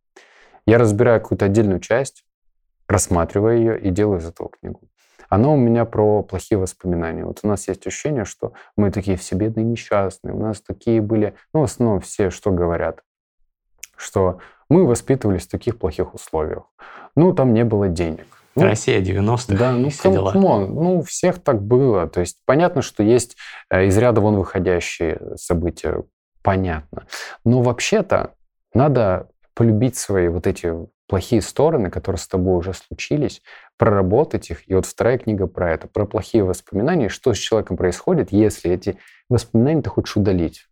Я 0.66 0.78
разбираю 0.78 1.20
какую-то 1.20 1.46
отдельную 1.46 1.80
часть, 1.80 2.24
рассматриваю 2.88 3.58
ее 3.58 3.80
и 3.80 3.90
делаю 3.90 4.20
из 4.20 4.26
этого 4.26 4.50
книгу. 4.50 4.80
Оно 5.28 5.54
у 5.54 5.56
меня 5.56 5.84
про 5.84 6.22
плохие 6.22 6.58
воспоминания. 6.58 7.24
Вот 7.24 7.40
у 7.42 7.48
нас 7.48 7.68
есть 7.68 7.86
ощущение, 7.86 8.24
что 8.24 8.54
мы 8.76 8.90
такие 8.90 9.16
все 9.18 9.36
бедные, 9.36 9.64
несчастные, 9.64 10.34
у 10.34 10.38
нас 10.38 10.60
такие 10.62 11.02
были, 11.02 11.34
ну, 11.52 11.60
в 11.60 11.64
основном 11.64 12.00
все 12.00 12.30
что 12.30 12.50
говорят, 12.50 13.02
что 13.96 14.38
мы 14.70 14.86
воспитывались 14.86 15.46
в 15.46 15.50
таких 15.50 15.78
плохих 15.78 16.14
условиях. 16.14 16.64
Ну, 17.14 17.34
там 17.34 17.52
не 17.52 17.64
было 17.64 17.88
денег. 17.88 18.26
Ну, 18.54 18.64
Россия 18.64 19.00
90-х, 19.00 19.56
да, 19.56 19.72
ну, 19.72 19.90
все 19.90 20.10
дела. 20.10 20.32
come 20.32 20.56
on, 20.56 20.74
ну, 20.74 20.98
у 20.98 21.02
всех 21.02 21.42
так 21.42 21.62
было. 21.62 22.08
То 22.08 22.20
есть 22.20 22.38
понятно, 22.44 22.82
что 22.82 23.02
есть 23.02 23.36
э, 23.70 23.86
из 23.86 23.96
ряда 23.96 24.20
вон 24.20 24.36
выходящие 24.36 25.20
события, 25.36 26.02
понятно. 26.42 27.06
Но 27.44 27.62
вообще-то 27.62 28.34
надо 28.74 29.28
полюбить 29.58 29.96
свои 29.96 30.28
вот 30.28 30.46
эти 30.46 30.72
плохие 31.08 31.42
стороны, 31.42 31.90
которые 31.90 32.20
с 32.20 32.28
тобой 32.28 32.58
уже 32.58 32.72
случились, 32.74 33.42
проработать 33.76 34.50
их. 34.50 34.70
И 34.70 34.74
вот 34.74 34.86
вторая 34.86 35.18
книга 35.18 35.48
про 35.48 35.72
это, 35.72 35.88
про 35.88 36.06
плохие 36.06 36.44
воспоминания, 36.44 37.08
что 37.08 37.34
с 37.34 37.38
человеком 37.38 37.76
происходит, 37.76 38.30
если 38.30 38.70
эти 38.70 38.98
воспоминания 39.28 39.82
ты 39.82 39.90
хочешь 39.90 40.16
удалить. 40.16 40.68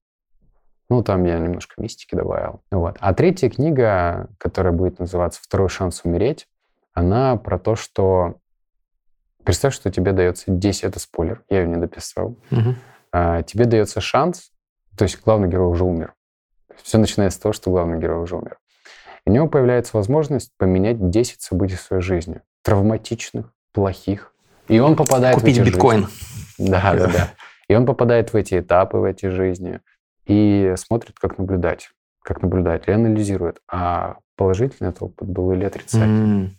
Ну, 0.89 1.03
там 1.03 1.25
я 1.25 1.37
немножко 1.41 1.83
мистики 1.83 2.15
добавил. 2.15 2.61
Вот. 2.71 2.97
А 3.01 3.13
третья 3.13 3.51
книга, 3.51 4.29
которая 4.39 4.73
будет 4.73 5.01
называться 5.01 5.41
«Второй 5.43 5.69
шанс 5.69 6.03
умереть», 6.05 6.47
она 6.95 7.35
про 7.35 7.59
то, 7.59 7.75
что 7.75 8.37
представь, 9.43 9.75
что 9.75 9.91
тебе 9.91 10.13
дается 10.13 10.45
10, 10.47 10.85
это 10.85 11.01
спойлер, 11.01 11.43
я 11.51 11.63
ее 11.63 11.67
не 11.67 11.77
дописал, 11.77 12.37
Угу. 12.53 12.75
а, 13.11 13.43
тебе 13.43 13.65
дается 13.65 14.01
шанс, 14.01 14.53
то 14.97 15.03
есть 15.03 15.21
главный 15.25 15.49
герой 15.49 15.73
уже 15.73 15.83
умер. 15.83 16.15
Все 16.85 16.99
начинается 16.99 17.41
с 17.41 17.43
того, 17.43 17.53
что 17.53 17.73
главный 17.73 17.99
герой 17.99 18.23
уже 18.23 18.37
умер. 18.37 18.59
У 19.27 19.33
него 19.33 19.49
появляется 19.49 19.97
возможность 19.97 20.53
поменять 20.57 21.11
10 21.11 21.43
событий 21.43 21.75
в 21.75 21.81
своей 21.81 22.03
жизни. 22.03 22.43
Травматичных, 22.63 23.53
плохих. 23.73 24.33
И 24.69 24.79
он 24.79 24.95
попадает 24.95 25.35
Купить 25.35 25.59
в 25.59 25.63
эти 25.63 25.69
биткоин. 25.69 26.07
Жизни. 26.07 26.71
Да, 26.71 26.95
да, 26.95 27.07
да. 27.09 27.31
И 27.69 27.75
он 27.75 27.87
попадает 27.87 28.33
в 28.33 28.37
эти 28.37 28.61
этапы, 28.61 28.99
в 28.99 29.05
эти 29.05 29.27
жизни 29.27 29.81
и 30.27 30.75
смотрит, 30.77 31.19
как 31.19 31.39
наблюдать. 31.39 31.91
Как 32.23 32.41
наблюдать, 32.43 32.87
и 32.87 32.93
анализирует. 32.93 33.61
А 33.71 34.17
положительный 34.37 34.91
этот 34.91 35.03
опыт 35.03 35.29
был 35.29 35.53
или 35.53 35.65
отрицательный. 35.65 36.45
М. 36.47 36.59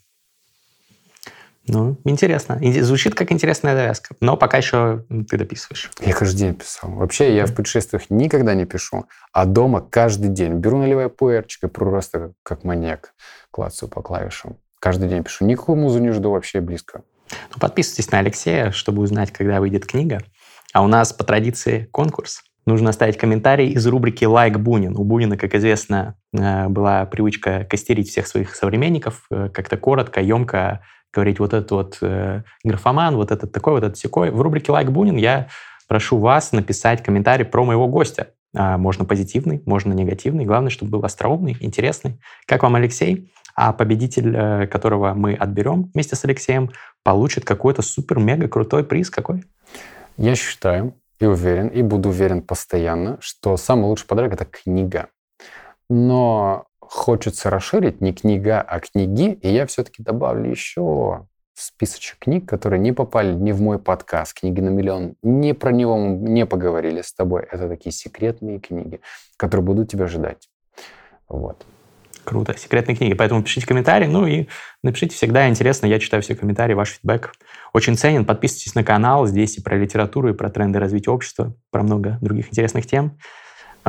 Ну, 1.67 1.97
интересно. 2.05 2.59
Звучит 2.81 3.13
как 3.13 3.31
интересная 3.31 3.75
довязка. 3.75 4.15
Но 4.21 4.37
пока 4.37 4.57
еще 4.57 5.05
ты 5.29 5.37
дописываешь. 5.37 5.91
Я 5.99 6.13
каждый 6.13 6.37
день 6.37 6.53
писал. 6.53 6.91
Вообще, 6.91 7.35
я 7.35 7.45
в 7.45 7.53
путешествиях 7.53 8.09
никогда 8.09 8.53
не 8.53 8.65
пишу, 8.65 9.05
а 9.33 9.45
дома 9.45 9.81
каждый 9.81 10.29
день. 10.29 10.53
Беру 10.53 10.77
наливаю 10.77 11.09
пуэрчик 11.09 11.63
и 11.65 11.67
просто 11.67 12.19
как, 12.19 12.31
как 12.43 12.63
маньяк 12.63 13.13
клацаю 13.51 13.89
по 13.89 14.01
клавишам. 14.01 14.57
Каждый 14.79 15.09
день 15.09 15.23
пишу. 15.23 15.45
Никакую 15.45 15.77
музу 15.77 15.99
не 15.99 16.11
жду 16.11 16.31
вообще 16.31 16.61
близко. 16.61 17.03
Ну, 17.53 17.59
подписывайтесь 17.59 18.11
на 18.11 18.19
Алексея, 18.19 18.71
чтобы 18.71 19.01
узнать, 19.01 19.31
когда 19.31 19.59
выйдет 19.59 19.85
книга. 19.85 20.19
А 20.73 20.83
у 20.83 20.87
нас 20.87 21.11
по 21.11 21.23
традиции 21.23 21.89
конкурс. 21.91 22.43
Нужно 22.65 22.89
оставить 22.89 23.17
комментарий 23.17 23.69
из 23.69 23.87
рубрики 23.87 24.25
«Лайк 24.25 24.59
Бунин». 24.59 24.97
У 24.97 25.05
Бунина, 25.05 25.37
как 25.37 25.55
известно, 25.55 26.15
э, 26.33 26.67
была 26.67 27.05
привычка 27.05 27.63
костерить 27.63 28.09
всех 28.09 28.27
своих 28.27 28.55
современников, 28.55 29.25
э, 29.31 29.49
как-то 29.53 29.77
коротко, 29.77 30.19
емко 30.19 30.81
говорить 31.17 31.39
вот 31.39 31.53
этот 31.53 31.71
вот 31.71 31.97
э, 32.01 32.43
графоман, 32.63 33.15
вот 33.15 33.31
этот 33.31 33.51
такой, 33.51 33.73
вот 33.73 33.83
этот 33.83 33.97
секой. 33.97 34.29
В 34.29 34.39
рубрике 34.39 34.71
«Лайк 34.71 34.91
Бунин» 34.91 35.17
я 35.17 35.47
прошу 35.87 36.19
вас 36.19 36.51
написать 36.51 37.01
комментарий 37.01 37.43
про 37.43 37.65
моего 37.65 37.87
гостя. 37.87 38.27
А, 38.55 38.77
Можно 38.77 39.03
позитивный, 39.05 39.63
можно 39.65 39.93
негативный. 39.93 40.45
Главное, 40.45 40.69
чтобы 40.69 40.91
был 40.91 41.05
остроумный, 41.05 41.57
интересный. 41.59 42.19
Как 42.45 42.61
вам, 42.61 42.75
Алексей? 42.75 43.31
А 43.55 43.73
победитель, 43.73 44.35
э, 44.35 44.67
которого 44.67 45.15
мы 45.15 45.33
отберем 45.33 45.89
вместе 45.93 46.15
с 46.15 46.23
Алексеем, 46.23 46.69
получит 47.03 47.45
какой-то 47.45 47.81
супер-мега 47.81 48.47
крутой 48.47 48.83
приз. 48.83 49.09
Какой? 49.09 49.43
Я 50.17 50.35
считаю 50.35 50.93
и 51.19 51.25
уверен, 51.25 51.69
и 51.69 51.81
буду 51.81 52.09
уверен 52.09 52.43
постоянно, 52.43 53.17
что 53.21 53.57
самый 53.57 53.85
лучший 53.85 54.05
подарок– 54.05 54.33
это 54.33 54.45
книга. 54.45 55.07
Но 55.89 56.67
хочется 56.89 57.49
расширить 57.49 58.01
не 58.01 58.13
книга, 58.13 58.61
а 58.61 58.79
книги, 58.79 59.33
и 59.41 59.49
я 59.49 59.65
все-таки 59.65 60.03
добавлю 60.03 60.49
еще 60.49 61.25
списочек 61.53 62.19
книг, 62.19 62.47
которые 62.47 62.79
не 62.79 62.91
попали 62.91 63.33
ни 63.33 63.51
в 63.51 63.61
мой 63.61 63.79
подкаст 63.79 64.39
«Книги 64.39 64.61
на 64.61 64.69
миллион», 64.69 65.15
ни 65.23 65.53
про 65.53 65.71
него 65.71 65.97
мы 65.97 66.29
не 66.29 66.45
поговорили 66.45 67.01
с 67.01 67.13
тобой. 67.13 67.47
Это 67.51 67.67
такие 67.67 67.91
секретные 67.91 68.59
книги, 68.59 69.01
которые 69.37 69.65
будут 69.65 69.89
тебя 69.89 70.07
ждать. 70.07 70.49
Вот. 71.27 71.65
Круто. 72.23 72.57
Секретные 72.57 72.97
книги. 72.97 73.13
Поэтому 73.13 73.41
пишите 73.41 73.65
комментарии. 73.65 74.05
Ну 74.05 74.27
и 74.27 74.47
напишите 74.83 75.15
всегда. 75.15 75.47
Интересно. 75.47 75.85
Я 75.85 75.97
читаю 75.97 76.21
все 76.21 76.35
комментарии, 76.35 76.73
ваш 76.73 76.95
фидбэк. 76.95 77.31
Очень 77.71 77.95
ценен. 77.95 78.25
Подписывайтесь 78.25 78.75
на 78.75 78.83
канал. 78.83 79.27
Здесь 79.27 79.57
и 79.57 79.61
про 79.61 79.77
литературу, 79.77 80.29
и 80.29 80.33
про 80.33 80.49
тренды 80.49 80.77
развития 80.77 81.11
общества, 81.11 81.53
про 81.71 81.83
много 81.83 82.17
других 82.19 82.49
интересных 82.49 82.85
тем. 82.85 83.17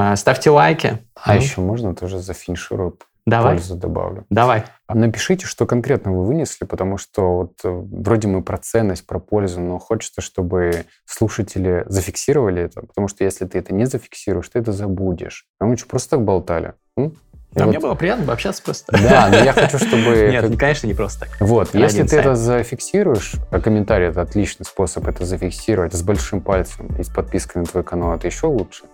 А, 0.01 0.15
Ставьте 0.15 0.51
лайки. 0.51 0.99
А 1.17 1.35
Ну, 1.35 1.41
еще 1.41 1.61
можно 1.61 1.93
тоже 1.93 2.21
зафиниширую, 2.21 2.97
Давай. 3.27 3.55
пользу 3.57 3.75
добавлю. 3.75 4.27
Давай. 4.31 4.63
А 4.87 4.95
Напишите, 4.95 5.45
что 5.45 5.67
конкретно 5.67 6.13
вы 6.13 6.25
вынесли, 6.25 6.67
потому 6.67 6.99
что 6.99 7.35
вот 7.39 7.53
э, 7.65 7.69
вроде 7.69 8.29
мы 8.29 8.45
про 8.45 8.59
ценность, 8.59 9.05
про 9.05 9.19
пользу, 9.19 9.61
но 9.61 9.81
хочется, 9.81 10.21
чтобы 10.21 10.85
слушатели 11.05 11.85
зафиксировали 11.89 12.63
это, 12.63 12.83
потому 12.83 13.09
что 13.09 13.25
если 13.25 13.45
ты 13.45 13.59
это 13.59 13.75
не 13.75 13.87
зафиксируешь, 13.87 14.49
ты 14.51 14.61
это 14.61 14.71
забудешь. 14.71 15.47
А 15.59 15.65
мы 15.65 15.77
что, 15.77 15.89
просто 15.89 16.11
так 16.11 16.25
болтали? 16.25 16.75
М? 16.97 17.15
А 17.57 17.61
вот- 17.61 17.69
мне 17.71 17.81
было 17.81 17.97
приятно 17.97 18.25
пообщаться 18.25 18.63
просто. 18.63 18.93
Да, 18.93 19.27
но 19.29 19.39
я 19.39 19.53
хочу, 19.53 19.79
чтобы... 19.79 20.29
Нет, 20.31 20.47
как- 20.49 20.61
конечно, 20.61 20.87
не 20.87 20.95
просто 20.95 21.27
так. 21.27 21.31
Вот, 21.41 21.75
ради 21.75 21.83
если 21.83 22.05
ты 22.05 22.19
это 22.19 22.37
зафиксируешь, 22.37 23.35
а 23.51 23.61
комментарий 23.61 24.07
это 24.07 24.23
отличный 24.23 24.65
способ 24.65 25.09
это 25.09 25.25
зафиксировать 25.25 25.93
с 25.93 26.03
большим 26.03 26.41
пальцем 26.41 26.87
и 26.97 27.03
с 27.03 27.09
подпиской 27.09 27.63
на 27.63 27.67
твой 27.67 27.83
канал 27.83 28.15
это 28.15 28.29
еще 28.29 28.47
лучше, 28.47 28.85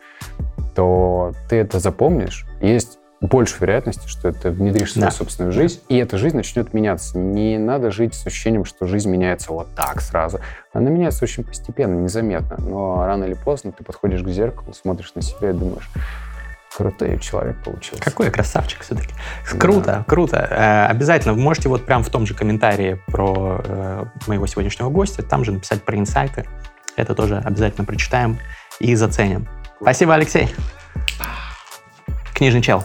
то 0.75 1.33
ты 1.49 1.57
это 1.57 1.79
запомнишь. 1.79 2.47
Есть 2.61 2.99
больше 3.21 3.57
вероятности, 3.61 4.07
что 4.07 4.29
это 4.29 4.51
внедришь 4.51 4.91
в 4.91 4.93
свою 4.95 5.07
Да. 5.07 5.11
собственную 5.11 5.53
жизнь, 5.53 5.81
и 5.89 5.97
эта 5.97 6.19
жизнь 6.19 6.37
начнет 6.37 6.75
меняться. 6.75 7.17
Не 7.17 7.57
надо 7.59 7.91
жить 7.91 8.15
с 8.15 8.27
ощущением, 8.27 8.65
что 8.67 8.87
жизнь 8.87 9.09
меняется 9.11 9.51
вот 9.53 9.75
так 9.75 10.03
сразу. 10.03 10.41
Она 10.75 10.91
меняется 10.91 11.25
очень 11.25 11.43
постепенно, 11.45 11.95
незаметно. 11.95 12.57
Но 12.59 13.07
рано 13.07 13.25
или 13.25 13.35
поздно 13.35 13.73
ты 13.73 13.83
подходишь 13.83 14.23
к 14.23 14.29
зеркалу, 14.29 14.75
смотришь 14.75 15.13
на 15.15 15.23
себя 15.23 15.51
и 15.51 15.53
думаешь, 15.55 15.89
крутой 16.77 17.19
человек 17.21 17.57
получился. 17.65 18.03
Какой 18.03 18.31
красавчик 18.31 18.83
все-таки. 18.83 19.15
Круто, 19.59 20.05
круто. 20.07 20.37
Э, 20.51 20.87
Обязательно 20.91 21.33
вы 21.33 21.41
можете 21.41 21.69
вот 21.71 21.87
прям 21.87 22.03
в 22.03 22.11
том 22.11 22.27
же 22.27 22.35
комментарии 22.35 23.01
про 23.07 23.63
э, 23.65 24.05
моего 24.27 24.47
сегодняшнего 24.47 24.91
гостя, 24.91 25.23
там 25.23 25.45
же 25.45 25.53
написать 25.53 25.83
про 25.83 25.97
инсайты. 25.97 26.45
Это 26.97 27.15
тоже 27.15 27.39
обязательно 27.39 27.87
прочитаем 27.87 28.39
и 28.81 28.95
заценим. 28.97 29.49
Спасибо, 29.81 30.15
Алексей. 30.15 30.49
Книжный 32.35 32.63
чел. 32.63 32.85